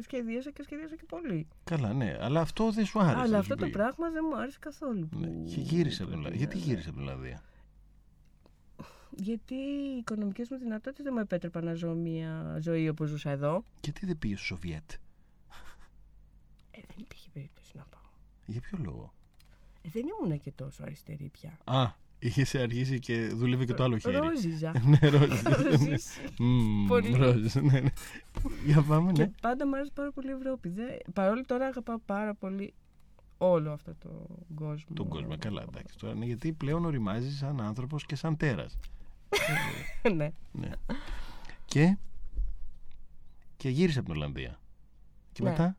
σχεδίασα 0.02 0.50
και 0.50 0.62
σχεδίασα 0.62 0.96
και 0.96 1.04
πολύ. 1.08 1.46
Καλά, 1.64 1.92
ναι, 1.92 2.16
αλλά 2.20 2.40
αυτό 2.40 2.70
δεν 2.70 2.84
σου 2.84 2.98
άρεσε. 3.00 3.14
Αλλά 3.16 3.26
δεν 3.26 3.34
αυτό 3.38 3.52
σου 3.52 3.58
το 3.58 3.64
πήγε. 3.64 3.76
πράγμα 3.76 4.10
δεν 4.10 4.24
μου 4.30 4.36
άρεσε 4.38 4.58
καθόλου. 4.60 5.08
Ναι. 5.18 5.26
που 5.26 5.44
Και 5.44 5.60
γύρισε 5.60 6.02
από 6.02 6.10
την 6.10 6.20
Ολλανδία. 6.20 6.38
Γιατί 6.38 6.52
προτείνανε. 6.56 6.70
γύρισε 6.80 6.88
από 6.88 6.98
την 6.98 7.08
Ολλανδία. 7.08 7.42
Γιατί 9.16 9.54
οι 9.54 9.96
οικονομικές 9.98 10.48
μου 10.50 10.58
δυνατότητες 10.58 11.04
δεν 11.04 11.12
μου 11.16 11.20
επέτρεπαν 11.20 11.64
να 11.64 11.74
ζω 11.74 11.94
μια 11.94 12.58
ζωή 12.60 12.88
όπως 12.88 13.08
ζούσα 13.08 13.30
εδώ. 13.30 13.64
Γιατί 13.82 14.06
δεν 14.06 14.18
πήγες 14.18 14.38
στο 14.38 14.46
Σοβιέτ; 14.46 14.90
Ε, 16.70 16.80
δεν 16.86 16.96
υπήρχε 16.96 17.28
περίπτωση 17.32 17.72
να 17.76 17.84
πάω. 17.90 18.10
Για 18.46 18.60
ποιο 18.60 18.78
λόγο; 18.82 19.12
Ε, 19.82 19.88
δεν 19.92 20.02
ήμουν 20.02 20.40
και 20.40 20.52
τόσο 20.52 20.82
αριστερή 20.82 21.28
πια. 21.32 21.58
Α, 21.64 21.92
είχες 22.18 22.54
αργήσει 22.54 22.98
και 22.98 23.26
δούλευε 23.26 23.64
και 23.64 23.74
το 23.74 23.82
άλλο 23.82 23.98
χέρι. 23.98 24.16
Ρόζιζα. 24.16 24.72
ναι, 24.90 25.08
ροζ. 25.08 25.42
Ρόζιζα. 25.42 25.98
Μμμ, 26.38 26.86
Πολύ. 26.86 27.16
ροζ, 27.16 27.54
ναι, 27.54 27.80
ναι. 27.80 27.90
Για 28.66 28.82
πάμε, 28.82 29.12
Και 29.12 29.22
ναι. 29.22 29.30
πάντα 29.40 29.66
μου 29.66 29.74
άρεσε 29.74 29.90
πάρα 29.94 30.12
πολύ 30.12 30.28
η 30.28 30.32
Ευρώπη. 30.32 30.68
Δεν... 30.68 30.86
Παρόλο 31.12 31.44
τώρα 31.44 31.66
αγαπάω 31.66 31.98
πάρα 31.98 32.34
πολύ 32.34 32.74
όλο 33.38 33.72
αυτό 33.72 33.94
το 33.98 34.26
κόσμο. 34.54 34.94
Τον 34.94 35.08
κόσμο, 35.08 35.36
καλά, 35.38 35.62
εντάξει. 35.68 35.98
Τώρα, 35.98 36.14
ναι, 36.14 36.24
γιατί 36.24 36.52
πλέον 36.52 36.84
οριμάζεις 36.84 37.36
σαν 37.38 37.60
άνθρωπος 37.60 38.06
και 38.06 38.16
σαν 38.16 38.36
τέρας. 38.36 38.78
ναι. 40.16 40.30
ναι. 40.52 40.70
Και. 41.64 41.96
Και 43.56 43.68
γύρισε 43.68 43.98
από 43.98 44.08
την 44.08 44.16
Ολλανδία. 44.16 44.60
Και 45.32 45.42
Ναι. 45.42 45.50
μετά; 45.50 45.76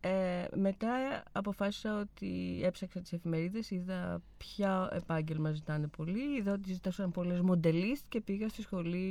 Ε, 0.00 0.46
μετά 0.56 1.22
αποφάσισα 1.32 1.98
ότι 1.98 2.60
έψαξα 2.64 3.00
τις 3.00 3.12
εφημερίδες, 3.12 3.70
είδα 3.70 4.22
ποια 4.36 4.88
επάγγελμα 4.92 5.52
ζητάνε 5.52 5.86
πολύ, 5.86 6.36
είδα 6.38 6.52
ότι 6.52 6.72
ζητούσαν 6.72 7.10
πολλές 7.10 7.40
μοντελίστ 7.40 8.04
και 8.08 8.20
πήγα 8.20 8.48
στη 8.48 8.62
σχολή... 8.62 9.06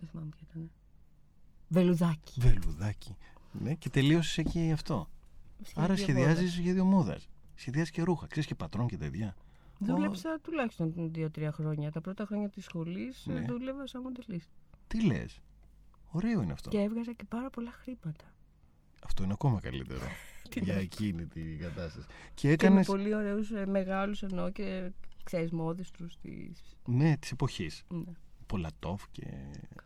Δεν 0.00 0.08
θυμάμαι 0.10 0.28
ποια 0.36 0.46
ήταν. 0.50 0.70
Βελουδάκι. 1.68 2.40
Βελουδάκι. 2.40 3.16
Ναι, 3.52 3.74
και 3.74 3.88
τελείωσες 3.90 4.38
εκεί 4.38 4.72
αυτό. 4.72 5.08
Άρα 5.74 5.96
Σχέδιο 5.96 6.04
σχεδιάζεις 6.14 6.40
μόδας. 6.40 6.52
σχέδιο 6.52 6.84
μόδας. 6.84 7.28
Σχεδιάζεις 7.54 7.90
και 7.90 8.02
ρούχα. 8.02 8.26
Ξέρεις 8.26 8.48
και 8.48 8.54
πατρών 8.54 8.86
και 8.86 8.96
τέτοια. 8.96 9.34
Δούλεψα 9.78 10.38
τουλάχιστον 10.42 10.92
δύο-τρία 11.12 11.52
χρόνια. 11.52 11.90
Τα 11.90 12.00
πρώτα 12.00 12.24
χρόνια 12.24 12.48
της 12.48 12.64
σχολής 12.64 13.26
ε, 13.26 13.32
Ναι. 13.32 13.40
δούλευα 13.40 13.86
σαν 13.86 14.02
μοντελίστ. 14.02 14.48
Τι 14.86 15.04
λες; 15.06 15.40
Ωραίο 16.10 16.42
είναι 16.42 16.52
αυτό. 16.52 16.68
Και 16.70 16.78
έβγαζα 16.80 17.12
και 17.12 17.24
πάρα 17.28 17.50
πολλά 17.50 17.70
χρήματα. 17.72 18.24
Αυτό 19.04 19.22
είναι 19.22 19.32
ακόμα 19.32 19.60
καλύτερο. 19.60 20.00
Τι 20.50 20.60
για 20.60 20.74
λες; 20.74 20.82
εκείνη 20.82 21.26
την 21.26 21.58
κατάσταση. 21.58 22.06
Και 22.34 22.34
Και 22.34 22.46
με 22.48 22.52
έκανε. 22.52 22.84
πολύ 22.84 23.14
ωραίους 23.14 23.50
ε, 23.50 23.66
μεγάλους 23.66 24.22
εννοώ 24.22 24.50
και 24.50 24.90
ξέρεις 25.24 25.50
μόδες 25.50 25.90
τους 25.90 26.16
της... 26.20 26.76
Ναι, 26.86 27.16
της 27.16 27.30
εποχής. 27.30 27.84
Ναι. 27.88 28.12
Πολατόφ 28.46 29.04
και. 29.10 29.26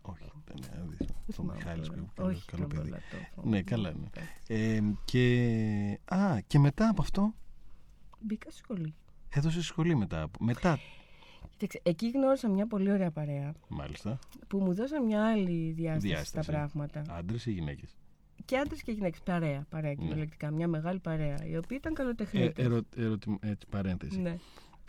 Όχι, 0.03 0.31
δεν 0.45 0.57
είναι. 0.57 0.69
να 0.79 0.85
δεις. 0.85 1.09
Ο 1.27 1.33
θυμάμαι 1.33 1.55
Μιχάλης 1.59 1.89
τώρα. 1.89 2.01
που 2.01 2.11
καλό, 2.15 2.29
Όχι 2.29 2.45
καλό 2.45 2.67
τον 2.67 2.77
παιδί. 2.77 2.89
Πολατόφ, 2.89 3.45
Ναι, 3.45 3.57
όχι. 3.57 3.65
καλά, 3.65 3.93
ναι. 3.93 4.09
Ε, 4.47 4.81
και. 5.05 6.01
Α, 6.05 6.41
και 6.47 6.59
μετά 6.59 6.89
από 6.89 7.03
αυτό; 7.03 7.35
Μπήκα 8.21 8.51
στη 8.51 8.59
σχολή. 8.63 8.95
Έδωσε 9.35 9.63
σχολή 9.63 9.95
μετά. 9.97 10.23
από- 10.23 10.45
Μετά, 10.45 10.79
Κοίταξε, 11.57 11.81
εκεί 11.83 12.11
γνώρισα 12.11 12.49
μια 12.49 12.67
πολύ 12.67 12.91
ωραία 12.93 13.11
παρέα 13.11 13.53
μάλιστα. 13.69 14.19
που 14.49 14.59
μου 14.59 14.75
δώσαν 14.75 15.05
μια 15.05 15.31
άλλη 15.31 15.73
διάσταση, 15.73 16.07
Διάσταση. 16.07 16.43
στα 16.43 16.53
πράγματα. 16.53 17.03
Άντρες 17.09 17.47
ή 17.47 17.53
γυναίκες; 17.53 17.97
Και 18.45 18.57
άντρες 18.57 18.83
και 18.83 18.93
γυναίκες. 18.93 19.21
Παρέα, 19.25 19.67
παρέα 19.69 19.95
κυριολεκτικά. 19.95 20.51
Μια 20.51 20.69
μεγάλη 20.69 20.99
παρέα. 20.99 21.47
Οι 21.47 21.57
οποίοι 21.57 21.77
ήταν 21.81 21.93
Ε, 21.93 21.97
καλοτεχνίτε. 21.97 22.63
ερω, 22.63 22.81
ερωτη- 22.97 23.39
έτσι, 23.41 23.67
παρένθεση. 23.71 24.21
Ναι. 24.21 24.37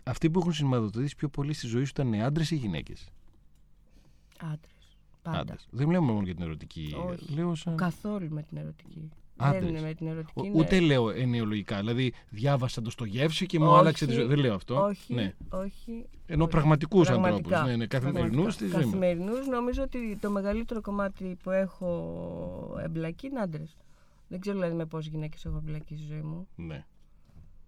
Αυτοί 0.04 0.30
που 0.30 0.38
έχουν 0.38 0.52
σηματοδοτήσει 0.52 1.16
πιο 1.16 1.28
πολύ 1.28 1.52
στη 1.52 1.66
ζωή 1.66 1.84
σου 1.84 1.92
ήταν 2.00 2.14
άντρες 2.14 2.50
ή 2.50 2.56
γυναίκες; 2.56 3.08
Άντρες. 4.40 4.96
Πάντα. 5.22 5.38
Άντρες. 5.38 5.66
Δεν 5.70 5.86
μιλάμε 5.86 6.12
μόνο 6.12 6.24
για 6.24 6.34
την 6.34 6.44
ερωτική. 6.44 6.94
Όχι. 7.06 7.32
Λέω 7.34 7.54
σαν... 7.54 7.76
Καθόλου 7.76 8.28
με 8.30 8.42
την 8.42 8.56
ερωτική. 8.56 9.08
Άντρες. 9.36 9.60
Δεν 9.64 9.68
είναι 9.74 9.80
με 9.80 9.94
την 9.94 10.06
ερωτική. 10.06 10.40
Ο- 10.40 10.44
είναι- 10.44 10.58
Ούτε 10.58 10.80
λέω 10.80 11.10
ενοιολογικά. 11.10 11.76
Δηλαδή, 11.78 12.12
διάβασα 12.28 12.82
το 12.82 12.90
στο 12.90 13.04
γεύση 13.04 13.46
και 13.46 13.58
μου 13.58 13.66
Όχι. 13.68 13.78
άλλαξε 13.78 14.06
τη 14.06 14.12
ζωή. 14.12 14.24
Δεν 14.24 14.38
λέω 14.38 14.54
αυτό. 14.54 14.82
Όχι, 14.84 15.14
Ναι. 15.14 15.34
όχι. 15.48 16.06
Ενώ 16.26 16.42
όχι. 16.42 16.52
πραγματικούς 16.52 17.08
ανθρώπους. 17.08 17.40
Πραγματικά. 17.40 17.62
Ναι, 17.70 17.76
ναι, 17.76 17.86
καθημερινούς 17.86 18.54
στη 18.54 18.62
ζωής 18.64 18.74
μας. 18.74 18.84
Καθημερινούς 18.84 19.46
νομίζω 19.46 19.82
ότι 19.82 20.18
το 20.20 20.30
μεγαλύτερο 20.30 20.80
κομμάτι 20.80 21.36
που 21.42 21.50
έχω 21.50 22.78
εμπλακεί 22.84 23.26
είναι 23.26 23.40
άντρες. 23.40 23.76
Δεν 24.28 24.40
ξέρω 24.40 24.56
δηλαδή 24.56 24.74
με 24.76 24.86
πόσες 24.86 25.12
γυναίκες 25.12 25.44
έχω 25.44 25.56
εμπλακεί 25.56 25.96
στη 25.96 26.04
ζωή 26.06 26.20
μου. 26.22 26.48
Ναι. 26.56 26.84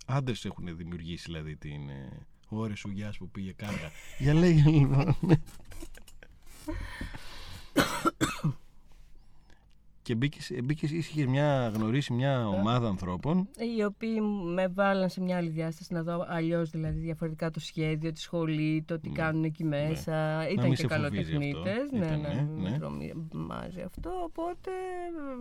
Άντρες 0.06 0.44
έχουν 0.44 0.76
δημιουργήσει 0.76 1.24
δηλαδή 1.26 1.56
την. 1.56 1.88
Ε, 1.88 2.26
ώρε 2.48 2.74
σου 2.76 2.90
γεια 2.90 3.12
που 3.18 3.28
πήγε 3.30 3.52
κάργα. 3.52 3.90
Για 4.18 4.34
λέγε 4.34 4.70
λοιπόν. 4.70 5.16
και 10.06 10.14
μπήκες, 10.14 10.52
μπήκες, 10.64 10.90
είχες 10.90 11.26
μια, 11.26 11.68
γνωρίσει 11.74 12.12
μια 12.12 12.48
ομάδα 12.48 12.88
ανθρώπων. 12.88 13.48
Οι 13.76 13.84
οποίοι 13.84 14.20
με 14.54 14.68
βάλαν 14.68 15.08
σε 15.08 15.20
μια 15.20 15.36
άλλη 15.36 15.48
διάσταση 15.48 15.92
να 15.92 16.02
δω 16.02 16.24
αλλιώς 16.28 16.70
δηλαδή 16.70 16.98
διαφορετικά 16.98 17.50
το 17.50 17.60
σχέδιο, 17.60 18.12
τη 18.12 18.20
σχολή, 18.20 18.82
το 18.86 18.98
τι 19.00 19.08
Ναι. 19.08 19.14
κάνουν 19.14 19.44
εκεί 19.44 19.64
μέσα. 19.64 20.38
μην 20.48 20.58
Ήταν 20.58 20.76
σε 20.76 20.86
και 20.86 20.94
φοβίζει 20.94 21.22
καλοτεχνίτε. 21.22 21.70
αυτό. 21.70 21.96
Ναι, 21.96 22.04
Ήτανε, 22.06 22.48
ναι, 22.56 22.70
ναι. 22.70 22.78
με 23.14 23.26
τρομάζει 23.30 23.80
αυτό. 23.80 24.10
Οπότε 24.24 24.70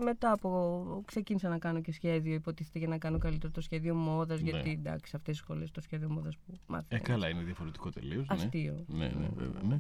μετά 0.04 0.32
από. 0.32 1.02
ξεκίνησα 1.06 1.50
να 1.50 1.58
κάνω 1.58 1.82
και 1.82 1.92
σχέδιο, 1.92 2.34
υποτίθεται 2.34 2.80
για 2.80 2.88
να 2.88 2.98
κάνω 2.98 3.18
καλύτερο 3.18 3.52
το 3.52 3.62
σχέδιο 3.62 3.96
μόδας. 3.96 4.42
Ναι. 4.42 4.50
Γιατί 4.50 4.70
εντάξει, 4.72 5.14
αυτές 5.16 5.36
οι 5.36 5.38
σχολές 5.38 5.72
το 5.72 5.82
σχέδιο 5.82 6.10
μόδας 6.10 6.36
που 6.36 6.52
Ε, 6.54 6.58
μάθαμε. 6.68 7.02
καλά, 7.02 7.30
είναι 7.30 7.44
διαφορετικό 7.44 7.90
τελείως. 7.90 8.28
Ναι. 8.28 8.34
Αστείο. 8.36 8.84
Ναι, 8.88 9.06
ναι, 9.06 9.28
βέβαια, 9.36 9.62
ναι. 9.68 9.80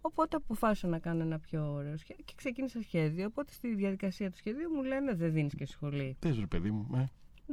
Οπότε 0.00 0.36
αποφάσισα 0.36 0.88
να 0.88 0.98
κάνω 0.98 1.22
ένα 1.22 1.38
πιο 1.38 1.72
ωραίο 1.72 1.96
σχέδιο 1.96 2.24
και 2.24 2.32
ξεκίνησα 2.36 2.82
σχέδιο. 2.82 3.26
Οπότε 3.26 3.52
στη 3.52 3.74
διαδικασία 3.74 4.30
του 4.30 4.36
σχεδίου 4.36 4.70
μου 4.70 4.82
λένε 4.82 5.14
δεν 5.14 5.32
δίνεις 5.32 5.54
και 5.54 5.66
σχολή. 5.66 6.16
Πες 6.18 6.38
ρε 6.38 6.46
παιδί 6.46 6.70
μου. 6.70 6.88
Ε, 6.94 7.06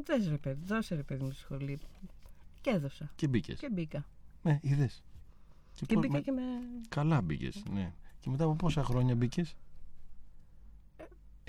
Δες 0.06 0.30
ρε 0.30 0.38
παιδί, 0.38 0.62
δώσε 0.66 0.96
ρε 0.96 1.04
παιδί 1.04 1.24
μου 1.24 1.32
στη 1.32 1.40
σχολή. 1.40 1.80
Και 2.62 2.70
έδωσα. 2.70 3.12
και 3.16 3.28
μπήκες. 3.28 3.60
Και 3.60 3.70
μπήκα. 3.70 4.06
Ναι, 4.42 4.60
είδες. 4.62 5.04
Και 5.86 5.98
μπήκα 5.98 6.20
και 6.20 6.32
με. 6.32 6.42
Καλά 6.90 7.22
μπήκες. 7.22 7.64
Ναι. 7.72 7.94
Και 8.20 8.30
μετά 8.30 8.44
από 8.44 8.56
πόσα 8.56 8.84
χρόνια 8.84 9.16
μπήκες; 9.16 9.56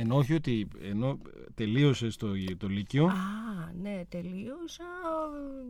Ενώ 0.00 0.16
όχι 0.16 0.34
ότι 0.34 0.68
ενώ 0.82 1.18
τελείωσε 1.54 2.08
το, 2.18 2.28
το 2.56 2.68
Λύκειο. 2.68 3.06
Α, 3.06 3.12
ναι, 3.82 4.04
τελείωσα. 4.08 4.84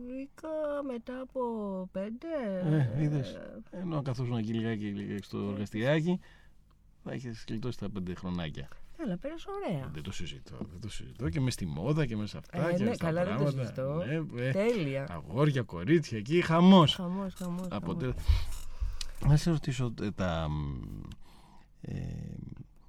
Μπήκα 0.05 0.49
μετά 0.87 1.19
από 1.21 1.41
πέντε. 1.91 2.27
Ε, 2.95 3.03
είδες. 3.03 3.39
Ενώ 3.71 4.01
καθόσουν 4.01 4.37
εκεί 4.37 4.53
λιγάκι 4.53 5.17
στο 5.21 5.49
εργαστηριάκι, 5.51 6.19
θα 7.03 7.13
είχε 7.13 7.33
κλειτώσει 7.45 7.77
τα 7.77 7.89
πέντε 7.89 8.13
χρονάκια. 8.13 8.67
Έλα, 8.97 9.17
πέρασε 9.17 9.47
ωραία. 9.49 9.89
Δεν 9.93 10.03
το 10.03 10.11
συζητώ. 10.11 10.57
Δεν 10.57 10.81
το 10.81 10.89
συζητώ 10.89 11.29
και 11.29 11.39
μες 11.39 11.53
στη 11.53 11.65
μόδα 11.65 12.05
και 12.05 12.15
μες 12.15 12.29
σε 12.29 12.37
αυτά 12.37 12.67
Ε, 12.69 12.71
και 12.71 12.83
ναι, 12.83 12.89
μες 12.89 12.95
στα 12.95 13.05
καλά, 13.05 13.23
δεν 13.23 13.37
το 13.37 13.43
πράγματα. 13.43 13.63
συζητώ. 13.63 14.03
Ναι, 14.05 14.43
ε, 14.43 14.51
Τέλεια. 14.51 15.07
αγόρια, 15.09 15.61
κορίτσια 15.61 16.17
εκεί, 16.17 16.41
χαμός. 16.41 16.93
Χαμός, 16.93 17.33
χαμός. 17.33 17.67
Αποτε... 17.69 18.13
Να 19.27 19.37
σε 19.37 19.49
ρωτήσω 19.51 19.93
ε, 20.01 20.11
τα. 20.11 20.47
Ε, 21.81 21.93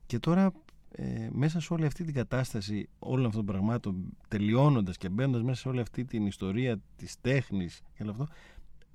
και 0.06 0.18
τώρα 0.18 0.52
ε, 0.92 1.28
μέσα 1.32 1.60
σε 1.60 1.72
όλη 1.72 1.84
αυτή 1.84 2.04
την 2.04 2.14
κατάσταση 2.14 2.88
όλων 2.98 3.26
αυτών 3.26 3.46
των 3.46 3.54
πραγμάτων 3.54 4.16
τελειώνοντας 4.28 4.96
και 4.96 5.08
μπαίνοντας 5.08 5.42
μέσα 5.42 5.60
σε 5.60 5.68
όλη 5.68 5.80
αυτή 5.80 6.04
την 6.04 6.26
ιστορία 6.26 6.80
της 6.96 7.16
τέχνης 7.20 7.82
και 7.94 8.02
όλο 8.02 8.10
αυτό 8.10 8.28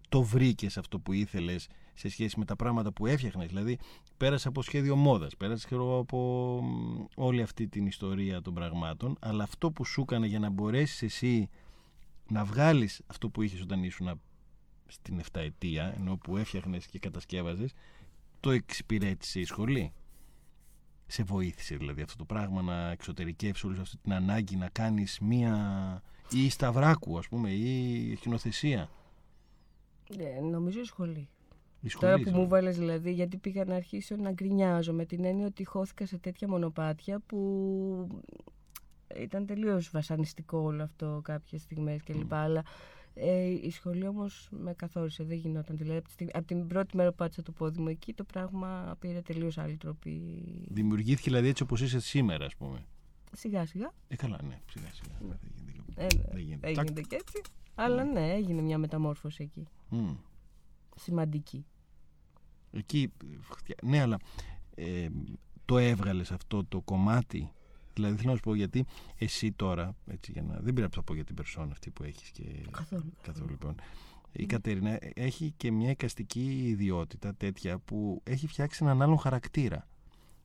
το 0.10 0.24
βρήκες 0.24 0.78
αυτό 0.78 1.00
που 1.00 1.14
ήθελες 1.14 1.68
σε 1.94 2.10
σχέση 2.10 2.40
με 2.40 2.46
τα 2.46 2.56
πράγματα 2.56 2.92
που 2.92 3.06
έφτιαχνες. 3.06 3.48
Δηλαδή 3.48 3.78
πέρασε 4.18 4.48
από 4.48 4.62
σχέδιο 4.62 4.96
μόδας 4.96 5.36
πέρασε 5.38 5.66
ξέρω, 5.66 5.82
εγώ, 5.82 5.98
από 5.98 6.60
μ, 6.64 7.06
όλη 7.16 7.42
αυτή 7.42 7.68
την 7.68 7.86
ιστορία 7.86 8.42
των 8.42 8.54
πραγμάτων 8.54 9.18
αλλά 9.20 9.44
αυτό 9.44 9.72
που 9.72 9.86
σου 9.86 10.02
έκανε 10.02 10.28
για 10.28 10.40
να 10.40 10.50
μπορέσεις 10.50 11.02
εσύ 11.02 11.50
να 12.30 12.44
βγάλεις 12.44 13.02
αυτό 13.08 13.30
που 13.30 13.42
είχες 13.42 13.62
όταν 13.62 13.84
ήσουν 13.84 14.22
στην 14.88 15.22
7 15.32 15.40
ετία 15.40 15.94
ενώ 15.98 16.18
που 16.18 16.38
έφτιαχνες 16.38 16.86
και 16.86 17.00
κατασκεύαζες 17.00 17.74
το 18.40 18.52
εξυπηρέτησε 18.52 19.40
η 19.40 19.46
σχολή 19.46 19.94
σε 21.08 21.24
βοήθησε 21.24 21.76
δηλαδή 21.76 22.02
αυτό 22.02 22.16
το 22.18 22.26
πράγμα 22.26 22.62
να 22.62 22.92
εξωτερικεύσεις 22.92 23.64
όλη 23.64 23.80
αυτή 23.80 23.98
την 23.98 24.14
ανάγκη 24.14 24.56
να 24.56 24.70
κάνεις 24.70 25.20
μία 25.20 26.02
ή 26.32 26.50
σταυράκου 26.50 27.18
ας 27.18 27.28
πούμε 27.28 27.52
ή 27.52 28.16
σκηνοθεσία; 28.16 28.90
Ε, 30.18 30.40
νομίζω 30.42 30.80
η 30.80 30.84
σχολή. 30.84 31.30
η 31.82 31.90
σχολή 31.90 32.06
Τώρα 32.06 32.18
που 32.18 32.24
δηλαδή. 32.24 32.42
μου 32.42 32.48
βάλες 32.50 32.78
δηλαδή, 32.78 33.12
γιατί 33.12 33.38
πήγα 33.38 33.66
να 33.66 33.76
αρχίσω 33.76 34.16
να 34.16 34.32
γκρινιάζω 34.32 34.94
με 34.94 35.06
την 35.06 35.26
έννοια 35.26 35.46
ότι 35.46 35.64
χώθηκα 35.66 36.06
σε 36.06 36.18
τέτοια 36.18 36.48
μονοπάτια 36.48 37.20
που 37.20 38.22
ήταν 39.20 39.46
τελείως 39.46 39.90
βασανιστικό 39.90 40.58
όλο 40.58 40.84
αυτό 40.84 41.20
κάποιες 41.24 41.62
στιγμές 41.62 42.04
κλπ. 42.04 42.34
Αλλά 42.34 42.64
ε, 43.18 43.46
η 43.48 43.70
σχολή 43.72 44.08
όμως 44.08 44.48
με 44.52 44.74
καθόρισε, 44.74 45.24
δεν 45.24 45.38
γινόταν. 45.38 45.78
Δηλαδή 45.78 45.98
από, 45.98 46.06
τη 46.08 46.12
στιγμή- 46.14 46.32
από 46.36 46.46
την 46.48 46.68
πρώτη 46.68 46.96
μέρα 46.96 47.10
που 47.10 47.16
πάτησα 47.16 47.42
το 47.42 47.52
πόδι 47.52 47.80
μου 47.82 47.88
εκεί 47.88 48.14
το 48.14 48.24
πράγμα 48.24 48.96
πήρε 49.00 49.22
τελείως 49.22 49.58
άλλη 49.58 49.78
τροπή. 49.78 50.44
δημιουργήθηκε 50.70 51.30
δηλαδή 51.30 51.48
έτσι 51.48 51.64
όπως 51.64 51.82
είσαι 51.82 52.00
σήμερα 52.00 52.46
ας 52.46 52.56
πούμε 52.56 52.86
Σιγά 53.32 53.66
σιγά. 53.66 53.92
ε 54.08 54.16
καλά 54.16 54.40
ναι 54.48 54.60
σιγά 54.72 54.88
σιγά 54.94 55.16
δεν 55.20 55.38
γίνεται. 55.66 55.94
Ε, 55.96 56.02
ναι, 56.18 56.24
Δεν 56.32 56.40
γίνεται. 56.42 56.60
δεν 56.74 56.74
γίνεται 56.74 57.02
και 57.02 57.16
έτσι. 57.16 57.42
Αλλά 57.76 58.04
ναι, 58.04 58.32
έγινε 58.34 58.62
μια 58.62 58.78
μεταμόρφωση 58.78 59.44
εκεί. 59.44 59.68
Μμ. 59.90 60.14
Σημαντική. 60.96 61.66
Εκεί, 62.72 63.12
φτια- 63.42 63.76
ναι, 63.84 64.02
αλλά 64.02 64.18
ε, 64.76 65.08
το 65.66 65.78
έβγαλες 65.78 66.32
αυτό 66.32 66.66
το 66.66 66.82
κομμάτι; 66.82 67.52
Δηλαδή 67.96 68.16
θέλω 68.18 68.30
να 68.30 68.36
σου 68.36 68.42
πω 68.44 68.56
γιατί 68.56 68.86
εσύ 69.18 69.52
τώρα, 69.52 69.96
έτσι 70.08 70.32
για 70.32 70.42
να, 70.42 70.54
δεν 70.60 70.74
πήρα 70.74 70.86
να 70.88 70.92
το 70.92 71.02
πω 71.04 71.14
για 71.14 71.24
την 71.24 71.36
περσόνα 71.36 71.72
αυτή 71.72 71.90
που 71.92 72.04
έχεις 72.04 72.30
και 72.30 72.44
Καθόλου. 72.72 73.14
καθόλου 73.22 73.50
λοιπόν. 73.50 73.76
Η 74.32 74.46
Κατερίνα 74.46 75.00
έχει 75.16 75.54
και 75.58 75.72
μια 75.72 75.90
εικαστική 75.90 76.68
ιδιότητα 76.68 77.36
τέτοια 77.36 77.78
που 77.80 78.22
έχει 78.24 78.48
φτιάξει 78.48 78.84
έναν 78.84 79.02
άλλον 79.02 79.18
χαρακτήρα. 79.18 79.88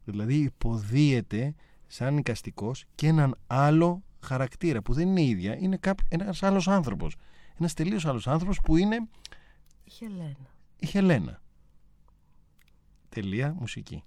Δηλαδή 0.05 0.35
υποδίεται 0.35 1.55
σαν 1.87 2.17
εικαστικός 2.19 2.85
και 2.95 3.07
έναν 3.07 3.37
άλλο 3.47 4.03
χαρακτήρα 4.21 4.83
που 4.83 4.93
δεν 4.93 5.09
είναι 5.09 5.21
η 5.21 5.29
ίδια, 5.29 5.57
είναι 5.59 5.77
κάπο- 5.77 6.07
ένας 6.09 6.43
άλλος 6.43 6.69
άνθρωπος. 6.69 7.17
Ένας 7.59 7.75
τελείως 7.75 8.07
άλλος 8.07 8.27
άνθρωπος 8.27 8.61
που 8.61 8.77
είναι 8.77 8.97
Η 9.85 9.91
Χελένα. 9.91 10.37
η 10.77 10.87
Χελένα. 10.87 11.41
Τελεία 13.09 13.55
μουσική. 13.59 14.03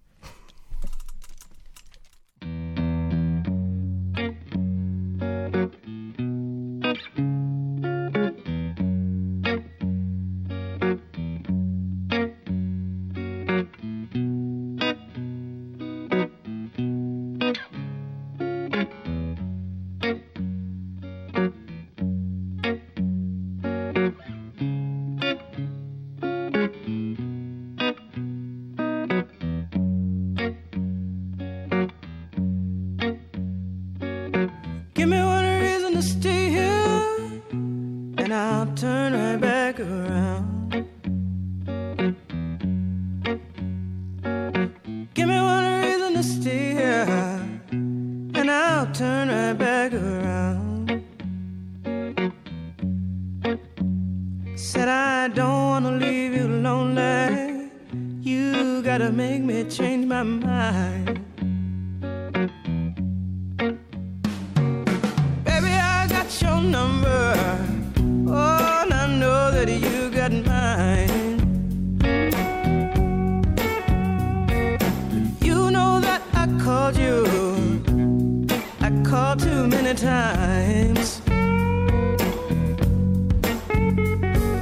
Too 79.44 79.68
many 79.68 79.94
times. 79.94 81.22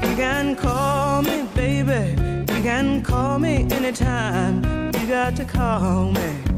You 0.05 0.15
can 0.15 0.55
call 0.55 1.21
me, 1.21 1.43
baby. 1.55 2.15
You 2.53 2.61
can 2.63 3.03
call 3.03 3.37
me 3.39 3.67
anytime. 3.71 4.63
You 4.99 5.07
got 5.07 5.35
to 5.35 5.45
call 5.45 6.11
me. 6.11 6.50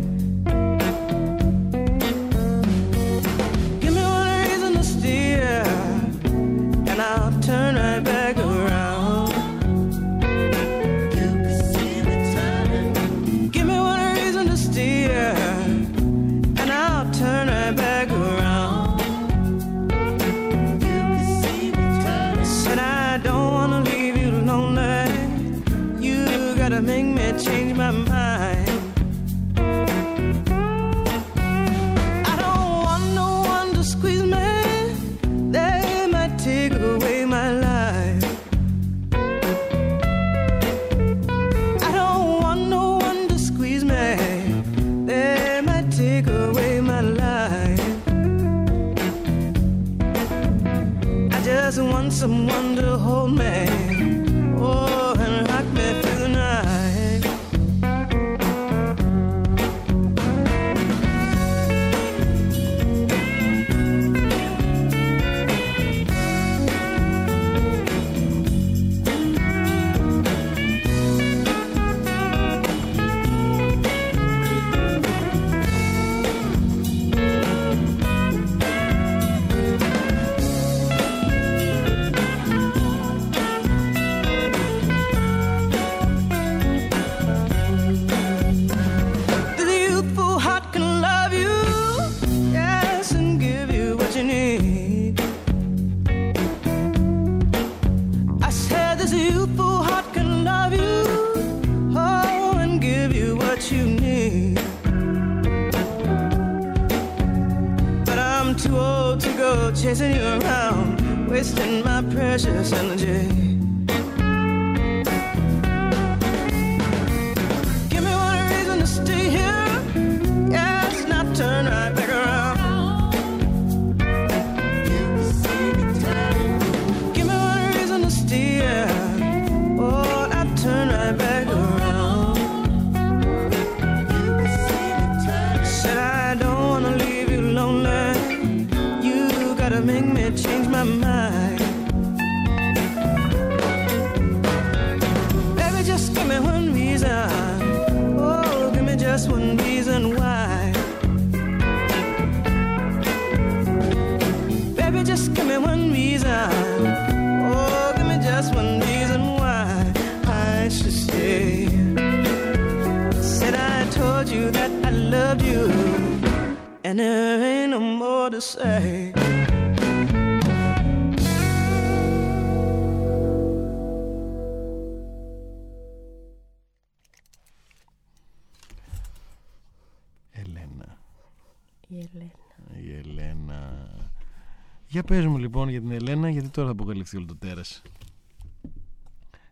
Λοιπόν 185.66 185.70
για 185.70 185.98
την 185.98 186.08
Ελένα, 186.10 186.30
γιατί 186.30 186.50
τώρα 186.50 186.68
θα 186.68 186.74
αποκαλυφθεί 186.74 187.18
όλο 187.18 187.26
το 187.26 187.36
τέρας. 187.36 187.82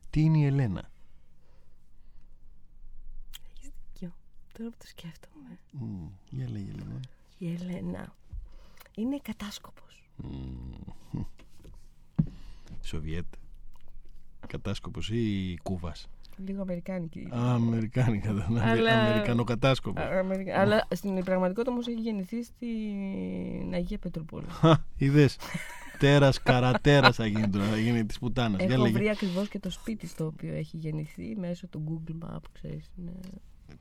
Τι 0.09 0.22
είναι 0.22 0.38
η 0.38 0.45
Ελένα; 0.45 0.89
Έχεις 3.55 3.70
δίκιο. 3.93 4.14
Τώρα 4.57 4.70
που 4.70 4.76
το 4.80 4.88
σκέφτομαι. 4.88 5.57
Μμ, 5.72 6.07
για 6.30 6.49
λέγε 6.49 6.72
λοιπόν. 6.72 6.99
Η 7.38 7.53
Ελένα 7.53 8.16
είναι 8.95 9.20
κατάσκοπος. 9.22 10.03
Μμ. 10.16 11.22
Σοβιέτ. 12.84 13.26
Κατάσκοπος 14.47 15.09
ή 15.09 15.57
Κούβας; 15.64 16.07
Λίγο 16.45 16.62
αμερικάνικη. 16.62 17.28
Α, 17.36 17.53
Αμερικάνικα. 17.53 18.34
δεν 18.34 18.45
είναι. 18.49 18.62
Αλλά- 18.64 19.01
Αμερικανοκατάσκοπος. 19.01 20.03
Α, 20.03 20.20
Αμερικα- 20.20 20.59
Αλλά 20.59 20.88
στην 20.91 21.24
πραγματικότητα 21.24 21.72
όμως 21.72 21.88
έχει 21.88 21.99
γεννηθεί 22.01 22.43
στην 22.43 23.74
Αγία 23.74 23.97
Πετροπόλη. 23.97 24.45
Χα, 24.62 24.78
είδες. 26.02 26.14
Τέρας, 26.20 26.41
καρατέρας 26.41 27.16
θα 27.16 27.26
γίνει 27.26 27.49
τώρα. 27.49 27.66
Θα 27.66 27.78
γίνει 27.78 28.06
της 28.06 28.20
πουτάνας. 28.20 28.62
Για 28.64 28.74
Έχω 28.74 28.84
λέγε. 28.84 28.93
βρει 28.97 29.10
ακριβώς 29.10 29.47
και 29.47 29.60
το 29.60 29.70
σπίτι 29.70 30.08
στο 30.08 30.26
οποίο 30.26 30.54
έχει 30.54 30.78
γεννηθεί 30.78 31.36
μέσω 31.39 31.68
του 31.68 31.84
Google 31.88 32.26
Map, 32.26 32.39
ξέρεις. 32.52 32.91
Είναι... 32.99 33.12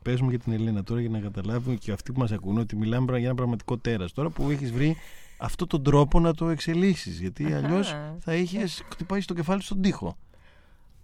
Πες 0.03 0.21
μου 0.21 0.31
για 0.31 0.39
την 0.39 0.53
Ελένα 0.53 0.83
τώρα 0.83 1.01
για 1.01 1.11
να 1.11 1.19
καταλάβουν 1.21 1.79
και 1.79 1.93
αυτοί 1.93 2.13
που 2.13 2.21
μας 2.21 2.33
ακούνε 2.33 2.61
ότι 2.61 2.77
μιλάμε 2.77 3.19
για 3.19 3.27
ένα 3.27 3.35
πραγματικό 3.35 3.79
τέρας. 3.79 4.13
Τώρα 4.13 4.29
που 4.31 4.51
έχεις 4.51 4.73
βρει 4.73 4.97
αυτόν 5.39 5.69
τον 5.69 5.83
τρόπο 5.83 6.21
να 6.21 6.35
το 6.35 6.49
εξελίσσει. 6.49 7.11
Γιατί 7.11 7.45
Αχα. 7.45 7.57
αλλιώς 7.57 7.95
θα 8.19 8.35
είχες 8.35 8.83
χτυπάει 8.93 9.21
στο 9.21 9.35
κεφάλι 9.35 9.63
στον 9.63 9.83
τοίχο. 9.83 10.17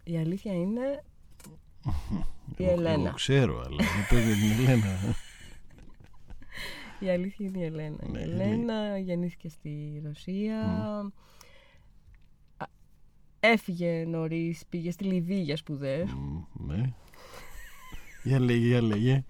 Η 0.05 0.19
αλήθεια 0.19 0.53
είναι 0.53 1.03
η 2.57 2.65
Εγώ- 2.65 2.73
Ελένα. 2.73 2.93
Εγώ 3.07 3.13
ξέρω, 3.15 3.61
αλλά 3.61 3.77
δεν 3.77 4.07
πες 4.19 4.27
για 4.27 4.35
την 4.57 4.65
Ελένα. 4.65 4.99
Η 7.01 7.09
αλήθεια 7.11 7.47
είναι 7.47 7.59
η 7.59 7.65
Ελένα. 7.65 7.97
Ναι, 8.09 8.19
η 8.19 8.25
είναι- 8.27 8.43
Ελένα 8.45 8.99
γεννήθηκε 8.99 9.49
στη 9.49 10.01
Ρωσία. 10.05 10.61
Α, 12.57 12.67
έφυγε 13.41 14.05
νωρίς, 14.09 14.67
πήγε 14.69 14.91
στη 14.91 15.05
Λιβύη 15.05 15.43
για 15.45 15.57
σπουδές. 15.57 16.13
Μ, 16.13 16.39
Ναι. 16.67 16.93
Για 18.23 18.41
λέγε, 18.41 18.67
για 18.67 18.83
λέγε. 18.83 19.25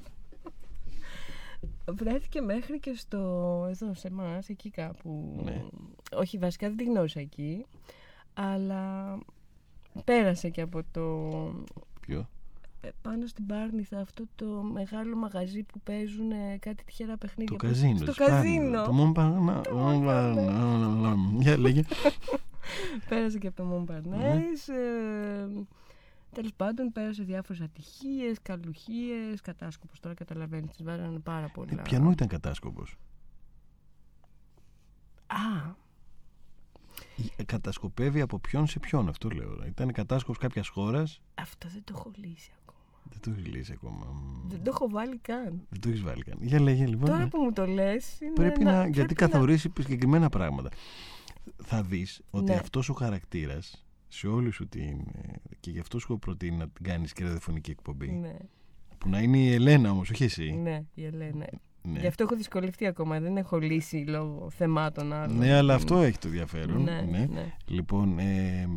Βρέθηκε 1.93 2.41
μέχρι 2.41 2.81
και 2.81 2.95
στο. 2.97 3.19
εδώ 3.71 3.95
σε 3.95 4.09
εμάς, 4.09 4.49
εκεί 4.49 4.71
κάπου. 4.71 5.41
Ναι. 5.45 5.63
Όχι, 6.13 6.39
βασικά 6.39 6.67
δεν 6.69 6.77
τη 6.77 6.85
γνώρισα 6.85 7.21
εκεί. 7.21 7.67
Αλλά 8.35 9.19
πέρασε 10.05 10.49
και 10.51 10.61
από 10.61 10.81
το. 10.91 11.31
Ποιο; 12.01 12.29
Ε, 12.81 12.89
πάνω 13.03 13.27
στην 13.27 13.47
Πάρνηθα 13.47 14.01
αυτό 14.01 14.25
το 14.35 14.47
μεγάλο 14.73 15.17
μαγαζί 15.17 15.63
που 15.63 15.81
παίζουν 15.81 16.31
ε, 16.31 16.57
κάτι 16.61 16.85
τυχερά 16.85 17.17
παιχνίδια. 17.17 17.57
Το 17.57 17.65
που- 17.67 17.67
καζίνο. 17.73 17.97
Στο 17.97 18.05
της 18.07 18.15
Πάρνηθας. 18.17 18.43
καζίνο. 18.45 18.83
Το 18.83 18.93
Μομπαρνά. 18.93 19.63
Για 21.39 21.59
λέγε. 21.59 21.83
Πέρασε 23.09 23.39
και 23.39 23.47
από 23.47 23.57
το 23.57 23.63
Ναι. 23.65 23.69
Μομπαρνές. 23.69 24.69
Ε, 24.69 25.49
Τέλος 26.33 26.53
πάντων, 26.57 26.93
πέρασε 26.93 27.23
διάφορες 27.23 27.61
ατυχίες, 27.63 28.39
καλουχίες, 28.43 29.41
κατάσκοπος. 29.41 30.01
Τώρα 30.01 30.15
καταλαβαίνεις, 30.15 30.77
τι 30.77 30.83
βάρανε 30.83 31.19
πάρα 31.19 31.49
πολλά. 31.55 31.69
Ε, 31.73 31.83
Πιανού 31.83 32.11
ήταν 32.11 32.29
κατάσκοπος; 32.29 32.97
Α, 35.27 35.75
Ε, 37.37 37.43
Κατασκοπεύει 37.45 38.21
από 38.21 38.39
ποιον 38.39 38.67
σε 38.67 38.79
ποιον, 38.79 39.09
αυτό 39.09 39.29
λέω. 39.29 39.65
Ήταν 39.67 39.93
κατάσκοπος 39.93 40.39
κάποιας 40.39 40.69
χώρας. 40.69 41.21
αυτό 41.35 41.69
δεν 41.69 41.83
το 41.85 41.93
έχω 41.97 42.11
λύσει 42.17 42.51
ακόμα. 42.61 42.66
Δεν 43.11 43.21
το 43.21 43.31
έχεις 43.31 43.55
λύσει 43.55 43.73
ακόμα. 43.73 44.07
Μ, 44.13 44.49
Δεν 44.49 44.63
το 44.63 44.71
έχω 44.75 44.89
βάλει 44.89 45.19
καν. 45.19 45.63
Δεν 45.69 45.81
το 45.81 45.89
έχεις 45.89 46.03
βάλει 46.03 46.23
καν. 46.23 46.39
Για 46.41 46.61
λέγε 46.61 46.87
λοιπόν. 46.87 47.07
Τώρα 47.09 47.19
ναι. 47.23 47.29
που 47.29 47.39
μου 47.43 47.53
το 47.53 47.67
λες. 47.67 48.19
Πρέπει 48.35 48.65
να, 48.65 48.73
γιατί 48.73 48.93
πρέπει 48.93 49.15
καθορίσει 49.15 49.73
συγκεκριμένα 49.81 50.29
πράγματα. 50.29 50.69
Θα 51.65 51.83
δεις 51.83 52.21
ότι 52.31 52.45
Ναι. 52.51 52.55
αυτός 52.57 52.89
ο 52.89 52.93
χαρακτήρας 52.93 53.87
σε 54.09 54.27
όλη 54.27 54.51
σου 54.51 54.69
την... 54.69 55.01
ε, 55.23 55.33
και 55.61 55.71
γι' 55.71 55.79
αυτό 55.79 55.99
σου 55.99 56.07
έχω 56.11 56.19
προτείνει 56.19 56.57
να 56.57 56.69
την 56.69 56.85
κάνεις 56.85 57.13
και 57.13 57.23
ραδιοφωνική 57.25 57.71
εκπομπή. 57.71 58.11
Να... 58.11 58.19
Ναι, 58.19 58.37
Που 58.99 59.09
να 59.09 59.21
είναι 59.21 59.39
η 59.39 59.53
Ελένα 59.53 59.91
όμως, 59.91 60.11
όχι 60.11 60.25
εσύ. 60.25 60.51
ναι, 60.63 60.85
η 60.95 61.05
Ελένα. 61.05 61.47
Ναι. 61.83 62.01
Γι' 62.01 62.07
αυτό 62.07 62.23
έχω 62.23 62.37
δυσκολευτεί 62.37 62.87
ακόμα. 62.87 63.21
Δεν 63.21 63.37
έχω 63.37 63.59
λύσει 63.59 63.97
λόγω 63.97 64.51
θεμάτων 64.51 65.13
άλλων. 65.13 65.37
Ναι, 65.37 65.53
αλλά 65.55 65.75
αυτό 65.75 65.99
έχει 65.99 66.19
το 66.19 66.27
ενδιαφέρον. 66.29 66.83
Ναι, 66.83 67.07
ναι. 67.11 67.27
ναι. 67.33 67.55
Λοιπόν, 67.67 68.19
ε, 68.19 68.69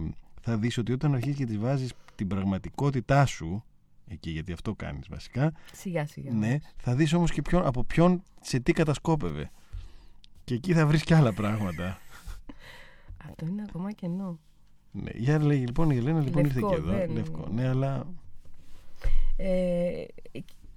θα 0.41 0.57
δεις 0.57 0.77
ότι 0.77 0.91
όταν 0.91 1.13
αρχίσεις 1.13 1.37
και 1.37 1.45
της 1.45 1.57
βάζεις 1.57 1.93
την 2.15 2.27
πραγματικότητά 2.27 3.25
σου 3.25 3.63
εκεί, 4.09 4.29
γιατί 4.29 4.51
αυτό 4.51 4.75
κάνεις 4.75 5.07
βασικά, 5.09 5.51
Σιγά 5.73 6.07
σιγά. 6.07 6.33
ναι, 6.33 6.57
θα 6.77 6.95
δεις 6.95 7.13
όμως 7.13 7.31
και 7.31 7.41
ποιον, 7.41 7.65
από 7.65 7.83
ποιον 7.83 8.23
σε 8.41 8.59
τι 8.59 8.71
κατασκόπευε. 8.73 9.51
Και 10.43 10.53
εκεί 10.53 10.73
θα 10.73 10.85
βρεις 10.87 11.03
και 11.03 11.15
άλλα 11.15 11.33
πράγματα. 11.33 11.97
Αυτό 13.29 13.45
είναι 13.45 13.63
ακόμα 13.67 13.91
κενό. 13.91 14.39
Ναι. 14.91 15.11
Για 15.15 15.39
λέγε 15.43 15.65
λοιπόν, 15.65 15.89
η 15.89 15.95
Ελένα 15.97 16.19
λοιπόν 16.21 16.45
ήρθε 16.45 16.59
Λευκό, 16.59 16.69
και 16.75 16.81
εδώ. 16.81 16.91
δεν- 16.91 17.11
Λευκό. 17.11 17.47
Ναι, 17.51 17.67
αλλά. 17.67 18.07
Ε, 19.37 20.03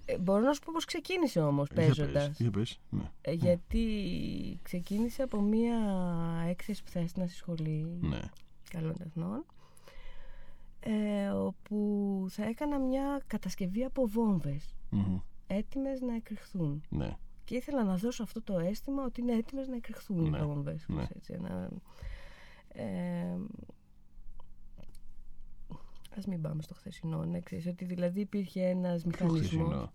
ε, 0.05 0.18
μπορώ 0.18 0.41
να 0.41 0.53
σου 0.53 0.61
πω 0.61 0.70
πώς 0.72 0.85
ξεκίνησε 0.85 1.41
όμως 1.41 1.68
Για 1.72 1.76
πες, 1.87 1.97
παίζοντας. 1.97 2.39
Για 2.41 2.51
πες. 2.51 2.80
Ναι. 2.91 3.11
Ε, 3.20 3.33
γιατί 3.33 3.85
ξεκίνησε 4.62 5.22
από 5.22 5.41
μία 5.41 5.76
έκθεση 6.49 6.83
που 6.83 6.91
θα 6.91 7.01
έστεινα 7.01 7.26
στη 7.26 7.37
σχολή 7.37 7.87
ναι. 8.01 8.20
καλών 8.70 8.97
τεχνών 8.99 9.45
ε, 10.85 11.28
όπου 11.28 12.26
θα 12.28 12.45
έκανα 12.45 12.78
μια 12.78 13.22
κατασκευή 13.26 13.85
από 13.85 14.07
βόμβες 14.07 14.74
Μμμ. 14.91 15.18
έτοιμες 15.47 16.01
να 16.01 16.14
εκρηχθούν 16.14 16.83
ναι. 16.89 17.16
και 17.45 17.57
ήθελα 17.57 17.85
να 17.85 17.97
δώσω 17.97 18.22
αυτό 18.22 18.43
το 18.43 18.59
αίσθημα 18.59 19.05
ότι 19.05 19.20
είναι 19.20 19.33
έτοιμες 19.33 19.68
να 19.68 19.76
εκρηχθούν 19.76 20.30
Ναι, 20.30 20.39
οι 20.39 20.43
βόμβες 20.43 20.85
ναι. 20.89 21.07
έτσι, 21.16 21.33
ένα, 21.33 21.70
ε, 22.68 23.37
ας 26.16 26.26
μην 26.26 26.41
πάμε 26.41 26.62
στο 26.62 26.74
χθεσινό 26.74 27.24
να 27.24 27.41
ξέρεις 27.41 27.66
ότι 27.66 27.85
δηλαδή 27.85 28.20
υπήρχε 28.20 28.62
ένας 28.62 29.03
Ποιο 29.03 29.11
μηχανισμός 29.11 29.47
χθεσινό 29.47 29.93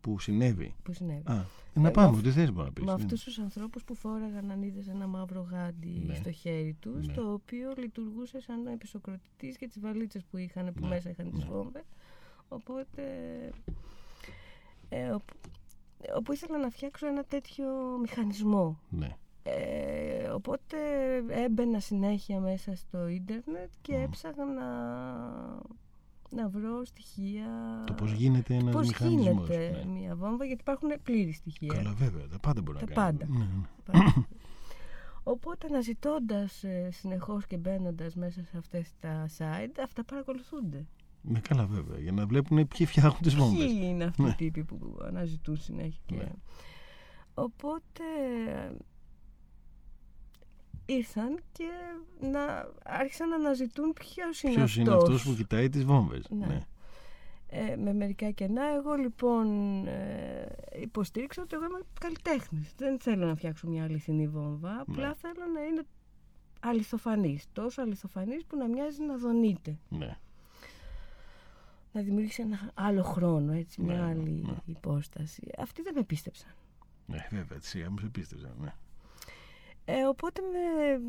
που 0.00 0.18
συνέβη. 0.18 0.74
που 0.82 0.92
συνέβη 0.92 1.22
Α, 1.30 1.44
να 1.74 1.88
Ε, 1.88 1.90
πάμε, 1.90 2.10
με 2.10 2.16
ό,τι 2.18 2.30
θες 2.30 2.52
μπορεί 2.52 2.66
να 2.66 2.72
πεις. 2.72 2.84
με 2.84 2.90
ναι. 2.94 3.02
αυτούς 3.02 3.22
τους 3.24 3.38
ανθρώπους 3.38 3.84
που 3.84 3.94
φόραγαν 3.94 4.50
αν 4.50 4.62
είδες 4.62 4.88
ένα 4.88 5.06
μαύρο 5.06 5.46
γάντι 5.50 6.02
Ναι. 6.06 6.14
στο 6.14 6.30
χέρι 6.30 6.76
τους 6.80 7.06
Ναι. 7.06 7.12
το 7.12 7.32
οποίο 7.32 7.72
λειτουργούσε 7.76 8.40
σαν 8.40 8.66
επισοκροτητής 8.66 9.56
για 9.56 9.68
τις 9.68 9.80
βαλίτσες 9.80 10.24
που 10.30 10.36
είχαν 10.36 10.72
που 10.74 10.80
Ναι. 10.80 10.88
μέσα 10.88 11.10
είχαν 11.10 11.30
τις 11.30 11.38
Ναι. 11.44 11.50
βόμβες 11.50 11.84
οπότε 12.48 13.02
ε, 14.88 15.08
όπου, 15.10 15.34
όπου 16.16 16.32
ήθελα 16.32 16.58
να 16.58 16.70
φτιάξω 16.70 17.06
ένα 17.06 17.24
τέτοιο 17.24 17.66
μηχανισμό 18.00 18.78
Ναι. 18.88 19.16
ε, 19.42 20.28
οπότε 20.28 20.76
έμπαινα 21.28 21.80
συνέχεια 21.80 22.40
μέσα 22.40 22.74
στο 22.76 23.08
ίντερνετ 23.08 23.70
και 23.82 23.96
Μμ. 23.96 24.02
έψαχνα 24.02 24.44
να, 24.44 24.66
να 26.30 26.48
βρω 26.48 26.84
στοιχεία 26.84 27.46
Το 27.86 27.92
πώς 27.92 28.12
γίνεται 28.12 28.54
ένας 28.54 28.74
πώς 28.74 28.86
μηχανισμός. 28.86 29.24
γίνεται 29.48 29.82
ναι. 29.84 29.90
μια 29.92 30.14
βόμβα 30.16 30.44
γιατί 30.44 30.60
υπάρχουν 30.60 30.88
πλήρη 31.02 31.32
στοιχεία 31.32 31.72
Καλά 31.74 31.92
βέβαια, 31.92 32.28
τα 32.28 32.38
πάντα 32.38 32.62
μπορεί 32.62 32.78
Τα 32.78 32.84
να 32.88 32.94
κάνει. 32.94 33.18
πάντα. 33.18 33.32
Ναι, 33.38 33.44
ναι. 33.98 34.12
Οπότε 35.22 35.66
αναζητώντας 35.66 36.64
ε, 36.64 36.88
συνεχώς 36.92 37.46
και 37.46 37.56
μπαίνοντας 37.56 38.14
μέσα 38.14 38.42
σε 38.44 38.56
αυτές 38.58 38.92
τα 39.00 39.28
site, 39.38 39.80
αυτά 39.84 40.04
παρακολουθούνται. 40.04 40.86
Ναι, 41.22 41.38
καλά 41.40 41.66
βέβαια, 41.66 41.98
για 41.98 42.12
να 42.12 42.26
βλέπουν 42.26 42.68
ποιοι 42.68 42.86
φτιάχνουν 42.86 43.20
τις 43.22 43.34
βόμβες. 43.34 43.66
Ποιοι 43.66 43.80
είναι 43.82 44.04
αυτοί 44.04 44.22
Ναι. 44.22 44.28
οι 44.28 44.34
τύποι 44.34 44.64
που 44.64 44.98
αναζητούν 45.02 45.56
συνέχεια. 45.56 46.00
Και... 46.06 46.14
Ναι. 46.16 46.28
Οπότε 47.34 48.02
ε, 48.48 48.70
ήρθαν 50.92 51.40
και 51.52 51.68
να 52.20 52.68
άρχισαν 52.84 53.28
να 53.28 53.34
αναζητούν 53.36 53.92
ποιος 53.92 54.42
είναι 54.42 54.54
Ποιος 54.54 54.76
είναι 54.76 54.94
αυτός 54.94 55.22
που 55.24 55.34
κοιτάει 55.34 55.68
τις 55.68 55.84
βόμβες. 55.84 56.26
Ναι. 56.30 56.46
Ναι. 56.46 56.60
Ε, 57.52 57.76
με 57.76 57.92
μερικά 57.92 58.30
κενά. 58.30 58.62
Εγώ 58.74 58.94
λοιπόν 58.94 59.46
ε, 59.86 60.56
υποστήριξα 60.80 61.42
ότι 61.42 61.54
εγώ 61.54 61.64
είμαι 61.64 61.80
καλλιτέχνης. 62.00 62.74
Δεν 62.76 63.00
θέλω 63.00 63.26
να 63.26 63.34
φτιάξω 63.34 63.68
μια 63.68 63.84
αληθινή 63.84 64.28
βόμβα. 64.28 64.80
Απλά 64.80 65.08
Ναι. 65.08 65.14
θέλω 65.14 65.44
να 65.54 65.60
είναι 65.64 65.82
αληθοφανής. 66.60 67.46
Τόσο 67.52 67.82
αληθοφανής 67.82 68.44
που 68.44 68.56
να 68.56 68.66
μοιάζει 68.68 69.02
να 69.02 69.16
δονείται. 69.16 69.78
ναι. 69.88 70.18
Να 71.92 72.00
δημιουργήσει 72.02 72.42
ένα 72.42 72.70
άλλο 72.74 73.02
χρόνο, 73.02 73.52
έτσι, 73.52 73.82
μια 73.82 73.94
Ναι, 73.96 74.02
άλλη 74.02 74.42
ναι. 74.46 74.52
υπόσταση. 74.66 75.42
Αυτοί 75.58 75.82
δεν 75.82 75.92
με 75.96 76.02
πίστεψαν. 76.02 76.50
Ναι, 77.06 77.26
βέβαια, 77.30 77.58
σιγά 77.60 77.90
μου 77.90 77.98
σε 77.98 78.06
πίστεψα. 78.08 78.54
Ναι. 78.60 78.74
Ε, 79.84 80.02
οπότε 80.04 80.40
με, 80.40 81.00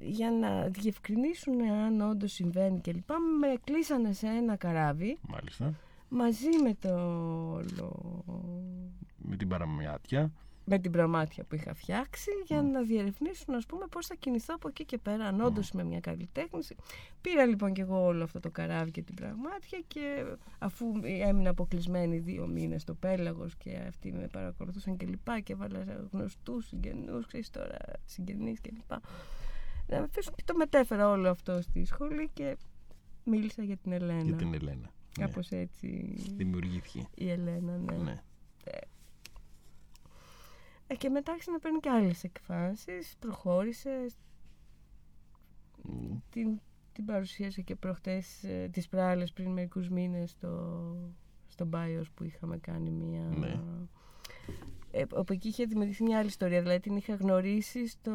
για 0.00 0.30
να 0.30 0.68
διευκρινίσουν 0.68 1.60
αν 1.62 2.00
όντως 2.00 2.32
συμβαίνει 2.32 2.80
κλπ. 2.80 3.10
Με 3.40 3.54
κλείσανε 3.64 4.12
σε 4.12 4.26
ένα 4.26 4.56
καράβι 4.56 5.18
Μάλιστα. 5.28 5.74
μαζί 6.08 6.48
με 6.62 6.74
το 6.80 6.94
όλο 7.52 8.24
Με 9.16 9.36
την 9.36 9.48
παραμοιάτια. 9.48 10.32
Με 10.70 10.78
την 10.78 10.90
πραμάτια 10.90 11.44
που 11.44 11.54
είχα 11.54 11.74
φτιάξει 11.74 12.30
για 12.46 12.62
Μμ. 12.62 12.70
να 12.70 12.82
διερευνήσουν 12.82 13.54
ας 13.54 13.66
πούμε 13.66 13.86
πώς 13.90 14.06
θα 14.06 14.14
κινηθώ 14.14 14.54
από 14.54 14.68
εκεί 14.68 14.84
και 14.84 14.98
πέρα 14.98 15.24
αν 15.24 15.40
όντως 15.40 15.70
είμαι 15.70 15.84
μια 15.84 16.00
καλλιτέχνη. 16.00 16.60
Πήρα 17.20 17.44
λοιπόν 17.46 17.72
και 17.72 17.80
εγώ 17.82 18.04
όλο 18.04 18.22
αυτό 18.22 18.40
το 18.40 18.50
καράβι 18.50 18.90
και 18.90 19.02
την 19.02 19.14
πραγμάτια 19.14 19.80
και 19.86 20.24
αφού 20.58 20.86
έμεινα 21.02 21.50
αποκλεισμένη 21.50 22.18
δύο 22.18 22.46
μήνες 22.46 22.82
στο 22.82 22.94
πέλαγος 22.94 23.56
και 23.56 23.76
αυτοί 23.88 24.12
με 24.12 24.26
παρακολουθούσαν 24.32 24.96
και 24.96 25.06
λοιπά 25.06 25.40
και 25.40 25.52
έβαλα 25.52 26.08
γνωστούς 26.12 26.66
συγγενούς, 26.66 27.26
ξέρεις 27.26 27.50
τώρα 27.50 27.76
συγγενείς 28.04 28.60
και 28.60 28.70
λοιπά. 28.72 29.00
Να 29.86 29.98
με 29.98 30.04
αφήσουν 30.04 30.34
και 30.34 30.42
το 30.46 30.54
μετέφερα 30.54 31.08
όλο 31.08 31.30
αυτό 31.30 31.62
στη 31.62 31.84
σχολή 31.84 32.30
και 32.32 32.56
μίλησα 33.24 33.62
για 33.62 33.76
την 33.76 33.92
Ελένα. 33.92 34.22
Για 34.22 34.36
την 34.36 34.54
Ελένα. 34.54 34.90
Ναι. 35.18 35.26
Κάπως 35.26 35.48
έτσι 35.50 36.14
Δημιουργήθηκε. 36.36 37.08
η 37.14 37.30
Ελένα, 37.30 37.76
ναι. 37.76 37.96
Ναι. 37.96 38.22
Ε, 40.90 40.96
και 40.96 41.08
μετά 41.08 41.32
άρχισε 41.32 41.50
να 41.50 41.58
παίρνει 41.58 41.80
και 41.80 41.88
άλλες 41.90 42.24
εκφάνσεις, 42.24 43.16
προχώρησε, 43.18 44.06
Μμ. 45.82 46.16
την, 46.30 46.60
την 46.92 47.04
παρουσίασε 47.04 47.62
και 47.62 47.76
προχτές 47.76 48.44
ε, 48.44 48.68
τις 48.72 48.88
προάλλες 48.88 49.32
πριν 49.32 49.50
μερικούς 49.50 49.88
μήνες 49.88 50.30
στο, 50.30 50.94
στο 51.46 51.68
BIOS 51.72 52.04
που 52.14 52.24
είχαμε 52.24 52.58
κάνει 52.58 52.90
μία... 52.90 53.22
Ναι. 53.22 53.60
Ε, 54.90 55.04
όπου 55.12 55.32
εκεί 55.32 55.48
είχε 55.48 55.64
δημιουργηθεί 55.64 56.02
μια 56.02 56.18
άλλη 56.18 56.28
ιστορία, 56.28 56.60
δηλαδή 56.60 56.80
την 56.80 56.96
είχα 56.96 57.14
γνωρίσει 57.14 57.86
στο... 57.86 58.10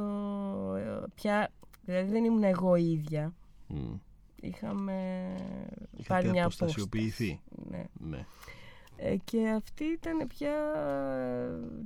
ε, 0.78 1.04
πια, 1.16 1.52
δηλαδή 1.86 2.12
δεν 2.12 2.24
ήμουν 2.24 2.44
εγώ 2.44 2.76
η 2.76 2.92
ίδια, 2.92 3.34
Μμ. 3.68 3.94
είχαμε 4.42 5.28
Είχατε 5.92 6.08
πάρει 6.08 6.30
μια 6.30 6.44
αποστασιοποιηθεί. 6.44 7.42
απόσταση. 7.52 7.70
Ναι. 7.70 8.08
Ναι. 8.10 8.26
Ε, 8.98 9.16
και 9.24 9.50
αυτή 9.50 9.84
ήταν 9.84 10.28
πια. 10.28 10.54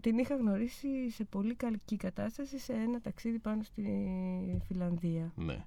την 0.01 0.18
είχα 0.18 0.36
γνωρίσει 0.36 1.10
σε 1.10 1.24
πολύ 1.24 1.55
καλή 1.55 1.80
κατάσταση 1.97 2.60
σε 2.60 2.74
ένα 2.74 3.01
ταξίδι 3.01 3.39
πάνω 3.39 3.64
στη 3.64 3.84
Φιλανδία. 4.68 5.32
Ναι. 5.36 5.66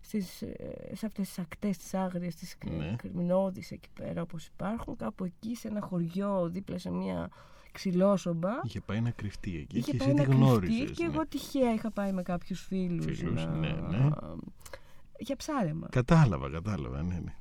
Στις, 0.00 0.42
ε, 0.42 0.90
σε 0.94 1.06
αυτές 1.06 1.26
τις 1.28 1.38
ακτές 1.38 1.76
τις 1.78 1.94
άγριες, 1.94 2.34
τις 2.34 2.56
Ναι. 2.78 2.94
κρυμινώδεις 2.98 3.70
εκεί 3.70 3.88
πέρα 3.94 4.22
όπως 4.22 4.46
υπάρχουν. 4.46 4.96
Κάπου 4.96 5.24
εκεί 5.24 5.54
σε 5.56 5.68
ένα 5.68 5.80
χωριό 5.80 6.48
δίπλα 6.48 6.78
σε 6.78 6.90
μια 6.90 7.28
ξυλόσομπα. 7.72 8.50
Είχε 8.62 8.80
πάει 8.80 9.00
να 9.00 9.10
κρυφτεί 9.10 9.56
εκεί 9.56 9.78
Είχε 9.78 9.90
και 9.90 9.96
πάει 9.96 10.08
εσύ 10.08 10.16
να 10.16 10.22
τη 10.24 10.28
κρυφτεί 10.30 10.44
γνώριζες. 10.46 10.90
και 10.96 11.06
ναι. 11.06 11.12
εγώ 11.12 11.26
τυχαία 11.26 11.72
είχα 11.74 11.90
πάει 11.90 12.12
με 12.12 12.22
κάποιους 12.22 12.60
φίλους, 12.60 13.04
Φίλους, 13.18 13.44
να... 13.44 13.50
ναι, 13.54 13.72
ναι. 13.72 14.08
για 15.18 15.36
ψάρεμα. 15.36 15.88
Κατάλαβα, 15.90 16.50
κατάλαβα, 16.50 17.02
ναι, 17.02 17.14
ναι. 17.18 17.34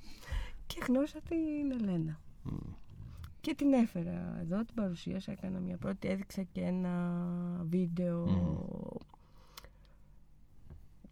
Και 0.67 0.79
γνώρισα 0.87 1.19
την 1.21 1.71
Ελένα. 1.79 2.19
Και 3.41 3.55
την 3.55 3.73
έφερα 3.73 4.37
εδώ, 4.41 4.65
την 4.65 4.75
παρουσίασα, 4.75 5.31
έκανα 5.31 5.59
μια 5.59 5.77
πρώτη, 5.77 6.07
έδειξα 6.07 6.43
και 6.43 6.61
ένα 6.61 7.15
βίντεο. 7.63 8.25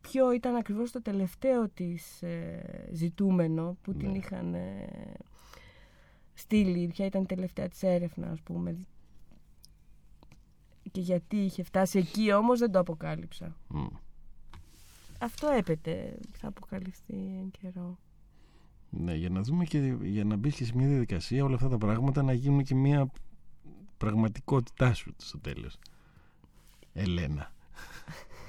Ποιο 0.01 0.31
ήταν 0.31 0.55
ακριβώς 0.55 0.91
το 0.91 1.01
τελευταίο 1.01 1.69
της 1.69 2.21
ε, 2.23 2.89
ζητούμενο 2.93 3.77
που 3.81 3.93
την 3.93 4.11
Ναι. 4.11 4.17
είχαν 4.17 4.53
ε, 4.53 4.87
στείλει, 6.33 6.87
ποια 6.87 7.05
ήταν 7.05 7.21
η 7.21 7.25
τελευταία 7.25 7.67
της 7.67 7.83
έρευνα 7.83 8.31
ας 8.31 8.41
πούμε. 8.41 8.77
Και 10.91 11.01
γιατί 11.01 11.35
είχε 11.37 11.63
φτάσει 11.63 11.97
εκεί 11.99 12.33
όμως 12.33 12.59
δεν 12.59 12.71
το 12.71 12.79
αποκάλυψα. 12.79 13.55
Μμ. 13.67 13.85
Αυτό 15.19 15.47
έπεται, 15.47 16.17
θα 16.31 16.47
αποκαλυφθεί 16.47 17.13
εν 17.13 17.51
καιρό. 17.61 17.97
Ναι, 18.89 19.15
για 19.15 19.29
να 19.29 19.41
δούμε 19.41 19.65
και 19.65 19.95
για 20.01 20.23
να 20.23 20.35
μπει 20.35 20.51
και 20.51 20.65
σε 20.65 20.71
μια 20.75 20.87
διαδικασία 20.87 21.43
όλα 21.43 21.55
αυτά 21.55 21.69
τα 21.69 21.77
πράγματα 21.77 22.23
να 22.23 22.33
γίνουν 22.33 22.63
και 22.63 22.75
μια 22.75 23.11
πραγματικότητά 23.97 24.93
σου 24.93 25.13
στο 25.17 25.39
τέλος. 25.39 25.77
Ελένα. 26.93 27.51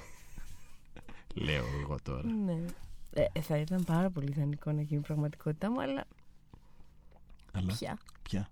Λέω 1.45 1.63
εγώ 1.81 1.97
τώρα. 2.03 2.27
Ναι. 2.27 2.65
Ε, 3.13 3.41
θα 3.41 3.57
ήταν 3.57 3.83
πάρα 3.83 4.09
πολύ 4.09 4.29
ιδανικό 4.31 4.71
να 4.71 4.81
γίνει 4.81 5.01
πραγματικότητά 5.01 5.71
μου, 5.71 5.81
αλλά 5.81 6.07
Αλλά 7.51 7.73
πια. 7.73 7.99
πια. 8.21 8.49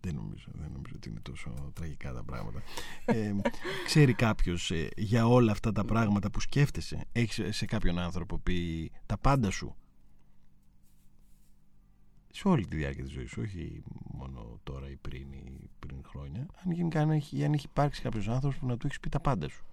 Δεν 0.00 0.14
νομίζω, 0.14 0.46
δεν 0.52 0.70
νομίζω 0.72 0.92
ότι 0.96 1.08
είναι 1.08 1.20
τόσο 1.20 1.70
τραγικά 1.74 2.12
τα 2.12 2.22
πράγματα. 2.24 2.62
Ε, 3.04 3.34
ξέρει 3.84 4.14
κάποιος 4.14 4.70
ε, 4.70 4.88
για 4.96 5.26
όλα 5.26 5.52
αυτά 5.52 5.72
τα 5.72 5.84
πράγματα 5.84 6.30
που 6.30 6.40
σκέφτεσαι. 6.40 7.04
Έχεις 7.12 7.56
σε 7.56 7.64
κάποιον 7.64 7.98
άνθρωπο 7.98 8.38
πει 8.38 8.90
τα 9.06 9.18
πάντα 9.18 9.50
σου; 9.50 9.76
Σε 12.34 12.48
όλη 12.48 12.66
τη 12.66 12.76
διάρκεια 12.76 13.04
της 13.04 13.12
ζωής 13.12 13.30
σου, 13.30 13.40
όχι 13.42 13.82
μόνο 14.12 14.60
τώρα 14.62 14.90
ή 14.90 14.96
πριν 14.96 15.32
ή 15.32 15.70
πριν 15.78 16.02
χρόνια. 16.06 16.46
Αν, 16.64 16.72
γενικά, 16.72 17.00
αν, 17.00 17.10
έχει, 17.10 17.44
αν 17.44 17.52
έχει 17.52 17.66
υπάρξει 17.66 18.02
κάποιος 18.02 18.28
άνθρωπος 18.28 18.58
που 18.58 18.66
να 18.66 18.76
του 18.76 18.86
έχεις 18.86 19.00
πει 19.00 19.08
τα 19.08 19.20
πάντα 19.20 19.48
σου. 19.48 19.64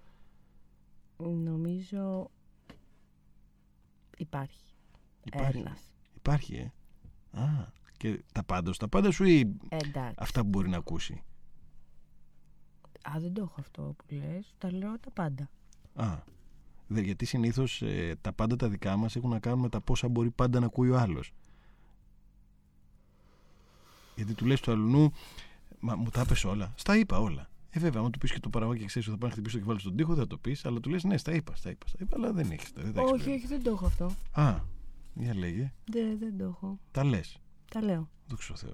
Νομίζω 1.18 2.32
υπάρχει, 4.18 4.74
Υπάρχει. 5.24 5.58
ένας. 5.58 5.94
Υπάρχει, 6.16 6.56
ε. 6.56 6.72
Α, 7.40 7.66
και 7.98 8.24
τα 8.32 8.44
πάντα 8.44 8.72
σου, 8.72 8.78
τα 8.80 8.88
πάντα 8.88 9.12
σου 9.12 9.24
ή 9.24 9.40
Ε, 9.70 9.78
εντάξει. 9.78 10.16
αυτά 10.18 10.42
που 10.42 10.48
μπορεί 10.48 10.70
να 10.70 10.78
ακούσει. 10.78 11.24
Α, 13.02 13.20
δεν 13.20 13.34
το 13.34 13.42
έχω 13.42 13.56
αυτό 13.60 13.96
που 13.98 14.06
λες. 14.16 14.54
Τα 14.58 14.72
λέω 14.74 15.00
τα 15.00 15.12
πάντα. 15.12 15.50
Α, 15.94 16.18
δε, 16.88 17.02
γιατί 17.02 17.26
συνήθως 17.26 17.82
ε, 17.82 18.16
τα 18.22 18.34
πάντα 18.34 18.56
τα 18.56 18.70
δικά 18.70 18.98
μας 18.98 19.16
έχουν 19.16 19.30
να 19.30 19.40
κάνουν 19.40 19.60
με 19.60 19.70
τα 19.70 19.82
πόσα 19.82 20.08
μπορεί 20.10 20.32
πάντα 20.32 20.60
να 20.60 20.66
ακούει 20.66 20.90
ο 20.90 20.98
άλλος. 21.00 21.34
Γιατί 24.20 24.34
του 24.34 24.46
λες 24.46 24.60
του 24.62 24.72
αλλού, 24.72 25.12
μα 25.80 25.96
μου 25.96 26.10
τα 26.10 26.22
είπες 26.22 26.44
όλα. 26.44 26.74
Στα 26.76 26.98
είπα 26.98 27.20
όλα. 27.20 27.50
Ε, 27.70 27.80
βέβαια, 27.80 28.02
αν 28.02 28.12
του 28.12 28.18
πεις 28.18 28.32
και 28.32 28.40
το 28.40 28.50
παραγωγό 28.50 28.78
και 28.78 28.86
ξέρεις 28.86 29.08
ότι 29.08 29.16
θα 29.18 29.22
πάει 29.22 29.30
να 29.30 29.36
χτυπήσει 29.36 29.56
το 29.56 29.62
κεφάλι 29.62 29.80
στον 29.80 29.96
τοίχο, 29.96 30.16
θα 30.16 30.28
το 30.28 30.38
πεις, 30.38 30.66
αλλά 30.66 30.80
του 30.80 30.90
λες: 30.90 31.04
Ναι, 31.04 31.18
στα 31.18 31.34
είπα, 31.34 31.56
στα 31.56 31.70
είπα, 31.70 31.88
στα 31.88 31.98
είπα, 32.02 32.16
αλλά 32.18 32.32
δεν 32.34 32.52
έχεις. 32.52 32.72
Δεν 32.76 32.94
τα 32.94 33.02
έχεις 33.02 33.12
όχι, 33.14 33.24
πει. 33.24 33.30
όχι, 33.30 33.48
δεν 33.48 33.64
το 33.64 33.70
έχω 33.70 33.86
αυτό. 33.86 34.12
Α, 34.32 34.56
για 35.14 35.36
λέγε. 35.36 35.74
Δεν, 35.86 36.18
δεν 36.20 36.38
το 36.38 36.44
έχω. 36.44 36.80
Τα 36.92 37.04
λες. 37.04 37.38
Τα 37.72 37.82
λέω. 37.82 38.10
Δόξα 38.28 38.54
ο 38.54 38.58
Θεό. 38.58 38.74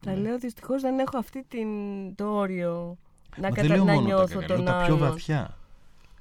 Τα 0.00 0.16
λέω 0.16 0.38
δυστυχώς 0.38 0.82
δεν 0.82 0.98
έχω 0.98 1.18
αυτή 1.18 1.44
την, 1.48 1.68
το 2.14 2.26
όριο 2.26 2.98
να, 3.36 3.48
Μα 3.48 3.54
κατα... 3.54 3.68
δεν 3.68 3.76
λέω 3.76 3.84
να 3.84 3.92
μόνο 3.92 4.08
τα 4.08 4.14
νιώθω 4.14 4.38
κακά, 4.38 4.46
τον 4.54 4.62
λέω 4.62 4.72
τα 4.72 4.84
πιο 4.84 4.94
άλλον. 4.94 5.08
βαθιά. 5.08 5.58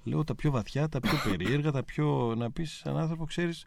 Λέω 0.03 0.23
τα 0.23 0.35
πιο 0.35 0.51
βαθιά, 0.51 0.89
τα 0.89 0.99
πιο 0.99 1.17
περίεργα, 1.29 1.71
τα 1.71 1.83
πιο. 1.83 2.35
να 2.37 2.51
πεις 2.51 2.71
σε 2.71 2.89
έναν 2.89 3.01
άνθρωπο, 3.01 3.25
ξέρεις 3.25 3.65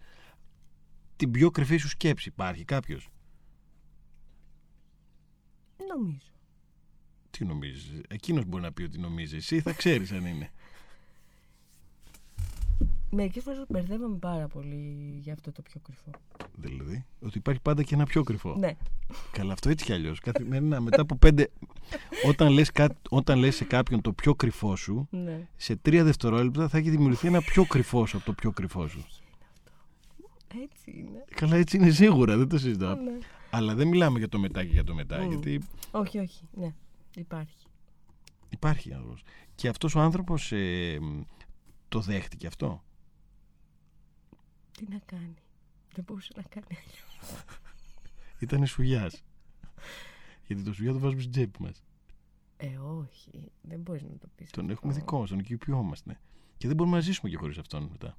την 1.17 1.31
πιο 1.31 1.51
κρυφή 1.51 1.77
σου 1.77 1.89
σκέψη. 1.89 2.29
Υπάρχει 2.29 2.65
κάποιος; 2.65 3.09
Νομίζω. 5.99 6.31
Τι 7.31 7.45
νομίζεις. 7.45 8.01
Εκείνος 8.09 8.45
μπορεί 8.45 8.63
να 8.63 8.73
πει 8.73 8.83
ότι 8.83 8.99
νομίζεις. 8.99 9.39
Εσύ 9.39 9.61
θα 9.61 9.73
ξέρεις 9.73 10.13
αν 10.13 10.27
είναι. 10.27 10.51
Μερικές 13.11 13.43
φορές 13.43 13.65
μπερδεύομαι 13.69 14.17
πάρα 14.17 14.47
πολύ 14.47 15.19
για 15.21 15.33
αυτό 15.33 15.53
το 15.53 15.63
πιο 15.63 15.81
κρυφό. 15.81 16.11
Δηλαδή, 16.55 17.05
ότι 17.21 17.39
υπάρχει 17.39 17.61
πάντα 17.61 17.83
και 17.83 17.95
ένα 17.95 18.05
πιο 18.05 18.23
κρυφό. 18.23 18.57
Ναι. 18.59 18.77
Καλά, 19.33 19.53
αυτό 19.53 19.69
έτσι 19.69 19.85
κι 19.85 19.93
αλλιώς. 19.93 20.21
Καθημερινά, 20.21 20.81
μετά 20.81 21.01
από 21.01 21.17
πέντε. 21.17 21.51
όταν, 22.27 22.53
λες 22.53 22.71
κά... 22.73 22.97
όταν 23.11 23.39
λες 23.39 23.57
σε 23.57 23.65
κάποιον 23.65 24.01
το 24.01 24.13
πιο 24.13 24.35
κρυφό 24.35 24.77
σου, 24.77 25.09
ναι. 25.11 25.49
σε 25.57 25.77
τρία 25.77 26.05
δευτερόλεπτα 26.05 26.69
θα 26.69 26.79
έχει 26.79 26.91
δημιουργηθεί 26.91 27.27
ένα 27.27 27.41
πιο 27.41 27.65
κρυφό 27.65 28.07
σου 28.07 28.17
από 28.17 28.27
το 28.27 28.33
πιο 28.33 28.51
κρυφό 28.51 28.87
σου. 28.87 29.07
Έτσι 30.63 30.91
είναι. 30.99 31.25
Καλά, 31.35 31.57
έτσι 31.57 31.77
είναι 31.77 31.91
σίγουρα, 31.91 32.37
δεν 32.37 32.49
το 32.49 32.59
συζητάω. 32.59 32.95
Ναι. 32.95 33.19
Αλλά 33.57 33.75
δεν 33.75 33.89
μιλάμε 33.89 34.19
για 34.19 34.29
το 34.29 34.39
μετά 34.39 34.65
και 34.65 34.73
για 34.73 34.85
το 34.85 34.95
μετά, 34.95 35.19
Μμ. 35.25 35.29
γιατί 35.29 35.63
Όχι, 35.91 36.19
όχι. 36.19 36.49
Ναι. 36.53 36.75
Υπάρχει. 37.17 37.67
υπάρχει 38.49 38.93
άνθρωπος. 38.93 39.23
Και 39.55 39.69
αυτός 39.69 39.95
ο 39.95 40.01
άνθρωπος 40.01 40.53
ε, 40.53 40.99
μ, 41.01 41.21
το 41.89 42.01
δέχτηκε 42.01 42.47
αυτό; 42.47 42.85
Τι 44.73 44.87
να 44.91 44.99
κάνει. 45.07 45.35
Δεν 45.95 46.05
μπορούσε 46.05 46.33
να 46.37 46.43
κάνει 46.43 46.67
αλλιώς. 46.69 47.45
Ήταν 48.39 48.67
σουγιάς. 48.67 49.25
γιατί 50.47 50.63
το 50.63 50.73
σουγιά 50.73 50.93
το 50.93 50.99
βάζουμε 50.99 51.21
στην 51.21 51.33
τσέπη 51.33 51.63
μας. 51.63 51.83
Ε, 52.57 52.77
όχι. 52.77 53.51
Δεν 53.63 53.81
μπορείς 53.81 54.03
να 54.03 54.19
το 54.19 54.29
πεις. 54.37 54.51
Τον 54.51 54.63
αυτό. 54.65 54.73
έχουμε 54.73 54.93
δικό 54.93 55.19
μας, 55.19 55.29
τον 55.29 55.39
οικειοποιόμαστε. 55.39 56.21
Και 56.57 56.67
δεν 56.67 56.77
μπορούμε 56.77 56.97
να 56.97 57.03
ζήσουμε 57.03 57.31
και 57.31 57.37
χωρίς 57.37 57.59
αυτόν 57.59 57.89
μετά. 57.91 58.17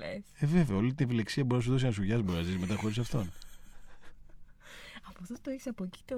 Μ. 0.00 0.06
Λες. 0.12 0.22
Ε, 0.38 0.46
βέβαια, 0.46 0.76
όλη 0.76 0.94
την 0.94 1.06
ευελιξία 1.06 1.44
μπορεί 1.44 1.56
να 1.56 1.64
σου 1.64 1.70
δώσει 1.70 1.84
ένα 1.84 1.94
σουγιάς, 1.94 2.22
μπορεί 2.22 2.38
να 2.38 2.44
ζήσει 2.44 2.58
μετά 2.58 2.76
χωρίς 2.76 2.98
αυτόν. 2.98 3.32
Από 5.08 5.18
αυτό 5.22 5.34
το 5.42 5.50
έχεις 5.50 5.66
από 5.66 5.84
εκεί 5.84 6.00
το 6.04 6.16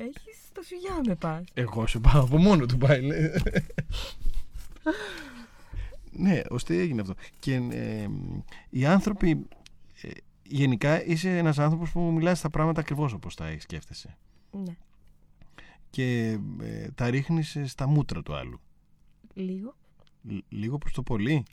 έχεις 0.00 0.36
στο 0.48 0.62
σουγιά 0.62 1.00
με 1.06 1.14
πας. 1.14 1.44
Εγώ 1.54 1.86
σε 1.86 1.98
πάω 2.00 2.22
από 2.22 2.36
μόνο 2.38 2.66
του 2.66 2.78
πάει. 2.78 3.00
λέει. 3.02 3.30
ναι, 6.10 6.40
ώστε 6.50 6.78
έγινε 6.78 7.00
αυτό. 7.00 7.14
Και 7.38 7.54
ε, 7.54 8.08
οι 8.70 8.86
άνθρωποι. 8.86 9.46
ε, 10.02 10.08
γενικά 10.46 11.04
είσαι 11.04 11.38
ένας 11.38 11.58
άνθρωπος 11.58 11.90
που 11.90 12.00
μιλάς 12.00 12.40
τα 12.40 12.50
πράγματα 12.50 12.80
ακριβώς 12.80 13.12
όπως 13.12 13.34
τα 13.34 13.54
σκέφτεσαι. 13.58 14.16
Ναι. 14.50 14.76
Και 15.90 16.38
ε, 16.60 16.88
τα 16.94 17.10
ρίχνεις 17.10 17.56
ε, 17.56 17.66
στα 17.66 17.86
μούτρα 17.86 18.22
του 18.22 18.34
άλλου. 18.34 18.60
Λίγο. 19.34 19.76
Λ- 20.22 20.44
λίγο 20.48 20.78
προς 20.78 20.92
το 20.92 21.02
πολύ. 21.02 21.44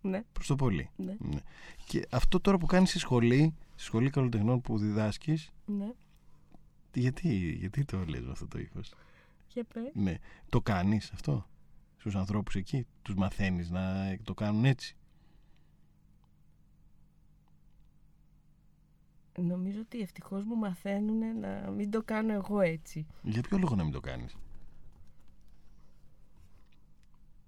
Ναι. 0.00 0.22
Προς 0.32 0.46
το 0.46 0.56
πολύ. 0.56 0.90
Ναι. 0.96 1.16
Ναι. 1.18 1.40
Και 1.86 2.06
αυτό 2.10 2.40
τώρα 2.40 2.58
που 2.58 2.66
κάνεις 2.66 2.88
στη 2.88 2.98
σχολή, 2.98 3.54
στη 3.74 3.82
σχολή 3.84 4.10
καλλιτεχνών 4.10 4.60
που 4.60 4.78
διδάσκεις, 4.78 5.50
Ναι. 5.66 5.92
γιατί, 6.94 7.28
γιατί 7.58 7.84
το 7.84 8.04
λες 8.04 8.24
με 8.24 8.30
αυτό 8.30 8.46
το 8.46 8.58
ύφος. 8.58 8.92
Και 9.46 9.64
πες. 9.64 9.90
Ναι. 9.94 10.14
Το 10.48 10.60
κάνεις 10.60 11.10
αυτό; 11.12 11.46
Στους 11.96 12.16
ανθρώπους 12.16 12.54
εκεί; 12.54 12.86
Τους 13.02 13.14
μαθαίνεις 13.14 13.70
να 13.70 14.16
το 14.22 14.34
κάνουν 14.34 14.64
έτσι; 14.64 14.96
Νομίζω 19.38 19.80
ότι 19.80 20.00
ευτυχώς 20.00 20.44
μου 20.44 20.56
μαθαίνουν 20.56 21.38
να 21.40 21.70
μην 21.70 21.90
το 21.90 22.02
κάνω 22.02 22.32
εγώ 22.32 22.60
έτσι. 22.60 23.06
Για 23.22 23.42
ποιο 23.42 23.58
λόγο 23.58 23.74
να 23.74 23.82
μην 23.82 23.92
το 23.92 24.00
κάνεις; 24.00 24.36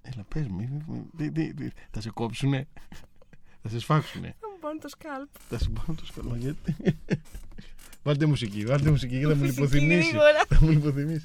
Έλα 0.02 0.24
πες 0.28 0.46
μου. 0.46 0.56
μη- 0.56 0.82
μη- 0.86 1.06
τι- 1.16 1.30
τι- 1.32 1.54
τι- 1.54 1.70
Θα 1.90 2.00
σε 2.00 2.10
κόψουνε. 2.10 2.66
Θα 3.62 3.68
σε 3.68 3.80
σφάξουνε. 3.80 4.34
Θα 4.40 4.46
μου 4.52 4.58
πάρουν 4.60 4.80
το 4.80 4.88
σκάλπ. 4.88 5.28
Θα 5.48 5.58
σου 5.58 5.70
πάρουν 5.72 5.96
το 5.96 6.04
σκαλό. 6.06 6.34
Γιατί. 6.36 6.76
Βάλτε 8.04 8.26
μουσική. 8.26 8.64
Βάλτε 8.66 8.90
μουσική 8.90 9.18
και 9.18 9.26
θα 9.26 9.34
μου 9.34 9.40
Μουσική 9.40 9.58
λιποθυμήσει. 9.60 10.08
γρήγορα. 10.08 10.44
Θα 10.48 10.58
μου 10.60 10.70
λιποθυμήσει. 10.70 11.24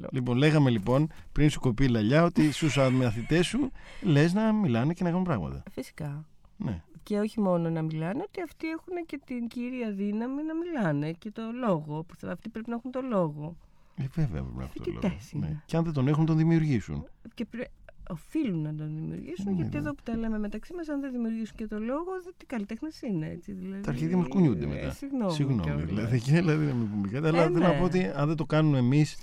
Πολύ 0.00 0.22
καλό. 0.22 0.22
Λοιπόν, 0.22 0.36
λέγαμε 0.36 0.70
λοιπόν 0.70 1.10
πριν 1.32 1.50
σου 1.50 1.60
κοπεί 1.60 1.84
η 1.84 1.88
λαλιά 1.88 2.24
ότι 2.24 2.52
στους 2.52 2.76
μαθητέ 2.92 3.42
σου 3.42 3.70
λες 4.02 4.32
να 4.32 4.52
μιλάνε 4.52 4.92
και 4.92 5.04
να 5.04 5.10
κάνουν 5.10 5.24
πράγματα. 5.24 5.62
Φυσικά. 5.70 6.24
Ναι. 6.56 6.82
Και 7.02 7.18
όχι 7.18 7.40
μόνο 7.40 7.70
να 7.70 7.82
μιλάνε, 7.82 8.22
ότι 8.26 8.42
αυτοί 8.42 8.66
έχουν 8.68 9.06
και 9.06 9.20
την 9.24 9.48
κύρια 9.48 9.90
δύναμη 9.92 10.42
να 10.42 10.54
μιλάνε 10.54 11.12
και 11.12 11.30
το 11.30 11.42
λόγο. 11.60 12.02
Που 12.02 12.14
θα- 12.16 12.32
αυτοί 12.32 12.48
πρέπει 12.48 12.68
να 12.70 12.74
έχουν 12.76 12.90
το 12.90 13.00
λόγο. 13.10 13.56
Ε, 13.96 14.04
βέβαια 14.14 14.42
πρέπει 14.42 14.56
να 14.58 14.64
αυτό 14.64 14.82
το 14.82 14.90
λόγο. 14.90 15.00
Φοιτητές 15.00 15.32
είναι. 15.32 15.46
Ναι. 15.46 15.62
Και 15.66 15.76
αν 15.76 15.84
δεν 15.84 15.92
τον 15.92 16.08
έχουν, 16.08 16.26
τον 16.26 16.36
δημιουργήσουν. 16.36 17.06
Και 17.34 17.44
πρέ... 17.44 17.64
οφείλουν 18.10 18.62
να 18.62 18.74
τον 18.74 18.94
δημιουργήσουν, 18.94 19.44
Ναι, 19.44 19.52
γιατί 19.52 19.70
ναι. 19.72 19.78
εδώ 19.78 19.94
που 19.94 20.02
τα 20.02 20.16
λέμε 20.16 20.38
μεταξύ 20.38 20.74
μας, 20.74 20.88
αν 20.88 21.00
δεν 21.00 21.10
δημιουργήσουν 21.12 21.56
και 21.56 21.66
το 21.66 21.78
λόγο, 21.78 22.10
δεν 22.24 22.32
τι 22.36 22.46
καλλιτέχνες 22.46 23.02
είναι. 23.02 23.26
Έτσι, 23.28 23.52
δηλαδή, 23.52 23.82
Τα 23.82 23.90
αρχίδια 23.90 24.16
μας 24.16 24.26
κουνιούνται 24.28 24.64
ε, 24.64 24.68
μετά. 24.68 24.90
Συγγνώμη. 24.90 25.60
κιόλας. 25.62 25.84
δηλαδή. 25.84 26.20
Και, 26.24 26.32
δηλαδή 26.32 26.64
να 26.64 26.74
μην 26.74 26.90
πούμε 26.90 27.08
κάτι. 27.08 27.26
Αλλά 27.26 27.42
Ε, 27.42 27.44
θέλω 27.44 27.58
να 27.58 27.68
ναι. 27.72 27.78
πω 27.78 27.84
ότι 27.84 28.04
αν 28.14 28.26
δεν 28.26 28.36
το 28.36 28.44
κάνουμε 28.46 28.78
εμείς 28.78 29.16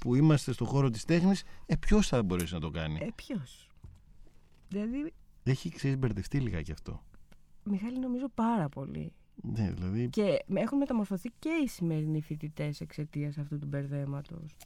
που 0.00 0.14
είμαστε 0.14 0.52
στον 0.52 0.66
χώρο 0.66 0.90
της 0.90 1.04
τέχνης, 1.04 1.42
ε, 1.66 1.76
ποιος 1.76 2.08
θα 2.08 2.22
μπορέσει 2.22 2.54
να 2.54 2.60
το 2.60 2.70
κάνει; 2.70 2.98
Ε, 3.02 3.08
ποιος; 3.14 3.68
Δηλαδή, 4.68 5.12
Έχει 5.42 5.68
ξέρεις 5.70 5.98
μπερδευτεί 5.98 6.40
λιγάκι 6.40 6.72
αυτό. 6.72 7.02
Μιχάλη, 7.64 7.98
νομίζω 7.98 8.28
πάρα 8.28 8.68
πολύ. 8.68 9.12
Ναι, 9.34 9.70
δηλαδή. 9.70 10.08
Και 10.08 10.44
έχουν 10.54 10.78
μεταμορφωθεί 10.78 11.30
και 11.38 11.48
οι 11.64 11.68
σημερινοί 11.68 12.20
φοιτητές 12.20 12.80
εξαιτίας 12.80 13.38
αυτού 13.38 13.58
του 13.58 13.66
μπερδέματος. 13.66 14.56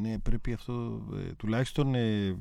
Ναι, 0.00 0.18
πρέπει 0.18 0.52
αυτό. 0.52 1.02
ε, 1.14 1.32
τουλάχιστον 1.32 1.94
ε, 1.94 2.26
ε, 2.26 2.34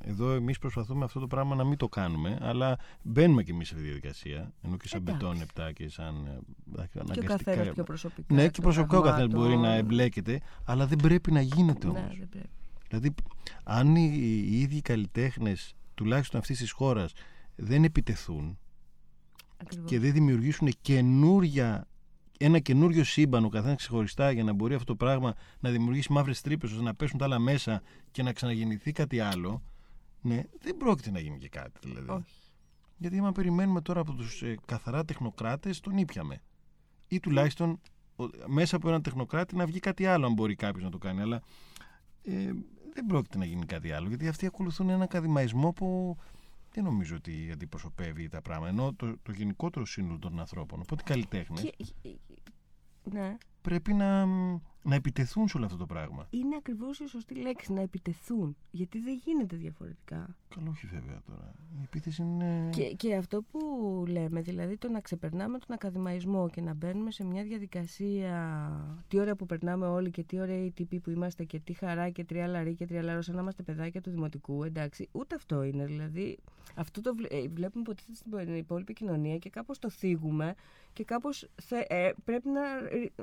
εδώ 0.00 0.30
εμείς 0.30 0.58
προσπαθούμε 0.58 1.04
αυτό 1.04 1.20
το 1.20 1.26
πράγμα 1.26 1.54
να 1.54 1.64
μην 1.64 1.76
το 1.78 1.88
κάνουμε, 1.88 2.38
αλλά 2.40 2.78
μπαίνουμε 3.02 3.42
κι 3.42 3.50
εμείς 3.50 3.68
σε 3.68 3.74
αυτή 3.74 3.86
τη 3.86 3.92
διαδικασία. 3.92 4.52
Ενώ 4.62 4.76
και 4.76 4.88
σαν 4.88 5.00
Εντάξει. 5.00 5.24
μπετόν 5.26 5.68
7 5.68 5.72
και 5.72 5.88
σαν. 5.88 6.14
ε, 6.26 6.30
εντάξει, 6.70 6.92
Και 6.92 6.98
ο 6.98 7.00
αναγκαστικά- 7.00 7.36
καθένας 7.36 7.74
πιο 7.74 7.82
προσωπικά. 7.84 8.34
Ναι, 8.34 8.42
και 8.44 8.50
των 8.50 8.62
προσωπικά 8.64 8.98
ο 8.98 9.00
καθένας 9.00 9.28
πραγμάτων. 9.28 9.58
μπορεί 9.58 9.68
να 9.68 9.74
εμπλέκεται, 9.74 10.40
αλλά 10.64 10.86
δεν 10.86 10.98
πρέπει 10.98 11.32
να 11.32 11.40
γίνεται 11.40 11.86
όμως. 11.86 12.00
Ναι, 12.00 12.08
δεν 12.18 12.28
πρέπει. 12.28 12.48
Δηλαδή, 12.88 13.14
αν 13.64 13.96
οι, 13.96 14.10
οι 14.50 14.60
ίδιοι 14.60 14.80
καλλιτέχνες, 14.80 15.74
τουλάχιστον 15.94 16.40
αυτής 16.40 16.58
της 16.58 16.70
χώρας, 16.70 17.12
δεν 17.56 17.84
επιτεθούν 17.84 18.58
Ακριβώς. 19.56 19.90
και 19.90 19.98
δεν 19.98 20.12
δημιουργήσουν 20.12 20.68
καινούρια, 20.80 21.86
ένα 22.44 22.58
καινούριο 22.58 23.04
σύμπαν 23.04 23.44
ο 23.44 23.48
καθένας 23.48 23.76
ξεχωριστά 23.76 24.30
για 24.30 24.44
να 24.44 24.52
μπορεί 24.52 24.74
αυτό 24.74 24.84
το 24.86 24.96
πράγμα 24.96 25.34
να 25.60 25.70
δημιουργήσει 25.70 26.12
μαύρες 26.12 26.40
τρύπες 26.40 26.70
ώστε 26.70 26.82
να 26.82 26.94
πέσουν 26.94 27.18
τα 27.18 27.24
άλλα 27.24 27.38
μέσα 27.38 27.82
και 28.10 28.22
να 28.22 28.32
ξαναγεννηθεί 28.32 28.92
κάτι 28.92 29.20
άλλο, 29.20 29.62
ναι, 30.20 30.42
δεν 30.60 30.76
πρόκειται 30.76 31.10
να 31.10 31.18
γίνει 31.20 31.38
και 31.38 31.48
κάτι 31.48 31.78
δηλαδή. 31.82 32.10
Όχι. 32.10 32.34
Γιατί 32.96 33.18
άμα 33.18 33.32
περιμένουμε 33.32 33.80
τώρα 33.80 34.00
από 34.00 34.12
τους 34.12 34.42
ε, 34.42 34.56
καθαρά 34.66 35.04
τεχνοκράτες, 35.04 35.80
τον 35.80 35.96
ήπιαμε. 35.96 36.42
Ή 37.08 37.20
τουλάχιστον 37.20 37.80
ο- 38.16 38.24
μέσα 38.46 38.76
από 38.76 38.88
έναν 38.88 39.02
τεχνοκράτη 39.02 39.56
να 39.56 39.66
βγει 39.66 39.78
κάτι 39.78 40.06
άλλο, 40.06 40.26
αν 40.26 40.32
μπορεί 40.32 40.54
κάποιος 40.54 40.84
να 40.84 40.90
το 40.90 40.98
κάνει. 40.98 41.20
Αλλά 41.20 41.42
ε, 42.22 42.52
δεν 42.94 43.06
πρόκειται 43.06 43.38
να 43.38 43.44
γίνει 43.44 43.64
κάτι 43.66 43.92
άλλο. 43.92 44.08
Γιατί 44.08 44.28
αυτοί 44.28 44.46
ακολουθούν 44.46 44.88
ένα 44.88 45.04
ακαδημαϊσμό 45.04 45.72
που 45.72 46.16
δεν 46.72 46.84
νομίζω 46.84 47.16
ότι 47.16 47.50
αντιπροσωπεύει 47.52 48.28
τα 48.28 48.42
πράγματα. 48.42 48.70
Ενώ 48.72 48.94
το, 48.94 49.18
το 49.22 49.32
γενικότερο 49.32 49.86
σύνολο 49.86 50.18
των 50.18 50.40
ανθρώπων. 50.40 50.80
Οπότε 50.80 51.02
οι 51.02 51.06
καλλιτέχνες 51.06 51.60
Και, 51.60 51.74
ναι. 53.02 53.36
πρέπει 53.62 53.92
να, 53.92 54.26
να 54.82 54.94
επιτεθούν 54.94 55.48
σε 55.48 55.56
όλο 55.56 55.66
αυτό 55.66 55.78
το 55.78 55.86
πράγμα. 55.86 56.26
Είναι 56.30 56.56
ακριβώς 56.56 57.00
η 57.00 57.06
σωστή 57.06 57.34
λέξη 57.34 57.72
να 57.72 57.80
επιτεθούν. 57.80 58.56
Γιατί 58.70 58.98
δεν 58.98 59.20
γίνεται 59.24 59.56
διαφορετικά. 59.56 60.36
Καλό, 60.54 60.70
όχι 60.70 60.86
βέβαια 60.86 61.20
τώρα. 61.26 61.54
Η 61.78 61.82
επίθεση 61.84 62.22
είναι. 62.22 62.68
Και, 62.72 62.82
και 62.84 63.14
αυτό 63.14 63.42
που 63.42 63.58
λέμε, 64.08 64.40
δηλαδή 64.40 64.76
το 64.76 64.88
να 64.88 65.00
ξεπερνάμε 65.00 65.58
τον 65.58 65.68
ακαδημαϊσμό 65.74 66.48
και 66.48 66.60
να 66.60 66.74
μπαίνουμε 66.74 67.10
σε 67.10 67.24
μια 67.24 67.42
διαδικασία. 67.42 69.04
Τι 69.08 69.18
ώρα 69.20 69.36
που 69.36 69.46
περνάμε 69.46 69.86
όλοι 69.86 70.10
και 70.10 70.22
τι 70.22 70.40
ωραία 70.40 70.64
οι 70.64 70.70
τύποι 70.70 71.00
που 71.00 71.10
είμαστε 71.10 71.44
και 71.44 71.58
τι 71.60 71.72
χαρά 71.72 72.10
και 72.10 72.24
τριάλαρη 72.24 72.74
και 72.74 72.86
τριάλαρο, 72.86 73.22
σαν 73.22 73.34
να 73.34 73.40
είμαστε 73.40 73.62
παιδάκια 73.62 74.00
του 74.00 74.10
δημοτικού. 74.10 74.64
Εντάξει, 74.64 75.08
ούτε 75.12 75.34
αυτό 75.34 75.62
είναι. 75.62 75.86
Δηλαδή, 75.86 76.38
αυτό 76.74 77.00
το 77.00 77.14
βλέ- 77.14 77.32
ε, 77.32 77.48
βλέπουμε 77.48 77.82
υποτίθεται 77.82 78.14
στην 78.14 78.54
υπόλοιπη 78.56 78.92
κοινωνία 78.92 79.38
και 79.38 79.50
κάπως 79.50 79.78
το 79.78 79.90
θίγουμε 79.90 80.54
και 80.92 81.04
κάπως 81.04 81.48
πρέπει 82.24 82.48
να, 82.48 82.60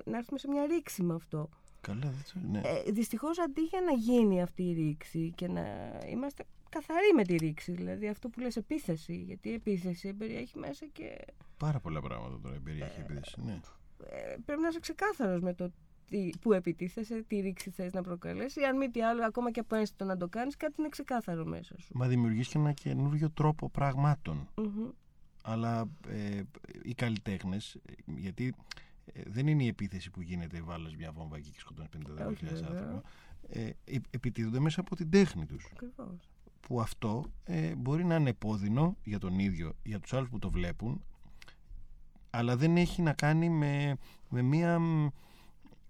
να 0.06 0.18
έρθουμε 0.18 0.40
σε 0.40 0.48
μια 0.48 0.66
ρήξη 0.66 1.04
με 1.04 1.14
αυτό. 1.14 1.49
Καλά, 1.82 2.00
δεν 2.02 2.24
το- 2.34 2.48
ναι. 2.52 2.62
Ε, 2.86 2.92
Δυστυχώς 2.92 3.40
αντί 3.40 3.62
για 3.62 3.82
να 3.82 3.92
γίνει 3.92 4.42
αυτή 4.42 4.64
η 4.64 4.74
ρήξη 4.74 5.32
και 5.36 5.48
να 5.48 5.64
είμαστε 6.12 6.44
καθαροί 6.70 7.14
με 7.16 7.24
τη 7.24 7.36
ρήξη, 7.36 7.72
δηλαδή 7.72 8.08
αυτό 8.08 8.30
που 8.30 8.40
λες 8.40 8.56
επίθεση, 8.56 9.16
γιατί 9.16 9.50
η 9.50 9.54
επίθεση 9.54 10.14
περιέχει 10.14 10.58
μέσα 10.58 10.86
και 10.86 11.26
Πάρα 11.58 11.80
πολλά 11.80 12.02
πράγματα 12.02 12.40
τώρα 12.42 12.60
περιέχει 12.64 13.00
η 13.00 13.02
επίθεση. 13.04 13.42
Ναι. 13.46 13.60
ε, 14.10 14.36
πρέπει 14.46 14.62
να 14.62 14.68
είσαι 14.68 14.80
ξεκάθαρος 14.80 15.42
με 15.42 15.54
το 15.54 15.72
τι, 16.06 16.30
που 16.42 16.54
επιτίθεσαι, 16.54 17.24
τι 17.28 17.40
ρήξη 17.40 17.70
θες 17.70 17.94
να 17.94 18.02
προκαλέσει. 18.02 18.64
Αν 18.64 18.78
μη 18.78 18.90
τι 18.90 19.02
άλλο, 19.04 19.26
ακόμα 19.26 19.52
και 19.52 19.60
από 19.60 19.76
ένστητο 19.76 20.06
να 20.06 20.18
το 20.18 20.28
κάνεις, 20.28 20.58
κάτι 20.58 20.74
είναι 20.80 20.90
ξεκάθαρο 20.90 21.46
μέσα 21.46 21.80
σου. 21.80 21.92
Μα 21.98 22.08
δημιουργείς 22.08 22.48
και 22.48 22.58
ένα 22.58 22.72
καινούριο 22.72 23.30
τρόπο 23.32 23.70
πραγμάτων. 23.70 24.50
Μμμ. 24.56 24.90
Αλλά 25.44 25.90
ε, 26.08 26.42
οι 26.84 26.94
καλλιτέχνες, 26.94 27.78
γιατί 28.18 28.46
ε, 28.46 28.52
δεν 29.26 29.48
είναι 29.48 29.64
η 29.64 29.68
επίθεση 29.68 30.10
που 30.10 30.22
γίνεται, 30.22 30.62
βάλει 30.62 30.96
μια 30.98 31.12
βόμβα 31.12 31.38
εκεί 31.38 31.50
και 31.50 31.60
σκοτώνεις 31.60 31.90
50.000 31.98 32.28
Όχι, 32.32 32.46
βέβαια. 32.46 32.70
άνθρωπο. 32.70 33.02
Ε, 33.50 33.70
ε, 33.86 34.00
επιτίθονται 34.10 34.60
μέσα 34.60 34.80
από 34.80 34.96
την 34.96 35.10
τέχνη 35.10 35.46
τους 35.46 35.70
Ακριβώς. 35.74 36.30
που 36.60 36.82
αυτό 36.82 37.26
ε, 37.44 37.76
μπορεί 37.76 38.06
να 38.06 38.16
είναι 38.16 38.30
επώδυνο 38.30 38.98
για 39.04 39.20
τον 39.20 39.40
ίδιο, 39.40 39.74
για 39.84 40.00
τους 40.00 40.14
άλλους 40.14 40.30
που 40.30 40.40
το 40.40 40.50
βλέπουν 40.50 41.04
αλλά 42.30 42.58
δεν 42.58 42.78
έχει 42.78 43.02
να 43.02 43.14
κάνει 43.14 43.50
με, 43.50 43.98
με 44.30 44.42
μία 44.42 44.80
μ, 44.80 45.08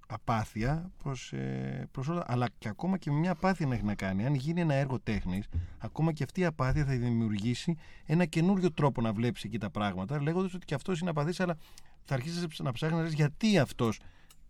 απάθεια 0.07 0.91
προς, 1.03 1.33
ε, 1.33 1.87
προς 1.91 2.07
όλα 2.07 2.23
αλλά 2.27 2.47
και 2.57 2.69
ακόμα 2.69 2.97
και 2.97 3.11
με 3.11 3.17
μια 3.17 3.31
απάθεια 3.31 3.65
να 3.65 3.73
έχει 3.73 3.83
να 3.83 3.95
κάνει 3.95 4.25
αν 4.25 4.33
γίνει 4.33 4.61
ένα 4.61 4.73
έργο 4.73 4.99
τέχνης 4.99 5.47
ακόμα 5.77 6.11
και 6.11 6.23
αυτή 6.23 6.41
η 6.41 6.45
απάθεια 6.45 6.85
θα 6.85 6.91
δημιουργήσει 6.91 7.75
ένα 8.05 8.25
καινούριο 8.25 8.71
τρόπο 8.71 9.01
να 9.01 9.13
βλέπεις 9.13 9.43
εκεί 9.43 9.57
τα 9.57 9.69
πράγματα 9.69 10.21
λέγοντας 10.21 10.53
ότι 10.53 10.65
και 10.65 10.73
αυτός 10.73 10.99
είναι 10.99 11.09
απαθής 11.09 11.39
αλλά 11.39 11.57
θα 12.05 12.13
αρχίσεις 12.13 12.59
να 12.59 12.71
ψάχνεις 12.71 12.99
να 12.99 13.05
δεις 13.05 13.13
γιατί 13.13 13.57
αυτός 13.57 13.99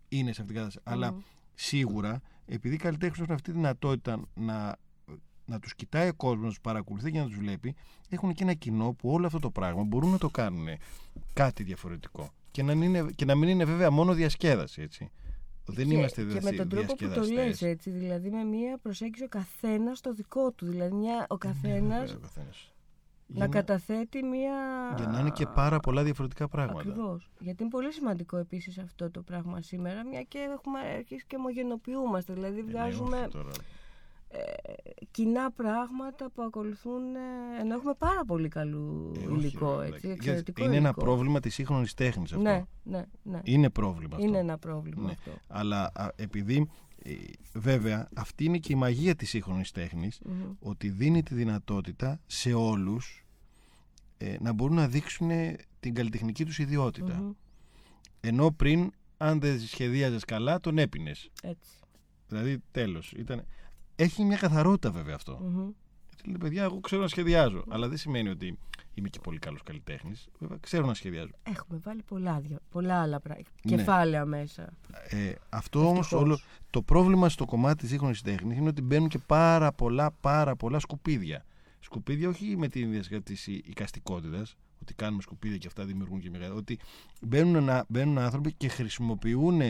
είναι 0.09 0.33
σε 0.33 0.41
αυτήν 0.41 0.45
την 0.45 0.55
κατάσταση 0.55 0.85
αλλά 0.89 1.15
σίγουρα 1.53 2.21
επειδή 2.49 2.75
οι 2.75 2.77
καλλιτέχνες 2.77 3.19
έχουν 3.19 3.33
αυτή 3.33 3.51
τη 3.51 3.57
δυνατότητα 3.57 4.21
να, 4.33 4.75
να 5.45 5.59
τους 5.59 5.75
κοιτάει 5.75 6.07
ο 6.07 6.13
κόσμος, 6.13 6.41
να 6.41 6.47
τους 6.47 6.61
παρακολουθεί 6.61 7.11
και 7.11 7.19
να 7.19 7.25
τους 7.25 7.37
βλέπει, 7.37 7.75
έχουν 8.09 8.33
και 8.33 8.43
ένα 8.43 8.53
κοινό 8.53 8.93
που 8.93 9.09
όλο 9.09 9.25
αυτό 9.25 9.39
το 9.39 9.49
πράγμα 9.49 9.83
μπορούν 9.83 10.11
να 10.11 10.17
το 10.17 10.29
κάνουν 10.29 10.67
κάτι 11.33 11.63
διαφορετικό. 11.63 12.33
Και 12.51 12.63
να, 12.63 12.71
είναι, 12.71 13.05
και 13.15 13.25
να 13.25 13.35
μην 13.35 13.49
είναι 13.49 13.65
βέβαια 13.65 13.91
μόνο 13.91 14.13
διασκέδαση, 14.13 14.81
έτσι. 14.81 15.11
Δεν 15.65 15.87
και, 15.87 15.93
είμαστε 15.93 16.21
και 16.21 16.33
με 16.33 16.39
δηλαδή 16.39 16.57
τον 16.57 16.69
τρόπο 16.69 16.95
που 16.95 17.07
το 17.07 17.19
λες 17.19 17.27
διασκεδαστές. 17.27 17.61
έτσι, 17.61 17.89
δηλαδή 17.89 18.29
με 18.29 18.43
μια 18.43 18.77
προσέγγιση 18.81 19.23
ο 19.23 19.27
καθένας 19.27 19.97
στο 19.97 20.13
δικό 20.13 20.51
του. 20.51 20.65
Δηλαδή 20.65 20.95
μια, 20.95 21.25
ο 21.29 21.37
καθένα 21.37 21.99
Βέβαια, 21.99 22.15
ο 22.15 22.19
καθένας. 22.19 22.73
Να 23.31 23.35
Για 23.35 23.47
να- 23.47 23.51
καταθέτει 23.53 24.23
μια. 24.23 24.53
Για 24.97 25.07
να 25.07 25.19
είναι 25.19 25.29
και 25.29 25.45
πάρα 25.45 25.79
πολλά 25.79 26.03
διαφορετικά 26.03 26.47
πράγματα. 26.47 26.79
Ακριβώς. 26.79 27.29
Γιατί 27.39 27.61
είναι 27.63 27.71
πολύ 27.71 27.93
σημαντικό 27.93 28.37
επίσης 28.37 28.77
αυτό 28.77 29.11
το 29.11 29.21
πράγμα 29.21 29.61
σήμερα, 29.61 30.05
μια 30.05 30.21
και 30.21 30.37
έχουμε 30.37 30.79
αρχίσει 30.79 31.23
και 31.27 31.35
ομογενοποιούμαστε. 31.35 32.33
Δηλαδή 32.33 32.59
Ε, 32.59 32.61
ναι, 32.63 32.71
βγάζουμε 32.71 33.17
όχι 33.17 33.27
τώρα. 33.29 33.49
ε, 34.31 34.39
κοινά 35.11 35.51
πράγματα 35.51 36.29
που 36.33 36.41
ακολουθούν. 36.41 37.15
ε, 37.15 37.19
ενώ 37.61 37.73
έχουμε 37.75 37.93
πάρα 37.97 38.25
πολύ 38.25 38.47
καλό 38.47 39.11
Ε, 39.15 39.19
όχι, 39.25 39.33
υλικό. 39.33 39.79
ρε, 39.79 39.85
έτσι, 39.85 39.99
βλάκα. 39.99 40.13
εξαιρετικό 40.13 40.63
Είναι 40.63 40.75
ένα 40.75 40.87
υλικό. 40.89 41.01
πρόβλημα 41.01 41.39
της 41.39 41.53
σύγχρονης 41.53 41.93
τέχνης 41.93 42.31
αυτό. 42.31 42.43
Ναι, 42.43 42.63
ναι, 42.83 43.03
ναι. 43.23 43.39
Είναι 43.43 43.69
πρόβλημα 43.69 44.15
αυτό. 44.15 44.27
Είναι 44.27 44.37
ένα 44.37 44.57
πρόβλημα 44.57 45.05
Ναι. 45.05 45.11
αυτό. 45.11 45.31
Αλλά 45.47 45.91
α, 45.93 46.07
επειδή 46.15 46.55
ε, 46.57 46.88
βέβαια 47.53 48.09
αυτή 48.15 48.43
είναι 48.43 48.57
και 48.57 48.73
η 48.73 48.75
μαγεία 48.75 49.15
της 49.15 49.29
σύγχρονης 49.29 49.71
τέχνης 49.71 50.19
Μμμ. 50.25 50.53
ότι 50.59 50.89
δίνει 50.89 51.23
τη 51.23 51.33
δυνατότητα 51.33 52.21
σε 52.25 52.53
όλους 52.53 53.25
ε, 54.17 54.35
να 54.39 54.53
μπορούν 54.53 54.75
να 54.75 54.87
δείξουν 54.87 55.29
την 55.79 55.93
καλλιτεχνική 55.93 56.45
τους 56.45 56.59
ιδιότητα. 56.59 57.15
Μμμ. 57.15 57.31
Ενώ 58.19 58.51
πριν 58.51 58.91
αν 59.17 59.39
δεν 59.39 59.59
σχεδίαζες 59.59 60.25
καλά 60.25 60.59
τον 60.59 60.77
έπινες. 60.77 61.29
Έτσι. 61.41 61.71
Δηλαδή 62.27 62.63
τέλος. 62.71 63.11
Ήταν... 63.11 63.45
Έχει 63.95 64.23
μια 64.23 64.37
καθαρότητα 64.37 64.91
βέβαια 64.91 65.15
αυτό. 65.15 65.39
Μμμ. 65.39 65.69
Γιατί 66.23 66.29
λέει 66.29 66.49
παιδιά 66.49 66.63
εγώ 66.63 66.79
ξέρω 66.79 67.01
να 67.01 67.07
σχεδιάζω. 67.07 67.63
Αλλά 67.69 67.87
δεν 67.87 67.97
σημαίνει 67.97 68.29
ότι 68.29 68.59
είμαι 68.93 69.09
και 69.09 69.19
πολύ 69.19 69.39
καλός 69.39 69.63
καλλιτέχνης. 69.63 70.27
Βέβαια 70.39 70.57
ξέρω 70.61 70.85
να 70.85 70.93
σχεδιάζω. 70.93 71.31
Έχουμε 71.43 71.79
βάλει 71.83 72.01
πολλά, 72.03 72.39
δια- 72.39 72.59
πολλά 72.69 73.01
άλλα 73.01 73.19
πράγματα. 73.19 73.49
Ναι. 73.63 73.75
Κεφάλαια 73.75 74.25
μέσα. 74.25 74.73
Ε, 75.09 75.31
αυτό 75.49 75.79
όμως 75.87 75.99
Ευτυχώς. 75.99 76.21
όλο 76.23 76.39
το 76.69 76.81
πρόβλημα 76.81 77.29
στο 77.29 77.45
κομμάτι 77.45 77.77
της 77.77 77.89
σύγχρονης 77.89 78.21
τέχνης 78.21 78.57
είναι 78.57 78.67
ότι 78.69 78.81
μπαίνουν 78.81 79.09
και 79.09 79.19
πάρα 79.19 79.71
πολλά 79.73 80.11
πάρα 80.11 80.55
πολλά 80.55 80.79
σκουπίδια. 80.79 81.45
Σκουπίδια 81.79 82.29
όχι 82.29 82.57
με 82.57 82.67
την 82.67 82.93
ίδια 82.93 83.21
της 83.21 83.47
οικαστικότητας, 83.47 84.57
ότι 84.81 84.93
κάνουμε 84.93 85.21
σκουπίδια 85.21 85.57
και 85.57 85.67
αυτά 85.67 85.85
δημιουργούν 85.85 86.19
και 86.19 86.29
μεγάλα. 86.29 86.53
Ότι 86.53 86.79
μπαίνουν, 87.21 87.63
να, 87.63 87.85
μπαίνουν 87.87 88.17
άνθρωποι 88.17 88.53
και 88.53 88.67
χρησιμοποιούν 88.67 89.61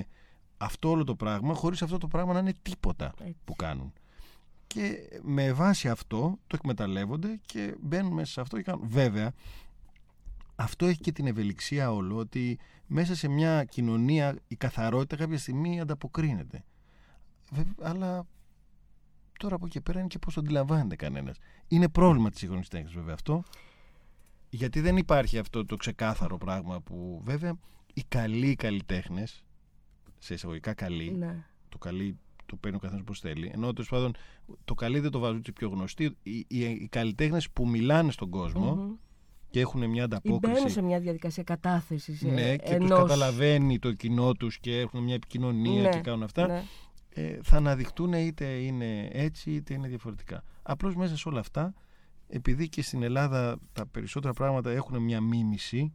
αυτό 0.58 0.90
όλο 0.90 1.04
το 1.04 1.16
πράγμα 1.16 1.54
χωρίς 1.54 1.82
αυτό 1.82 1.98
το 1.98 2.08
πράγμα 2.08 2.34
να 2.34 2.40
είναι 2.40 2.54
τίποτα 2.62 3.14
Έτσι. 3.20 3.36
που 3.46 3.56
κάνουν. 3.56 3.94
Και 4.74 5.10
με 5.22 5.54
βάση 5.54 5.90
αυτό 5.90 6.40
το 6.48 6.56
εκμεταλλεύονται 6.56 7.40
και 7.46 7.76
μπαίνουν 7.82 8.14
μέσα 8.14 8.32
σε 8.32 8.42
αυτό 8.42 8.58
και 8.58 8.64
κάνουν. 8.64 8.88
Βέβαια, 8.90 9.34
αυτό 10.56 10.86
έχει 10.86 11.00
και 11.00 11.12
την 11.12 11.28
ευελιξία 11.28 11.92
όλο 11.92 12.16
ότι 12.18 12.60
μέσα 12.88 13.16
σε 13.16 13.28
μια 13.28 13.64
κοινωνία 13.64 14.36
η 14.48 14.56
καθαρότητα 14.56 15.16
κάποια 15.16 15.38
στιγμή 15.38 15.80
ανταποκρίνεται. 15.80 16.64
Βέβαια, 17.52 17.74
αλλά 17.82 18.28
τώρα 19.40 19.56
από 19.56 19.66
εκεί 19.66 19.74
και 19.74 19.82
πέρα 19.82 20.00
είναι 20.00 20.08
και 20.08 20.20
πώς 20.20 20.34
το 20.34 20.40
αντιλαμβάνεται 20.40 20.96
κανένας. 20.96 21.38
Είναι 21.68 21.90
πρόβλημα 21.90 22.30
της 22.30 22.40
σύγχρονης 22.40 22.68
τέχνης 22.68 22.94
βέβαια 22.94 23.14
αυτό. 23.14 23.44
Γιατί 24.50 24.80
δεν 24.82 24.98
υπάρχει 24.98 25.38
αυτό 25.38 25.66
το 25.66 25.76
ξεκάθαρο 25.76 26.38
πράγμα 26.38 26.82
που 26.82 27.22
βέβαια 27.24 27.60
οι 27.94 28.04
καλοί 28.08 28.56
καλλιτέχνε, 28.56 29.24
σε 30.18 30.34
εισαγωγικά 30.34 30.74
καλοί, 30.74 31.12
Ναι. 31.12 31.46
το 31.70 31.78
καλή 31.78 32.18
το 32.50 32.56
παίρνει 32.56 32.78
ο 32.78 32.80
καθένας 32.80 33.04
πώ 33.04 33.14
θέλει. 33.14 33.52
Ενώ 33.54 33.74
τέλος 33.74 33.90
πάντων 33.90 34.12
το 34.66 34.74
καλή 34.74 35.00
δεν 35.00 35.12
το 35.12 35.20
βάζουν 35.20 35.42
οι 35.48 35.52
πιο 35.52 35.70
γνωστοί. 35.70 36.04
Οι, 36.24 36.46
οι, 36.48 36.60
οι 36.60 36.88
καλλιτέχνες 36.92 37.50
που 37.50 37.68
μιλάνε 37.68 38.12
στον 38.12 38.30
κόσμο 38.30 38.76
Μμμ. 38.76 38.92
και 39.50 39.60
έχουν 39.60 39.90
μια 39.90 40.04
Ή 40.04 40.08
μπαίνουν 40.08 40.38
ανταπόκριση. 40.38 40.70
σε 40.70 40.82
μια 40.82 41.00
διαδικασία 41.00 41.44
κατάθεσης 41.44 42.22
Ναι, 42.22 42.56
και 42.56 42.74
ενός... 42.74 42.90
τους 42.90 43.00
καταλαβαίνει 43.00 43.80
το 43.80 43.94
κοινό 43.94 44.34
τους 44.34 44.60
και 44.60 44.80
έχουν 44.80 45.04
μια 45.04 45.14
επικοινωνία 45.14 45.82
Ναι, 45.82 45.90
και 45.90 46.00
κάνουν 46.00 46.24
αυτά. 46.24 46.48
Ναι. 46.48 46.64
Ε, 47.14 47.40
θα 47.44 47.58
αναδειχτούν 47.58 48.14
είτε 48.14 48.46
είναι 48.46 49.10
έτσι 49.12 49.52
είτε 49.52 49.74
είναι 49.74 49.88
διαφορετικά. 49.88 50.44
Απλώς 50.64 50.96
μέσα 50.96 51.18
σε 51.18 51.30
όλα 51.30 51.40
αυτά, 51.40 51.74
επειδή 52.28 52.70
και 52.70 52.82
στην 52.82 53.04
Ελλάδα 53.04 53.58
τα 53.74 53.88
περισσότερα 53.88 54.34
πράγματα 54.34 54.72
έχουν 54.72 55.02
μια 55.02 55.22
μίμηση, 55.22 55.94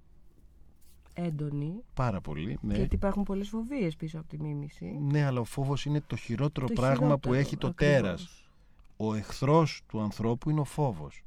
Έντονη. 1.15 1.75
πάρα 1.95 2.21
πολύ, 2.21 2.59
ναι, 2.62 2.75
Γιατί 2.77 2.95
υπάρχουν 2.95 3.23
πολλές 3.23 3.49
φοβίες 3.49 3.97
πίσω 3.97 4.19
από 4.19 4.29
τη 4.29 4.41
μίμηση. 4.41 4.85
ναι 5.01 5.25
αλλά 5.25 5.41
ο 5.41 5.45
φόβος 5.45 5.85
είναι 5.85 6.01
το 6.07 6.17
χειρότερο 6.17 6.67
Το 6.67 6.73
πράγμα 6.73 6.97
που 6.99 7.05
χειρότερο, 7.07 7.35
έχει 7.35 7.57
το 7.57 7.67
ακριβώς. 7.67 7.95
τέρας. 8.01 8.49
Ο 8.97 9.15
εχθρός 9.15 9.83
του 9.87 10.01
ανθρώπου 10.01 10.51
είναι 10.51 10.61
ο 10.61 10.65
φόβος. 10.65 11.23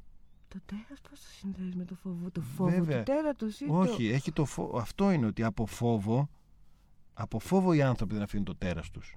Το 0.48 0.58
τέρας 0.66 1.00
πώς 1.10 1.20
το 1.20 1.26
συνδέεις 1.38 1.74
με 1.74 1.84
το 1.84 1.94
φόβο. 1.94 2.30
Το 2.30 2.40
φόβο 2.40 2.70
Βέβαια. 2.70 3.02
του 3.02 3.12
τέρατος 3.12 3.60
ή 3.60 3.66
το... 3.66 3.78
Όχι, 3.78 4.08
έχει 4.08 4.32
το 4.32 4.44
φο... 4.44 4.72
αυτό 4.78 5.10
είναι 5.10 5.26
ότι 5.26 5.42
από 5.42 5.66
φόβο, 5.66 6.28
από 7.14 7.38
φόβο 7.38 7.72
οι 7.72 7.82
άνθρωποι 7.82 8.14
δεν 8.14 8.22
αφήνουν 8.22 8.44
το 8.44 8.54
τέρας 8.56 8.90
τους. 8.90 9.16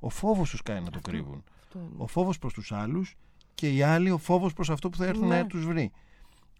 Ο 0.00 0.08
φόβος 0.08 0.50
τους 0.50 0.62
κάνει 0.62 0.84
να 0.84 0.90
το 0.90 0.96
Αυτό. 0.98 1.10
κρύβουν. 1.10 1.44
Αυτό 1.62 1.78
είναι. 1.78 1.88
Ο 1.96 2.06
φόβος 2.06 2.38
προς 2.38 2.52
τους 2.52 2.72
άλλους 2.72 3.14
και 3.54 3.72
οι 3.74 3.82
άλλοι 3.82 4.10
ο 4.10 4.18
φόβος 4.18 4.52
προς 4.52 4.70
αυτό 4.70 4.88
που 4.88 4.96
θα 4.96 5.06
έρθουν 5.06 5.28
Ναι. 5.28 5.36
να 5.40 5.46
τους 5.46 5.64
βρει. 5.66 5.90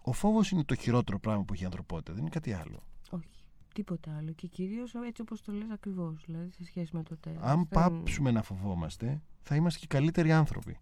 Ο 0.02 0.12
φόβος 0.12 0.50
είναι 0.50 0.64
το 0.64 0.74
χειρότερο 0.74 1.18
πράγμα 1.18 1.42
που 1.44 1.52
έχει 1.52 1.62
η 1.62 1.66
ανθρωπότητα, 1.66 2.12
δεν 2.12 2.20
είναι 2.20 2.30
κάτι 2.30 2.52
άλλο. 2.52 2.82
Όχι. 3.10 3.28
Τίποτα 3.78 4.16
άλλο. 4.18 4.32
Και 4.32 4.46
κυρίως 4.46 4.94
έτσι 5.06 5.20
όπως 5.22 5.40
το 5.42 5.52
λες 5.52 5.70
ακριβώς. 5.72 6.22
Δηλαδή 6.26 6.50
σε 6.50 6.64
σχέση 6.64 6.96
με 6.96 7.02
το 7.02 7.16
τέρα. 7.16 7.40
Αν 7.42 7.68
πάψουμε 7.68 8.30
να 8.30 8.42
φοβόμαστε, 8.42 9.22
θα 9.42 9.54
είμαστε 9.54 9.78
και 9.78 9.86
καλύτεροι 9.86 10.32
άνθρωποι. 10.32 10.78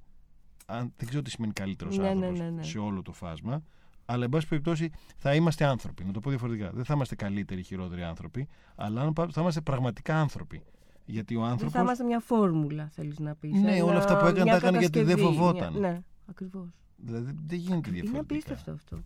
Αν, 0.66 0.92
δεν 0.97 1.09
ξέρω 1.09 1.22
τι 1.22 1.30
σημαίνει 1.30 1.53
καλύτερος 1.53 1.97
Ναι, 1.97 2.03
ναι, 2.03 2.09
άνθρωπος 2.09 2.38
ναι, 2.38 2.51
ναι. 2.51 2.62
σε 2.62 2.78
όλο 2.78 3.03
το 3.03 3.12
φάσμα, 3.12 3.62
αλλά 4.07 4.24
εν 4.24 4.30
πάση 4.30 4.49
περιπτώσει 4.49 4.90
θα 5.16 5.34
είμαστε 5.34 5.64
άνθρωποι. 5.64 6.05
Να 6.05 6.12
το 6.12 6.20
πω 6.20 6.28
διαφορετικά. 6.30 6.70
Δεν 6.72 6.84
θα 6.84 6.94
είμαστε 6.94 7.14
καλύτεροι 7.14 7.61
ή 7.61 7.62
χειρότεροι 7.62 8.03
άνθρωποι, 8.03 8.49
αλλά 8.74 9.01
αν 9.03 9.12
πά- 9.12 9.32
θα 9.32 9.40
είμαστε 9.40 9.61
πραγματικά 9.61 10.20
άνθρωποι. 10.20 10.62
Γιατί 11.05 11.36
ο 11.36 11.40
Δεν 11.40 11.49
άνθρωπο. 11.51 11.72
θα 11.72 11.80
είμαστε 11.80 12.05
μια 12.05 12.20
φόρμουλα, 12.20 12.88
θέλεις 12.92 13.18
να 13.18 13.34
πεις. 13.34 13.53
Ναι, 13.61 13.74
Ένα- 13.76 13.84
όλα 13.84 13.99
αυτά 13.99 14.18
που 14.18 14.24
έκανε 14.26 14.42
μια 14.42 14.53
τα 14.53 14.57
έκανε 14.57 14.78
γιατί 14.78 14.99
δεν 15.03 15.07
κατασκευή, 15.09 15.36
φοβόταν. 15.36 15.72
μια- 15.72 15.90
Ναι, 15.90 16.01
ακριβώς. 16.26 16.68
Δηλαδή 16.97 17.32
δεν 17.47 17.59
γίνεται 17.59 17.88
Είναι 17.90 18.01
διαφορετικά. 18.01 18.34
απίστευτο 18.34 18.70
αυτό. 18.72 19.03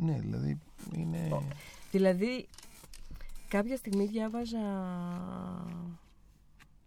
Ναι, 0.00 0.18
δηλαδή 0.20 0.58
είναι. 0.94 1.28
Δηλαδή, 1.90 2.46
κάποια 3.48 3.76
στιγμή 3.76 4.06
διάβαζα 4.06 4.58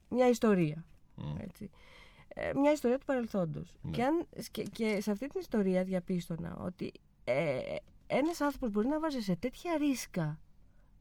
μια 0.09 0.29
ιστορία. 0.29 0.85
Μμ. 1.15 1.35
Έτσι. 1.39 1.69
Ε, 2.27 2.51
μια 2.55 2.71
ιστορία 2.71 2.97
του 2.97 3.05
παρελθόντος. 3.05 3.73
Ναι. 3.81 3.91
Και, 3.91 4.03
αν, 4.03 4.27
και, 4.51 4.63
και 4.63 5.01
σε 5.01 5.11
αυτή 5.11 5.27
την 5.27 5.39
ιστορία 5.39 5.83
διαπίστωνα 5.83 6.57
ότι 6.57 6.91
ε, 7.23 7.75
ένας 8.07 8.41
άνθρωπος 8.41 8.69
μπορεί 8.69 8.87
να 8.87 8.99
βάζει 8.99 9.19
σε 9.19 9.35
τέτοια 9.35 9.77
ρίσκα 9.77 10.39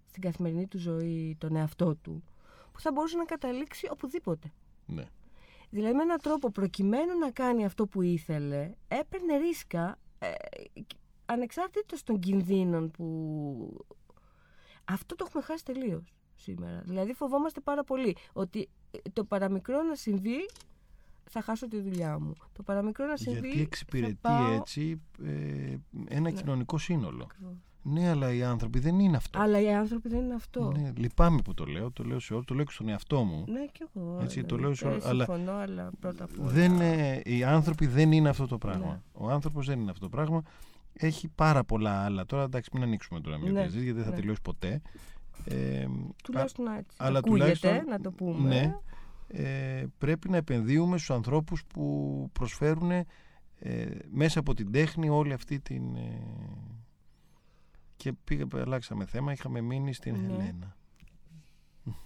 στην 0.08 0.22
καθημερινή 0.22 0.66
του 0.66 0.78
ζωή 0.78 1.36
τον 1.38 1.56
εαυτό 1.56 1.96
του 1.96 2.24
που 2.72 2.80
θα 2.80 2.92
μπορούσε 2.92 3.16
να 3.16 3.24
καταλήξει 3.24 3.88
οπουδήποτε. 3.90 4.52
Ναι. 4.86 5.04
Δηλαδή 5.70 5.94
με 5.94 6.02
έναν 6.02 6.20
τρόπο 6.20 6.50
προκειμένου 6.50 7.18
να 7.18 7.30
κάνει 7.30 7.64
αυτό 7.64 7.86
που 7.86 8.02
ήθελε 8.02 8.74
έπαιρνε 8.88 9.36
ρίσκα 9.36 9.98
ε, 10.18 10.28
ανεξάρτητος 11.26 12.02
των 12.02 12.20
κινδύνων 12.20 12.90
που... 12.90 13.86
Αυτό 14.92 15.14
το 15.16 15.24
έχουμε 15.28 15.42
χάσει 15.42 15.64
τελείως 15.64 16.12
σήμερα. 16.36 16.82
Δηλαδή 16.84 17.12
φοβόμαστε 17.12 17.60
πάρα 17.60 17.84
πολύ 17.84 18.16
ότι 18.32 18.68
ε, 18.90 18.98
το 19.12 19.24
παραμικρό 19.24 19.82
να 19.82 19.94
συμβεί 19.94 20.48
θα 21.30 21.42
χάσω 21.42 21.68
τη 21.68 21.80
δουλειά 21.80 22.18
μου. 22.18 22.32
Το 22.52 22.62
παραμικρό 22.62 23.06
να 23.06 23.16
συμβεί 23.16 23.40
Γιατί 23.48 23.60
εξυπηρετεί 23.60 24.18
θα 24.20 24.28
πάω... 24.28 24.52
έτσι 24.52 25.00
ε, 25.24 25.76
ένα 26.08 26.30
κοινωνικό 26.30 26.78
σύνολο. 26.78 27.22
Ακριβώς. 27.30 27.54
Ναι, 27.82 28.08
αλλά 28.08 28.32
οι 28.32 28.42
άνθρωποι 28.42 28.78
δεν 28.78 28.98
είναι 28.98 29.16
αυτό. 29.16 29.38
Αλλά 29.40 29.60
οι 29.60 29.74
άνθρωποι 29.74 30.08
δεν 30.08 30.20
είναι 30.20 30.34
αυτό. 30.34 30.72
Ναι, 30.76 30.92
λυπάμαι 30.96 31.42
που 31.42 31.54
το 31.54 31.64
λέω, 31.64 31.90
το 31.90 32.04
λέω 32.04 32.18
σε 32.18 32.32
όλους, 32.32 32.46
το 32.46 32.54
λέω 32.54 32.64
και 32.64 32.72
στον 32.72 32.88
εαυτό 32.88 33.22
μου. 33.22 33.44
Ναι, 33.48 33.66
κι 33.72 33.82
εγώ. 33.94 34.18
Έτσι, 34.22 34.44
το 34.44 34.56
δηλαδή, 34.56 34.62
λέω 34.62 34.74
σε 34.74 34.84
ε, 34.86 34.88
όλα- 34.88 35.08
αλλά- 35.08 35.24
Συμφωνώ, 35.24 35.52
αλλά 35.52 35.90
πρώτα 36.00 36.24
απ' 36.24 36.40
όλα. 36.40 36.50
Δεν, 36.50 36.80
ε, 36.80 37.20
οι 37.24 37.44
άνθρωποι 37.44 37.86
δεν 37.86 38.12
είναι 38.12 38.28
αυτό 38.28 38.46
το 38.46 38.58
πράγμα. 38.58 38.86
Ναι. 38.86 39.00
Ο 39.12 39.30
άνθρωπος 39.30 39.66
δεν 39.66 39.80
είναι 39.80 39.90
αυτό 39.90 40.04
το 40.04 40.08
πράγμα. 40.16 40.42
Έχει 40.92 41.28
πάρα 41.28 41.64
πολλά 41.64 42.04
άλλα. 42.04 42.26
Τώρα 42.26 42.42
εντάξει, 42.42 42.70
μην 42.72 42.82
ανοίξουμε 42.82 43.20
τώρα 43.20 43.38
μια 43.38 43.50
Ναι, 43.52 43.60
γιατί 43.64 43.92
δεν 43.92 44.04
θα 44.04 44.10
ναι. 44.10 44.16
τελειώσει 44.16 44.40
ποτέ. 44.42 44.82
Ε, 45.44 45.86
Τουλάχιστον 46.24 46.66
έτσι. 46.66 46.96
αλλά 47.00 47.18
Ακούγεται, 47.18 47.52
τουλάχιστον- 47.52 47.88
να 47.90 48.00
το 48.00 48.12
πούμε. 48.12 48.48
ναι. 48.48 48.76
ε, 49.28 49.84
πρέπει 49.98 50.28
να 50.28 50.36
επενδύουμε 50.36 50.96
στους 50.96 51.10
ανθρώπους 51.10 51.64
που 51.64 52.28
προσφέρουν 52.32 52.90
ε, 52.90 53.06
μέσα 54.10 54.38
από 54.38 54.54
την 54.54 54.72
τέχνη 54.72 55.08
όλη 55.08 55.32
αυτή 55.32 55.60
την... 55.60 55.96
ε, 55.96 56.22
και 57.96 58.12
πήγα, 58.24 58.46
αλλάξαμε 58.54 59.04
θέμα, 59.04 59.32
είχαμε 59.32 59.60
μείνει 59.60 59.92
στην 59.92 60.16
Ναι. 60.16 60.32
Ελένα. 60.32 60.76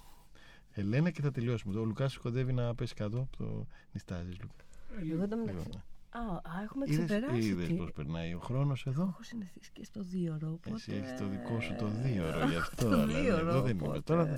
Ελένα 0.76 1.11
και 1.11 1.22
θα 1.22 1.30
τελειώσουμε. 1.30 1.78
Ο 1.80 1.85
Λουκάς 1.85 2.16
κοντεύει 2.16 2.53
να 2.53 2.74
πέσει 2.74 2.95
κάτω. 2.95 3.28
Το 3.39 3.66
νιστάζεις, 3.93 4.37
Λουκά. 4.41 4.64
Εγώ 5.12 5.28
το 5.28 5.37
μεταξύ. 5.37 5.68
Λοιπόν, 6.15 6.37
Α, 6.37 6.41
α, 6.59 6.62
έχουμε 6.62 6.85
Είδες, 6.89 7.05
ξεπεράσει. 7.05 7.47
είδες 7.49 7.67
τι- 7.67 7.75
πώς 7.75 7.93
περνάει 7.93 8.35
ο 8.35 8.39
χρόνος 8.39 8.87
εδώ; 8.87 9.03
Έχω 9.03 9.23
συνηθίσει 9.23 9.71
και 9.73 9.85
στο 9.85 10.03
δύο 10.03 10.35
ώρο. 10.35 10.53
Οπότε... 10.53 10.75
Εσύ 10.75 10.93
έχεις 10.93 11.19
το 11.19 11.27
δικό 11.29 11.61
σου 11.61 11.75
το 11.79 11.87
δύο 11.89 12.27
ώρο 12.29 12.49
γι' 12.49 12.57
αυτό. 12.57 12.89
Το 12.89 12.95
αλλά 12.95 13.07
δύο 13.21 13.37
εδώ 13.37 13.51
ώρο. 13.51 13.62
δεν 13.62 13.77
είμαι. 13.77 13.87
οπότε- 13.89 14.05
Τώρα 14.05 14.27
θα, 14.27 14.37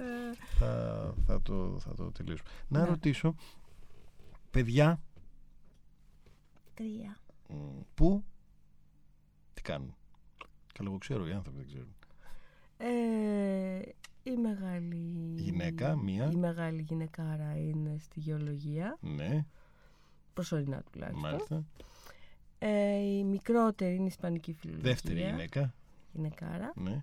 θα, 0.58 1.14
θα 1.26 1.42
το, 1.42 1.78
θα 1.78 1.94
το 1.94 2.10
τελειώσουμε. 2.12 2.48
Να 2.68 2.80
Ναι. 2.80 2.86
ρωτήσω, 2.88 3.34
παιδιά, 4.50 5.00
Τρία. 6.74 7.16
μ, 7.48 7.54
πού, 7.94 8.24
τι 9.54 9.62
κάνουν; 9.62 9.94
Καλά, 10.74 10.88
εγώ 10.88 10.98
ξέρω, 10.98 11.26
οι 11.28 11.32
άνθρωποι 11.32 11.56
δεν 11.58 11.66
ξέρουν. 11.66 11.94
Ε, 12.78 13.80
η 14.22 14.36
μεγάλη... 14.36 15.34
Γυναίκα, 15.36 15.96
μία. 15.96 16.30
Η 16.32 16.36
μεγάλη 16.36 16.82
γυναικάρα 16.82 17.56
είναι 17.58 17.96
στη 17.98 18.20
γεωλογία, 18.20 18.96
Ναι, 19.00 19.46
προσωρινά 20.36 20.82
τουλάχιστον. 20.92 21.30
μάλιστα. 21.30 21.64
Ε, 22.58 22.96
η 22.96 23.24
μικρότερη 23.24 23.94
είναι 23.94 24.06
ισπανική 24.06 24.52
φιλολογία. 24.52 24.90
Δεύτερη 24.90 25.20
γυναίκα. 25.20 25.74
Γυναικάρα. 26.12 26.72
Ναι, 26.76 27.02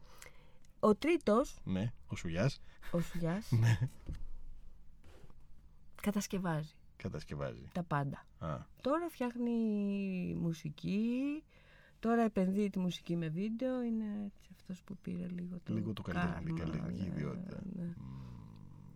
Ο 0.80 0.96
τρίτος, 0.96 1.60
ναι, 1.64 1.92
ο 2.08 2.16
Σουλιάς, 2.16 2.62
ο 2.92 3.00
Σουλιάς, 3.00 3.52
ναι, 3.52 3.80
κατασκευάζει 6.02 6.74
κατασκευάζει. 6.98 7.70
τα 7.72 7.84
πάντα. 7.84 8.26
Α, 8.40 8.58
Τώρα 8.82 9.10
φτιάχνει 9.10 9.52
μουσική, 10.40 11.44
τώρα 12.00 12.22
επενδύει 12.24 12.70
τη 12.70 12.80
μουσική 12.80 13.16
με 13.16 13.28
βίντεο, 13.28 13.82
είναι 13.82 14.06
έτσι 14.26 14.50
αυτός 14.52 14.82
που 14.82 14.98
πήρε 15.02 15.28
λίγο 15.28 15.60
το 15.64 15.74
Λίγο 15.74 15.94
το 15.94 16.02
καλλιτεχνική- 16.02 16.60
κάρμα, 16.60 16.72
καλλιτεχνική 16.78 17.10
ναι, 17.10 17.16
ιδιότητα. 17.16 17.62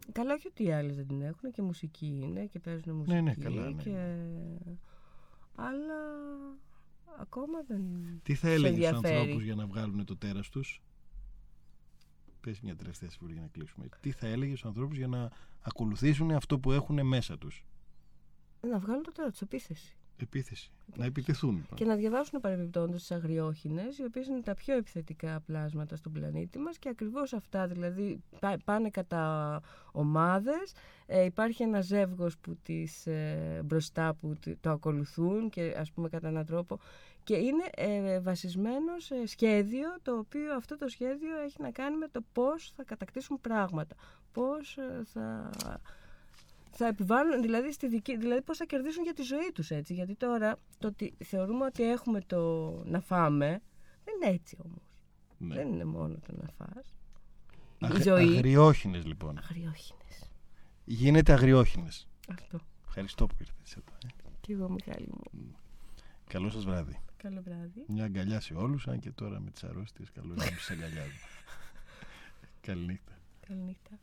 Ναι. 0.07 0.11
Καλά, 0.11 0.33
όχι 0.33 0.47
ότι 0.47 0.63
οι 0.63 0.71
άλλες 0.71 0.95
δεν 0.95 1.07
την 1.07 1.21
έχουν 1.21 1.51
και 1.51 1.61
μουσική 1.61 2.19
είναι 2.23 2.45
και 2.45 2.59
παίζουν 2.59 2.95
μουσική. 2.95 3.13
Ναι, 3.13 3.21
ναι, 3.21 3.33
καλά, 3.33 3.69
ναι. 3.69 3.81
Και... 3.83 4.17
Αλλά 5.55 5.95
ακόμα 7.19 7.61
δεν. 7.67 7.81
τι 8.23 8.35
θα 8.35 8.47
σε 8.47 8.53
έλεγε 8.53 8.73
στους 8.75 8.85
ενδιαφέρει. 8.87 9.15
ανθρώπους 9.15 9.43
για 9.43 9.55
να 9.55 9.65
βγάλουν 9.65 10.05
το 10.05 10.17
τέρας 10.17 10.49
τους; 10.49 10.81
Πες 12.41 12.59
μια 12.61 12.75
τελευταία 12.75 13.09
συμβουλή 13.09 13.33
για 13.33 13.41
να 13.41 13.47
κλείσουμε. 13.47 13.85
Τι 13.99 14.11
θα 14.11 14.27
έλεγε 14.27 14.55
στους 14.55 14.65
ανθρώπους 14.65 14.97
για 14.97 15.07
να 15.07 15.29
ακολουθήσουν 15.61 16.31
αυτό 16.31 16.59
που 16.59 16.71
έχουν 16.71 17.07
μέσα 17.07 17.37
τους; 17.37 17.65
Να 18.61 18.79
βγάλουν 18.79 19.03
το 19.03 19.11
τέλο 19.11 19.31
τη 19.31 19.37
επίθεση. 19.41 19.97
Επίθεση. 20.21 20.71
Να 20.95 21.05
επιτεθούν. 21.05 21.55
λοιπόν. 21.55 21.77
Και 21.77 21.85
να 21.85 21.95
διαβάσουν 21.95 22.39
παρεμπιπτόντως 22.39 22.99
τις 22.99 23.11
αγριόχινες, 23.11 23.97
οι 23.97 24.03
οποίες 24.03 24.27
είναι 24.27 24.41
τα 24.41 24.53
πιο 24.53 24.75
επιθετικά 24.75 25.39
πλάσματα 25.45 25.95
στον 25.95 26.11
πλανήτη 26.11 26.59
μας 26.59 26.77
και 26.77 26.89
ακριβώς 26.89 27.33
αυτά, 27.33 27.67
δηλαδή 27.67 28.23
πά- 28.39 28.63
πάνε 28.63 28.89
κατά 28.89 29.61
ομάδες, 29.91 30.73
ε, 31.05 31.23
υπάρχει 31.23 31.63
ένα 31.63 31.81
ζεύγος 31.81 32.37
που 32.37 32.57
τις 32.63 33.07
ε, 33.07 33.61
μπροστά 33.65 34.13
που 34.13 34.33
τι- 34.41 34.55
το 34.55 34.69
ακολουθούν 34.69 35.49
και 35.49 35.75
ας 35.77 35.91
πούμε 35.91 36.09
κατά 36.09 36.27
έναν 36.27 36.45
τρόπο 36.45 36.79
και 37.23 37.35
είναι 37.35 37.63
ε, 37.75 38.19
βασισμένο 38.19 38.99
σε 38.99 39.25
σχέδιο 39.25 39.87
το 40.01 40.17
οποίο 40.17 40.55
αυτό 40.55 40.77
το 40.77 40.87
σχέδιο 40.87 41.37
έχει 41.45 41.61
να 41.61 41.71
κάνει 41.71 41.97
με 41.97 42.07
το 42.07 42.21
πώς 42.31 42.71
θα 42.75 42.83
κατακτήσουν 42.83 43.41
πράγματα, 43.41 43.95
πώς 44.31 44.77
ε, 44.77 45.01
θα 45.13 45.49
θα 46.77 46.87
επιβάλλουν, 46.87 47.41
δηλαδή, 47.41 47.71
στη 47.71 47.87
δική, 47.87 48.17
δηλαδή 48.17 48.41
πώς 48.41 48.57
θα 48.57 48.65
κερδίσουν 48.65 49.03
για 49.03 49.13
τη 49.13 49.21
ζωή 49.21 49.51
τους 49.53 49.69
έτσι. 49.71 49.93
Γιατί 49.93 50.15
τώρα 50.15 50.59
το 50.77 50.87
ότι 50.87 51.13
θεωρούμε 51.25 51.65
ότι 51.65 51.83
έχουμε 51.83 52.21
το 52.21 52.69
να 52.85 52.99
φάμε, 53.01 53.61
δεν 54.03 54.13
είναι 54.21 54.33
έτσι 54.35 54.57
όμως. 54.65 54.81
Ναι. 55.37 55.55
Δεν 55.55 55.67
είναι 55.67 55.85
μόνο 55.85 56.15
το 56.27 56.33
να 56.41 56.47
φας. 56.57 56.93
Αγ- 57.79 57.97
Η 57.97 58.01
ζωή. 58.01 58.35
Αγριόχινες 58.35 59.05
λοιπόν. 59.05 59.37
Αγριόχινες. 59.37 60.31
Γίνεται 60.85 61.33
αγριόχινες. 61.33 62.07
Αυτό. 62.29 62.59
Ευχαριστώ 62.87 63.27
που 63.27 63.35
ήρθες 63.39 63.75
εδώ. 63.75 63.97
ε. 64.05 64.07
Και 64.41 64.53
εγώ 64.53 64.69
Μιχάλη 64.69 65.07
μου. 65.11 65.55
Καλό 66.27 66.49
σας 66.49 66.65
βράδυ. 66.65 66.99
Καλό 67.17 67.41
βράδυ. 67.41 67.83
Μια 67.87 68.03
αγκαλιά 68.03 68.39
σε 68.39 68.53
όλους, 68.53 68.87
αν 68.87 68.99
και 68.99 69.11
τώρα 69.11 69.39
με 69.39 69.49
τις 69.51 69.63
αρρώστιες 69.63 70.11
καλό 70.11 70.33
είναι 70.33 70.43
να 70.45 70.51
τους 70.51 70.69
αγκαλιάζω. 70.69 71.11
Καληνύχτα. 72.67 73.11
Καληνύχτα. 73.47 73.99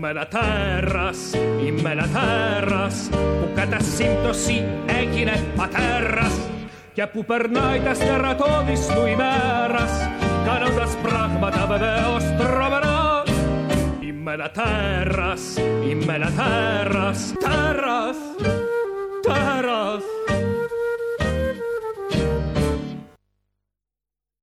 Είμαι 0.00 0.10
ένα 0.10 0.26
τέρας, 0.26 1.18
είμαι 1.64 1.90
ένα 1.90 2.08
τέρας 2.08 3.08
που 3.12 3.50
κατά 3.54 3.80
σύμπτωση 3.80 4.64
έγινε 4.86 5.44
πατέρας. 5.56 6.32
Και 6.92 7.06
που 7.06 7.24
περνάει 7.24 7.80
τα 7.80 7.94
στερατώδης 7.94 8.86
του 8.86 9.06
ημέρας 9.06 10.08
κάνοντας 10.44 10.96
πράγματα 11.02 11.66
βεβαίως 11.66 12.24
τρομερά. 12.38 13.22
Είμαι 14.00 14.32
ένα 14.32 14.50
τέρας, 14.50 15.40
είμαι 15.88 16.14
ένα 16.14 16.30
τέρας, 16.36 17.32
τέρας 17.42 18.16